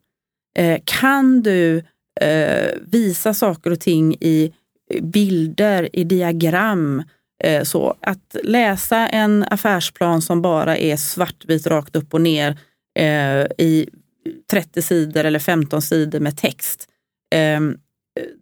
Eh, 0.59 0.81
kan 0.85 1.43
du 1.43 1.83
eh, 2.21 2.71
visa 2.87 3.35
saker 3.35 3.71
och 3.71 3.81
ting 3.81 4.15
i 4.21 4.53
eh, 4.91 5.05
bilder, 5.05 5.97
i 5.97 6.05
diagram. 6.05 7.03
Eh, 7.45 7.63
så 7.63 7.97
att 8.01 8.37
läsa 8.43 9.09
en 9.09 9.45
affärsplan 9.51 10.23
som 10.23 10.43
bara 10.43 10.77
är 10.77 10.97
svartvit 10.97 11.67
rakt 11.67 11.97
upp 11.97 12.15
och 12.15 12.21
ner 12.21 12.59
eh, 12.99 13.41
i 13.59 13.89
30 14.51 14.83
sidor 14.83 15.25
eller 15.25 15.39
15 15.39 15.83
sidor 15.83 16.21
med 16.21 16.37
text. 16.37 16.89
Eh, 17.35 17.61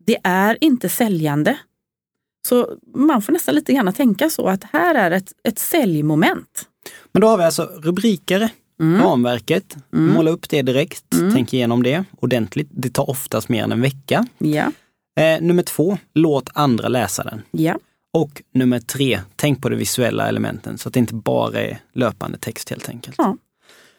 det 0.06 0.18
är 0.24 0.58
inte 0.60 0.88
säljande. 0.88 1.58
Så 2.48 2.76
man 2.94 3.22
får 3.22 3.32
nästan 3.32 3.54
lite 3.54 3.72
grann 3.72 3.92
tänka 3.92 4.30
så 4.30 4.46
att 4.46 4.64
här 4.64 4.94
är 4.94 5.10
ett, 5.10 5.32
ett 5.44 5.58
säljmoment. 5.58 6.66
Men 7.12 7.20
då 7.20 7.28
har 7.28 7.38
vi 7.38 7.44
alltså 7.44 7.62
rubriker, 7.62 8.48
mm. 8.80 9.02
ramverket, 9.02 9.76
mm. 9.92 10.14
måla 10.14 10.30
upp 10.30 10.48
det 10.48 10.62
direkt, 10.62 11.14
mm. 11.14 11.34
tänk 11.34 11.54
igenom 11.54 11.82
det 11.82 12.04
ordentligt. 12.20 12.68
Det 12.70 12.90
tar 12.90 13.10
oftast 13.10 13.48
mer 13.48 13.64
än 13.64 13.72
en 13.72 13.80
vecka. 13.80 14.26
Ja. 14.38 14.72
Eh, 15.20 15.42
nummer 15.42 15.62
två, 15.62 15.98
låt 16.14 16.50
andra 16.54 16.88
läsa 16.88 17.24
den. 17.24 17.42
Ja. 17.50 17.78
Och 18.12 18.42
nummer 18.54 18.80
tre, 18.80 19.20
tänk 19.36 19.62
på 19.62 19.68
de 19.68 19.76
visuella 19.76 20.28
elementen 20.28 20.78
så 20.78 20.88
att 20.88 20.94
det 20.94 21.00
inte 21.00 21.14
bara 21.14 21.60
är 21.60 21.78
löpande 21.92 22.38
text 22.38 22.70
helt 22.70 22.88
enkelt. 22.88 23.14
Ja. 23.18 23.36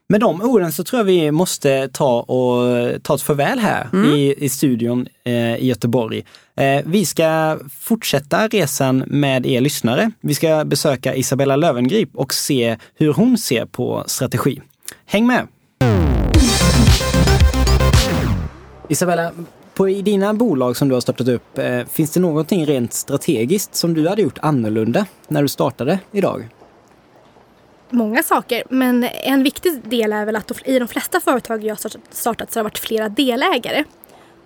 Med 0.09 0.19
de 0.19 0.41
orden 0.41 0.71
så 0.71 0.83
tror 0.83 0.99
jag 0.99 1.05
vi 1.05 1.31
måste 1.31 1.89
ta 1.93 2.21
och 2.21 3.03
ta 3.03 3.15
ett 3.15 3.21
farväl 3.21 3.59
här 3.59 3.89
mm. 3.93 4.09
i, 4.09 4.35
i 4.37 4.49
studion 4.49 5.07
eh, 5.25 5.55
i 5.55 5.67
Göteborg. 5.67 6.25
Eh, 6.55 6.81
vi 6.85 7.05
ska 7.05 7.59
fortsätta 7.79 8.47
resan 8.47 9.03
med 9.07 9.45
er 9.45 9.61
lyssnare. 9.61 10.11
Vi 10.21 10.33
ska 10.33 10.65
besöka 10.65 11.15
Isabella 11.15 11.55
Lövengrip 11.55 12.09
och 12.15 12.33
se 12.33 12.77
hur 12.95 13.13
hon 13.13 13.37
ser 13.37 13.65
på 13.65 14.03
strategi. 14.07 14.61
Häng 15.05 15.27
med! 15.27 15.47
Isabella, 18.89 19.31
på, 19.81 19.89
I 19.89 20.01
dina 20.01 20.33
bolag 20.33 20.77
som 20.77 20.89
du 20.89 20.93
har 20.93 21.01
startat 21.01 21.27
upp, 21.27 21.57
eh, 21.57 21.85
finns 21.85 22.11
det 22.11 22.19
någonting 22.19 22.65
rent 22.65 22.93
strategiskt 22.93 23.75
som 23.75 23.93
du 23.93 24.07
hade 24.07 24.21
gjort 24.21 24.39
annorlunda 24.41 25.05
när 25.27 25.41
du 25.41 25.47
startade 25.47 25.99
idag? 26.11 26.49
Många 27.89 28.23
saker, 28.23 28.63
men 28.69 29.03
en 29.03 29.43
viktig 29.43 29.81
del 29.83 30.13
är 30.13 30.25
väl 30.25 30.35
att 30.35 30.67
i 30.67 30.79
de 30.79 30.87
flesta 30.87 31.19
företag 31.19 31.63
jag 31.63 31.77
startat 32.09 32.51
så 32.51 32.59
har 32.59 32.63
det 32.63 32.63
varit 32.63 32.79
flera 32.79 33.09
delägare. 33.09 33.83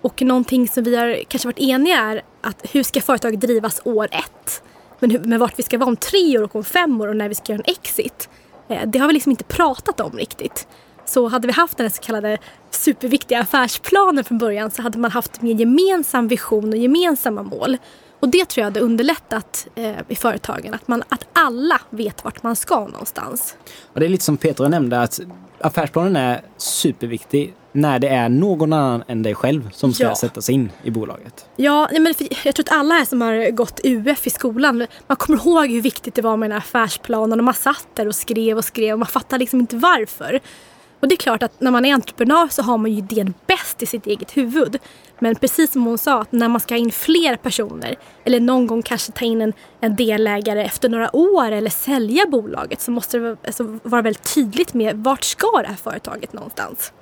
Och 0.02 0.22
någonting 0.22 0.68
som 0.68 0.84
vi 0.84 0.96
har 0.96 1.24
kanske 1.28 1.48
varit 1.48 1.58
eniga 1.58 1.96
är 1.96 2.22
att 2.40 2.66
hur 2.72 2.82
ska 2.82 3.00
företaget 3.00 3.40
drivas 3.40 3.80
år 3.84 4.08
ett? 4.12 4.62
Men, 4.98 5.10
hur, 5.10 5.18
men 5.18 5.38
vart 5.38 5.58
vi 5.58 5.62
ska 5.62 5.78
vara 5.78 5.88
om 5.88 5.96
tre 5.96 6.38
år 6.38 6.42
och 6.42 6.56
om 6.56 6.64
fem 6.64 7.00
år 7.00 7.08
och 7.08 7.16
när 7.16 7.28
vi 7.28 7.34
ska 7.34 7.52
göra 7.52 7.62
en 7.66 7.72
exit. 7.72 8.28
Eh, 8.68 8.86
det 8.86 8.98
har 8.98 9.06
vi 9.06 9.12
liksom 9.12 9.30
inte 9.30 9.44
pratat 9.44 10.00
om 10.00 10.12
riktigt. 10.12 10.68
Så 11.06 11.28
hade 11.28 11.46
vi 11.46 11.52
haft 11.52 11.76
den 11.76 11.90
så 11.90 12.02
kallade 12.02 12.38
superviktiga 12.70 13.40
affärsplanen 13.40 14.24
från 14.24 14.38
början 14.38 14.70
så 14.70 14.82
hade 14.82 14.98
man 14.98 15.10
haft 15.10 15.42
mer 15.42 15.54
gemensam 15.54 16.28
vision 16.28 16.72
och 16.72 16.76
gemensamma 16.76 17.42
mål. 17.42 17.76
Och 18.20 18.28
det 18.28 18.44
tror 18.48 18.62
jag 18.62 18.64
hade 18.64 18.80
underlättat 18.80 19.66
eh, 19.74 19.94
i 20.08 20.16
företagen, 20.16 20.74
att, 20.74 20.88
man, 20.88 21.02
att 21.08 21.26
alla 21.32 21.80
vet 21.90 22.24
vart 22.24 22.42
man 22.42 22.56
ska 22.56 22.86
någonstans. 22.86 23.56
Och 23.92 24.00
det 24.00 24.06
är 24.06 24.10
lite 24.10 24.24
som 24.24 24.36
Petra 24.36 24.68
nämnde 24.68 25.00
att 25.00 25.20
affärsplanen 25.60 26.16
är 26.16 26.42
superviktig 26.56 27.54
när 27.72 27.98
det 27.98 28.08
är 28.08 28.28
någon 28.28 28.72
annan 28.72 29.04
än 29.08 29.22
dig 29.22 29.34
själv 29.34 29.70
som 29.72 29.92
ska 29.92 30.04
ja. 30.04 30.14
sättas 30.14 30.50
in 30.50 30.70
i 30.82 30.90
bolaget. 30.90 31.46
Ja, 31.56 31.88
men 31.92 32.14
jag 32.44 32.54
tror 32.54 32.64
att 32.64 32.72
alla 32.72 32.94
här 32.94 33.04
som 33.04 33.20
har 33.20 33.50
gått 33.50 33.80
UF 33.84 34.26
i 34.26 34.30
skolan, 34.30 34.86
man 35.06 35.16
kommer 35.16 35.38
ihåg 35.38 35.66
hur 35.66 35.82
viktigt 35.82 36.14
det 36.14 36.22
var 36.22 36.36
med 36.36 36.50
den 36.50 36.52
här 36.52 36.58
affärsplanen 36.58 37.40
och 37.40 37.44
man 37.44 37.54
satt 37.54 37.88
där 37.94 38.08
och 38.08 38.14
skrev 38.14 38.56
och 38.56 38.64
skrev 38.64 38.92
och 38.92 38.98
man 38.98 39.08
fattade 39.08 39.38
liksom 39.38 39.60
inte 39.60 39.76
varför. 39.76 40.40
Och 41.00 41.08
det 41.08 41.14
är 41.14 41.16
klart 41.16 41.42
att 41.42 41.60
när 41.60 41.70
man 41.70 41.84
är 41.84 41.94
entreprenör 41.94 42.48
så 42.48 42.62
har 42.62 42.78
man 42.78 42.90
ju 42.90 42.98
idén 42.98 43.34
bäst 43.46 43.82
i 43.82 43.86
sitt 43.86 44.06
eget 44.06 44.36
huvud. 44.36 44.78
Men 45.18 45.34
precis 45.34 45.72
som 45.72 45.86
hon 45.86 45.98
sa, 45.98 46.20
att 46.20 46.32
när 46.32 46.48
man 46.48 46.60
ska 46.60 46.74
ha 46.74 46.78
in 46.78 46.92
fler 46.92 47.36
personer 47.36 47.96
eller 48.24 48.40
någon 48.40 48.66
gång 48.66 48.82
kanske 48.82 49.12
ta 49.12 49.24
in 49.24 49.42
en, 49.42 49.52
en 49.80 49.96
delägare 49.96 50.64
efter 50.64 50.88
några 50.88 51.16
år 51.16 51.52
eller 51.52 51.70
sälja 51.70 52.26
bolaget 52.26 52.80
så 52.80 52.90
måste 52.90 53.18
det 53.18 53.36
alltså, 53.46 53.78
vara 53.82 54.02
väldigt 54.02 54.34
tydligt 54.34 54.74
med 54.74 54.96
vart 54.96 55.24
ska 55.24 55.50
det 55.62 55.68
här 55.68 55.76
företaget 55.76 56.32
någonstans. 56.32 56.92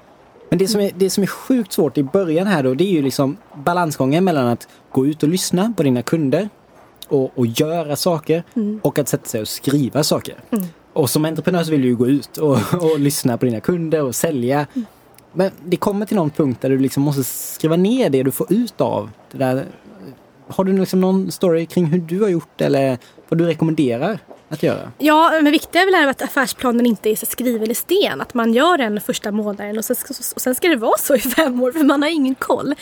Men 0.49 0.59
det 0.59 0.69
som, 0.69 0.81
är, 0.81 0.91
det 0.95 1.11
som 1.11 1.23
är 1.23 1.27
sjukt 1.27 1.73
svårt 1.73 1.99
i 1.99 2.03
början 2.03 2.47
här 2.47 2.63
då, 2.63 2.75
det 2.75 2.85
är 2.85 2.93
ju 2.93 3.03
liksom 3.03 3.37
balansgången 3.55 4.25
mellan 4.25 4.47
att 4.47 4.69
gå 4.93 5.07
ut 5.07 5.23
och 5.23 5.29
lyssna 5.29 5.73
på 5.77 5.83
dina 5.83 6.03
kunder 6.03 6.49
och, 7.09 7.39
och 7.39 7.47
göra 7.47 7.97
saker 7.97 8.45
mm. 8.55 8.81
och 8.83 8.99
att 8.99 9.09
sätta 9.09 9.27
sig 9.27 9.41
och 9.41 9.49
skriva 9.49 10.03
saker. 10.03 10.35
Mm. 10.51 10.65
Och 10.95 11.11
som 11.11 11.25
entreprenör 11.25 11.65
så 11.65 11.71
vill 11.71 11.83
du 11.83 11.89
ju 11.89 11.97
gå 11.97 12.07
ut 12.07 12.37
och, 12.37 12.59
och 12.81 12.99
lyssna 12.99 13.39
på 13.39 13.45
dina 13.47 13.61
kunder 13.61 14.03
och 14.03 14.15
sälja. 14.15 14.67
Men 15.33 15.51
det 15.65 15.77
kommer 15.77 16.07
till 16.07 16.17
någon 16.17 16.31
punkt 16.31 16.59
där 16.61 16.71
du 16.71 16.79
liksom 16.79 17.03
måste 17.03 17.25
skriva 17.25 17.77
ner 17.77 18.11
det 18.11 18.23
du 18.23 18.31
får 18.31 18.53
ut 18.53 18.81
av 18.81 19.11
det 19.31 19.39
där. 19.39 19.67
Har 20.49 20.65
du 20.65 20.79
liksom 20.79 21.01
någon 21.01 21.33
story 21.33 21.67
kring 21.67 21.87
hur 21.87 21.99
du 21.99 22.23
har 22.23 22.29
gjort 22.29 22.61
eller 22.61 22.99
vad 23.29 23.39
du 23.39 23.45
rekommenderar 23.45 24.19
att 24.49 24.63
göra? 24.63 24.93
Ja, 24.99 25.31
men 25.43 25.53
viktigt 25.53 25.75
är 25.75 25.93
väl 25.93 26.09
att 26.09 26.23
affärsplanen 26.23 26.87
inte 26.87 27.11
är 27.11 27.17
så 27.17 27.27
skriven 27.27 27.71
i 27.71 27.75
sten. 27.75 28.21
Att 28.21 28.35
man 28.35 28.53
gör 28.53 28.79
den 28.79 29.01
första 29.01 29.31
månaden 29.31 29.79
och 29.79 29.85
sen, 29.85 29.97
och 30.35 30.41
sen 30.41 30.55
ska 30.55 30.69
det 30.69 30.77
vara 30.77 30.99
så 30.99 31.15
i 31.15 31.19
fem 31.19 31.63
år 31.63 31.73
för 31.73 31.85
man 31.85 32.03
har 32.03 32.11
ingen 32.11 32.35
koll. 32.35 32.75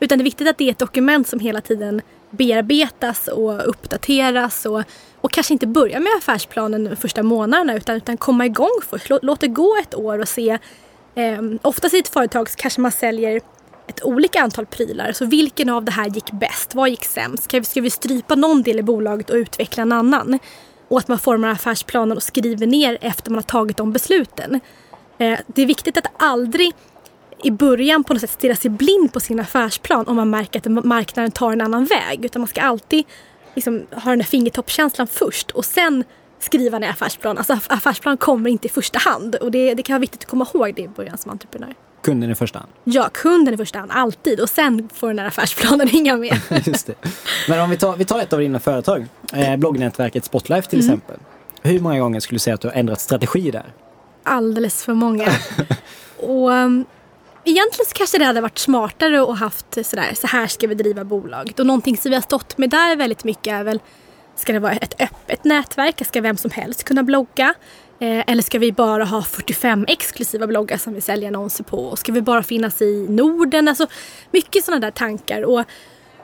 Utan 0.00 0.18
det 0.18 0.22
är 0.22 0.24
viktigt 0.24 0.48
att 0.48 0.58
det 0.58 0.64
är 0.64 0.70
ett 0.70 0.78
dokument 0.78 1.28
som 1.28 1.40
hela 1.40 1.60
tiden 1.60 2.02
bearbetas 2.30 3.28
och 3.28 3.68
uppdateras 3.68 4.66
och, 4.66 4.82
och 5.20 5.32
kanske 5.32 5.52
inte 5.52 5.66
börja 5.66 6.00
med 6.00 6.12
affärsplanen 6.18 6.84
de 6.84 6.96
första 6.96 7.22
månaderna 7.22 7.76
utan, 7.76 7.96
utan 7.96 8.16
komma 8.16 8.46
igång 8.46 8.80
först. 8.90 9.10
Låt, 9.10 9.24
låt 9.24 9.40
det 9.40 9.48
gå 9.48 9.76
ett 9.82 9.94
år 9.94 10.18
och 10.18 10.28
se. 10.28 10.58
Eh, 11.14 11.42
oftast 11.62 11.94
i 11.94 11.98
ett 11.98 12.08
företag 12.08 12.50
så 12.50 12.56
kanske 12.56 12.80
man 12.80 12.92
säljer 12.92 13.40
ett 13.86 14.04
olika 14.04 14.42
antal 14.42 14.66
prylar. 14.66 15.12
Så 15.12 15.24
vilken 15.24 15.68
av 15.68 15.84
det 15.84 15.92
här 15.92 16.08
gick 16.08 16.30
bäst? 16.30 16.74
Vad 16.74 16.90
gick 16.90 17.04
sämst? 17.04 17.42
Ska 17.42 17.58
vi, 17.58 17.64
ska 17.64 17.80
vi 17.80 17.90
strypa 17.90 18.34
någon 18.34 18.62
del 18.62 18.78
i 18.78 18.82
bolaget 18.82 19.30
och 19.30 19.36
utveckla 19.36 19.82
en 19.82 19.92
annan? 19.92 20.38
Och 20.88 20.98
att 20.98 21.08
man 21.08 21.18
formar 21.18 21.48
affärsplanen 21.48 22.16
och 22.16 22.22
skriver 22.22 22.66
ner 22.66 22.98
efter 23.00 23.30
man 23.30 23.36
har 23.36 23.42
tagit 23.42 23.76
de 23.76 23.92
besluten. 23.92 24.60
Eh, 25.18 25.38
det 25.46 25.62
är 25.62 25.66
viktigt 25.66 25.96
att 25.96 26.06
aldrig 26.16 26.72
i 27.42 27.50
början 27.50 28.04
på 28.04 28.12
något 28.12 28.20
sätt 28.20 28.30
stirra 28.30 28.56
sig 28.56 28.70
blind 28.70 29.12
på 29.12 29.20
sin 29.20 29.40
affärsplan 29.40 30.06
om 30.06 30.16
man 30.16 30.30
märker 30.30 30.58
att 30.58 30.84
marknaden 30.84 31.30
tar 31.30 31.52
en 31.52 31.60
annan 31.60 31.84
väg. 31.84 32.24
Utan 32.24 32.40
man 32.40 32.48
ska 32.48 32.60
alltid 32.60 33.04
liksom 33.54 33.86
ha 33.90 34.10
den 34.10 34.18
där 34.18 34.26
fingertoppskänslan 34.26 35.06
först 35.06 35.50
och 35.50 35.64
sen 35.64 36.04
skriva 36.38 36.78
ner 36.78 36.90
affärsplan. 36.90 37.38
Alltså 37.38 37.58
affärsplan 37.66 38.16
kommer 38.16 38.50
inte 38.50 38.66
i 38.66 38.70
första 38.70 38.98
hand 38.98 39.34
och 39.34 39.50
det, 39.50 39.74
det 39.74 39.82
kan 39.82 39.94
vara 39.94 40.00
viktigt 40.00 40.20
att 40.20 40.30
komma 40.30 40.46
ihåg 40.54 40.74
det 40.74 40.82
i 40.82 40.88
början 40.88 41.18
som 41.18 41.30
entreprenör. 41.30 41.74
Kunden 42.02 42.30
i 42.30 42.34
första 42.34 42.58
hand? 42.58 42.70
Ja, 42.84 43.08
kunden 43.12 43.54
i 43.54 43.56
första 43.56 43.78
hand, 43.78 43.90
alltid. 43.94 44.40
Och 44.40 44.48
sen 44.48 44.88
får 44.94 45.08
den 45.08 45.18
här 45.18 45.26
affärsplanen 45.26 45.88
hänga 45.92 46.16
med. 46.16 46.40
Just 46.66 46.86
det. 46.86 46.94
Men 47.48 47.60
om 47.60 47.70
vi 47.70 47.76
tar, 47.76 47.96
vi 47.96 48.04
tar 48.04 48.20
ett 48.20 48.32
av 48.32 48.38
dina 48.38 48.60
företag, 48.60 49.06
eh, 49.32 49.56
bloggnätverket 49.56 50.24
Spotlife 50.24 50.70
till 50.70 50.80
mm. 50.80 50.90
exempel. 50.90 51.16
Hur 51.62 51.80
många 51.80 52.00
gånger 52.00 52.20
skulle 52.20 52.34
du 52.36 52.40
säga 52.40 52.54
att 52.54 52.60
du 52.60 52.68
har 52.68 52.74
ändrat 52.74 53.00
strategi 53.00 53.50
där? 53.50 53.72
Alldeles 54.22 54.84
för 54.84 54.94
många. 54.94 55.28
och 56.16 56.50
um, 56.50 56.84
Egentligen 57.44 57.86
så 57.86 57.94
kanske 57.94 58.18
det 58.18 58.24
hade 58.24 58.40
varit 58.40 58.58
smartare 58.58 59.22
att 59.22 59.38
haft 59.38 59.86
sådär, 59.86 60.14
så 60.14 60.26
här 60.26 60.46
ska 60.46 60.66
vi 60.66 60.74
driva 60.74 61.04
bolaget. 61.04 61.60
Och 61.60 61.66
någonting 61.66 61.96
som 61.96 62.10
vi 62.10 62.14
har 62.14 62.22
stått 62.22 62.58
med 62.58 62.70
där 62.70 62.96
väldigt 62.96 63.24
mycket 63.24 63.52
är 63.52 63.64
väl, 63.64 63.80
ska 64.36 64.52
det 64.52 64.58
vara 64.58 64.72
ett 64.72 65.00
öppet 65.00 65.44
nätverk? 65.44 66.06
Ska 66.06 66.20
vem 66.20 66.36
som 66.36 66.50
helst 66.50 66.84
kunna 66.84 67.02
blogga? 67.02 67.54
Eh, 67.98 68.30
eller 68.30 68.42
ska 68.42 68.58
vi 68.58 68.72
bara 68.72 69.04
ha 69.04 69.22
45 69.22 69.84
exklusiva 69.88 70.46
bloggar 70.46 70.76
som 70.76 70.94
vi 70.94 71.00
säljer 71.00 71.28
annonser 71.28 71.64
på? 71.64 71.76
Och 71.76 71.98
ska 71.98 72.12
vi 72.12 72.22
bara 72.22 72.42
finnas 72.42 72.82
i 72.82 73.06
Norden? 73.08 73.68
Alltså 73.68 73.86
mycket 74.30 74.64
sådana 74.64 74.80
där 74.80 74.90
tankar. 74.90 75.42
Och, 75.42 75.64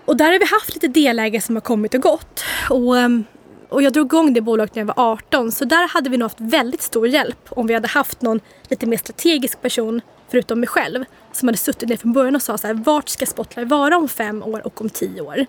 och 0.05 0.16
där 0.16 0.33
har 0.33 0.38
vi 0.38 0.46
haft 0.46 0.74
lite 0.74 0.88
delägare 0.88 1.42
som 1.42 1.57
har 1.57 1.61
kommit 1.61 1.94
och 1.94 2.00
gått. 2.00 2.44
Och, 2.70 2.98
ehm, 2.98 3.24
och 3.68 3.83
jag 3.83 3.92
drog 3.92 4.07
igång 4.07 4.35
det 4.35 4.40
bolaget 4.40 4.74
när 4.74 4.81
jag 4.81 4.87
var 4.87 5.12
18 5.12 5.52
så 5.52 5.64
där 5.64 5.88
hade 5.88 6.11
vi 6.11 6.16
nog 6.16 6.24
haft 6.24 6.40
väldigt 6.40 6.83
stor 6.83 7.08
hjälp 7.08 7.38
om 7.48 7.67
vi 7.67 7.75
hade 7.75 7.88
haft 7.88 8.23
någon 8.23 8.40
lite 8.69 8.87
mer 8.87 8.96
strategisk 8.96 9.62
person 9.62 10.00
förutom 10.31 10.60
mig 10.60 10.68
själv, 10.68 11.04
som 11.33 11.48
hade 11.48 11.58
suttit 11.58 11.88
ner 11.88 11.96
från 11.96 12.12
början 12.12 12.37
och 12.37 12.42
sa 12.42 12.58
så 12.58 12.66
här, 12.66 12.74
vart 12.74 13.08
ska 13.08 13.27
Spotlight 13.27 13.68
vara 13.68 13.96
om 13.96 14.08
fem 14.08 14.42
år 14.42 14.66
och 14.66 14.81
om 14.81 14.90
tio 14.90 15.20
år? 15.20 15.46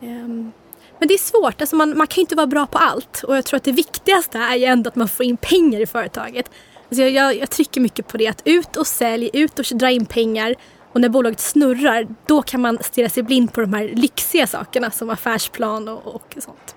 Um, 0.00 0.52
men 0.98 1.08
det 1.08 1.14
är 1.14 1.18
svårt, 1.18 1.60
alltså 1.60 1.76
man, 1.76 1.98
man 1.98 2.06
kan 2.06 2.16
ju 2.16 2.20
inte 2.20 2.34
vara 2.34 2.46
bra 2.46 2.66
på 2.66 2.78
allt 2.78 3.22
och 3.22 3.36
jag 3.36 3.44
tror 3.44 3.56
att 3.56 3.64
det 3.64 3.72
viktigaste 3.72 4.38
är 4.38 4.56
ju 4.56 4.64
ändå 4.64 4.88
att 4.88 4.96
man 4.96 5.08
får 5.08 5.26
in 5.26 5.36
pengar 5.36 5.80
i 5.80 5.86
företaget. 5.86 6.50
Alltså 6.88 7.02
jag, 7.02 7.10
jag, 7.10 7.36
jag 7.36 7.50
trycker 7.50 7.80
mycket 7.80 8.08
på 8.08 8.16
det, 8.16 8.26
att 8.26 8.42
ut 8.44 8.76
och 8.76 8.86
sälj, 8.86 9.30
ut 9.32 9.58
och 9.58 9.64
dra 9.72 9.90
in 9.90 10.06
pengar 10.06 10.54
och 10.92 11.00
när 11.00 11.08
bolaget 11.08 11.40
snurrar, 11.40 12.06
då 12.26 12.42
kan 12.42 12.60
man 12.60 12.78
stirra 12.82 13.08
sig 13.08 13.22
blind 13.22 13.52
på 13.52 13.60
de 13.60 13.72
här 13.72 13.88
lyxiga 13.94 14.46
sakerna 14.46 14.90
som 14.90 15.10
affärsplan 15.10 15.88
och, 15.88 16.14
och 16.14 16.36
sånt. 16.38 16.75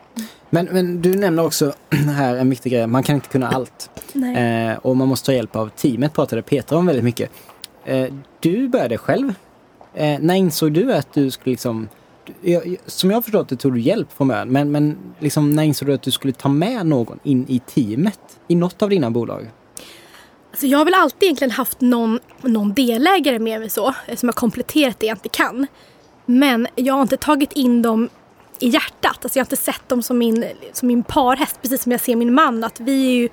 Men, 0.50 0.66
men 0.66 1.02
du 1.02 1.16
nämner 1.16 1.46
också 1.46 1.74
här 2.16 2.36
en 2.36 2.50
viktig 2.50 2.72
grej, 2.72 2.88
man 2.88 3.04
kan 3.04 3.16
inte 3.16 3.28
kunna 3.28 3.48
allt. 3.48 3.90
Eh, 4.14 4.78
och 4.78 4.98
man 4.98 5.08
måste 5.08 5.26
ta 5.26 5.34
hjälp 5.34 5.56
av 5.56 5.70
teamet, 5.70 6.14
pratade 6.14 6.42
Peter 6.42 6.76
om 6.76 6.86
väldigt 6.86 7.04
mycket. 7.04 7.32
Eh, 7.86 8.14
du 8.40 8.68
började 8.68 8.98
själv. 8.98 9.34
Eh, 9.94 10.20
när 10.20 10.36
insåg 10.36 10.74
du 10.74 10.94
att 10.94 11.14
du 11.14 11.32
skulle 11.32 11.52
liksom 11.52 11.90
jag, 12.42 12.78
som 12.86 13.12
jag 13.12 13.24
förstått 13.24 13.50
det 13.50 13.56
tog 13.56 13.74
du 13.74 13.80
hjälp 13.80 14.08
från 14.18 14.28
början, 14.28 14.50
men, 14.50 14.72
men 14.72 14.98
liksom, 15.20 15.52
när 15.52 15.64
insåg 15.64 15.88
du 15.88 15.94
att 15.94 16.02
du 16.02 16.12
skulle 16.12 16.34
ta 16.34 16.50
med 16.50 16.86
någon 16.86 17.20
in 17.24 17.46
i 17.48 17.60
teamet 17.60 18.20
i 18.48 18.56
något 18.56 18.82
av 18.82 18.90
dina 18.90 19.12
bolag? 19.12 19.52
Alltså 20.52 20.68
jag 20.68 20.78
har 20.78 20.86
väl 20.86 20.94
alltid 20.94 21.24
egentligen 21.24 21.52
haft 21.52 21.82
någon, 21.82 22.20
någon 22.42 22.74
delägare 22.74 23.40
med 23.40 23.60
mig 23.60 23.70
så, 23.70 23.94
som 24.16 24.30
har 24.30 24.34
kompletterat 24.34 25.00
det 25.00 25.06
jag 25.06 25.16
inte 25.16 25.30
kan. 25.30 25.68
Men 26.26 26.68
jag 26.76 26.94
har 26.94 27.02
inte 27.02 27.18
tagit 27.18 27.54
in 27.54 27.82
dem 27.82 28.10
i 28.60 28.68
hjärtat. 28.68 29.18
Alltså 29.22 29.40
jag 29.40 29.44
har 29.44 29.46
inte 29.46 29.56
sett 29.56 29.90
dem 29.90 30.04
som 30.04 30.18
min, 30.18 30.46
som 30.74 30.88
min 30.88 31.04
parhäst, 31.04 31.62
precis 31.62 31.84
som 31.84 31.92
jag 31.92 32.02
ser 32.02 32.16
min 32.16 32.34
man. 32.34 32.64
Att 32.64 32.80
vi 32.80 33.06
är 33.06 33.20
ju, 33.20 33.30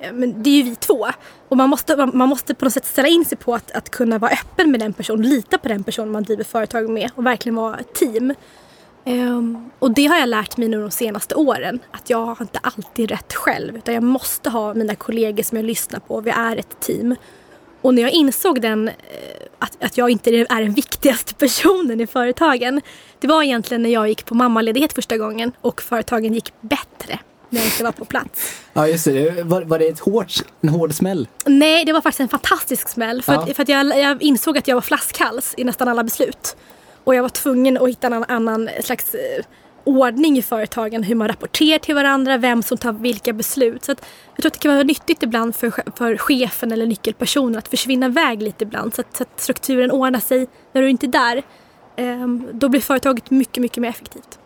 eh, 0.00 0.12
men 0.12 0.42
det 0.42 0.50
är 0.50 0.54
ju 0.54 0.62
vi 0.62 0.76
två. 0.76 1.06
Och 1.48 1.56
man 1.56 1.68
måste, 1.70 2.06
man 2.06 2.28
måste 2.28 2.54
på 2.54 2.64
något 2.64 2.72
sätt 2.72 2.86
ställa 2.86 3.08
in 3.08 3.24
sig 3.24 3.38
på 3.38 3.54
att, 3.54 3.70
att 3.70 3.90
kunna 3.90 4.18
vara 4.18 4.30
öppen 4.32 4.70
med 4.70 4.80
den 4.80 4.92
personen, 4.92 5.28
lita 5.28 5.58
på 5.58 5.68
den 5.68 5.84
personen 5.84 6.12
man 6.12 6.22
driver 6.22 6.44
företag 6.44 6.90
med 6.90 7.10
och 7.14 7.26
verkligen 7.26 7.56
vara 7.56 7.76
ett 7.76 7.94
team. 7.94 8.34
Um, 9.06 9.70
och 9.78 9.90
det 9.90 10.06
har 10.06 10.18
jag 10.18 10.28
lärt 10.28 10.56
mig 10.56 10.68
nu 10.68 10.80
de 10.80 10.90
senaste 10.90 11.34
åren. 11.34 11.78
Att 11.90 12.10
jag 12.10 12.26
har 12.26 12.36
inte 12.40 12.58
alltid 12.58 13.10
rätt 13.10 13.34
själv. 13.34 13.76
Utan 13.76 13.94
jag 13.94 14.02
måste 14.02 14.50
ha 14.50 14.74
mina 14.74 14.94
kollegor 14.94 15.42
som 15.42 15.56
jag 15.58 15.64
lyssnar 15.64 16.00
på. 16.00 16.20
Vi 16.20 16.30
är 16.30 16.56
ett 16.56 16.80
team. 16.80 17.16
Och 17.84 17.94
när 17.94 18.02
jag 18.02 18.10
insåg 18.10 18.60
den, 18.60 18.88
eh, 18.88 18.94
att, 19.58 19.84
att 19.84 19.98
jag 19.98 20.10
inte 20.10 20.30
är 20.30 20.60
den 20.62 20.72
viktigaste 20.72 21.34
personen 21.38 22.00
i 22.00 22.06
företagen. 22.06 22.80
Det 23.20 23.26
var 23.26 23.42
egentligen 23.42 23.82
när 23.82 23.90
jag 23.90 24.08
gick 24.08 24.24
på 24.24 24.34
mammaledighet 24.34 24.92
första 24.92 25.18
gången 25.18 25.52
och 25.60 25.82
företagen 25.82 26.34
gick 26.34 26.52
bättre 26.60 27.18
när 27.48 27.60
jag 27.60 27.66
inte 27.66 27.84
var 27.84 27.92
på 27.92 28.04
plats. 28.04 28.60
Ja 28.72 28.88
just 28.88 29.04
det, 29.04 29.42
var, 29.44 29.62
var 29.62 29.78
det 29.78 29.86
ett 29.86 30.00
hårt, 30.00 30.32
en 30.60 30.68
hård 30.68 30.94
smäll? 30.94 31.28
Nej, 31.44 31.84
det 31.84 31.92
var 31.92 32.00
faktiskt 32.00 32.20
en 32.20 32.28
fantastisk 32.28 32.88
smäll. 32.88 33.22
För, 33.22 33.32
ja. 33.32 33.42
att, 33.42 33.56
för 33.56 33.62
att 33.62 33.68
jag, 33.68 33.98
jag, 33.98 34.22
insåg 34.22 34.58
att 34.58 34.68
jag 34.68 34.74
var 34.74 34.82
flaskhals 34.82 35.54
i 35.56 35.64
nästan 35.64 35.88
alla 35.88 36.04
beslut. 36.04 36.56
Och 37.04 37.14
jag 37.14 37.22
var 37.22 37.28
tvungen 37.28 37.78
att 37.78 37.88
hitta 37.88 38.06
en 38.06 38.24
annan 38.28 38.70
slags 38.80 39.14
eh, 39.14 39.44
ordning 39.84 40.38
i 40.38 40.42
företagen, 40.42 41.02
hur 41.02 41.14
man 41.14 41.28
rapporterar 41.28 41.78
till 41.78 41.94
varandra, 41.94 42.38
vem 42.38 42.62
som 42.62 42.78
tar 42.78 42.92
vilka 42.92 43.32
beslut. 43.32 43.84
Så 43.84 43.92
att 43.92 44.06
jag 44.36 44.42
tror 44.42 44.48
att 44.48 44.52
det 44.52 44.58
kan 44.58 44.72
vara 44.74 44.82
nyttigt 44.82 45.22
ibland 45.22 45.54
för, 45.54 45.72
för 45.96 46.16
chefen 46.16 46.72
eller 46.72 46.86
nyckelpersonen 46.86 47.58
att 47.58 47.68
försvinna 47.68 48.06
iväg 48.06 48.42
lite 48.42 48.64
ibland 48.64 48.94
så 48.94 49.00
att, 49.00 49.16
så 49.16 49.22
att 49.22 49.40
strukturen 49.40 49.90
ordnar 49.90 50.20
sig 50.20 50.46
när 50.72 50.82
du 50.82 50.90
inte 50.90 51.06
är 51.06 51.08
där. 51.08 51.42
Ehm, 51.96 52.48
då 52.52 52.68
blir 52.68 52.80
företaget 52.80 53.30
mycket, 53.30 53.62
mycket 53.62 53.78
mer 53.78 53.88
effektivt. 53.88 54.38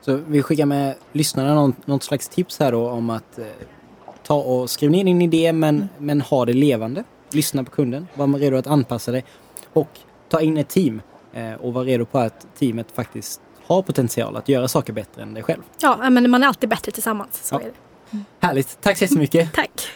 Så 0.00 0.16
vi 0.26 0.42
skickar 0.42 0.66
med 0.66 0.94
lyssnarna 1.12 1.54
någon, 1.54 1.74
något 1.84 2.02
slags 2.02 2.28
tips 2.28 2.58
här 2.58 2.72
då 2.72 2.88
om 2.88 3.10
att 3.10 3.38
eh, 3.38 3.44
ta 4.22 4.34
och 4.34 4.70
skriv 4.70 4.90
ner 4.90 5.04
din 5.04 5.22
idé 5.22 5.52
men, 5.52 5.76
mm. 5.76 5.88
men 5.98 6.20
ha 6.20 6.44
det 6.44 6.52
levande. 6.52 7.04
Lyssna 7.32 7.64
på 7.64 7.70
kunden, 7.70 8.08
var 8.14 8.38
redo 8.38 8.56
att 8.56 8.66
anpassa 8.66 9.12
dig 9.12 9.24
och 9.72 9.88
ta 10.28 10.40
in 10.40 10.56
ett 10.56 10.68
team 10.68 11.02
eh, 11.32 11.54
och 11.54 11.72
var 11.72 11.84
redo 11.84 12.04
på 12.04 12.18
att 12.18 12.46
teamet 12.58 12.86
faktiskt 12.94 13.40
har 13.66 13.82
potential 13.82 14.36
att 14.36 14.48
göra 14.48 14.68
saker 14.68 14.92
bättre 14.92 15.22
än 15.22 15.34
dig 15.34 15.42
själv. 15.42 15.62
Ja, 15.80 16.10
men 16.10 16.30
man 16.30 16.42
är 16.42 16.46
alltid 16.46 16.68
bättre 16.68 16.92
tillsammans. 16.92 17.40
Så 17.48 17.54
ja. 17.54 17.60
är 17.60 17.64
det. 17.64 17.72
Mm. 18.10 18.24
Härligt. 18.40 18.80
Tack 18.80 18.98
så 18.98 19.04
jättemycket. 19.04 19.52
Tack. 19.52 19.88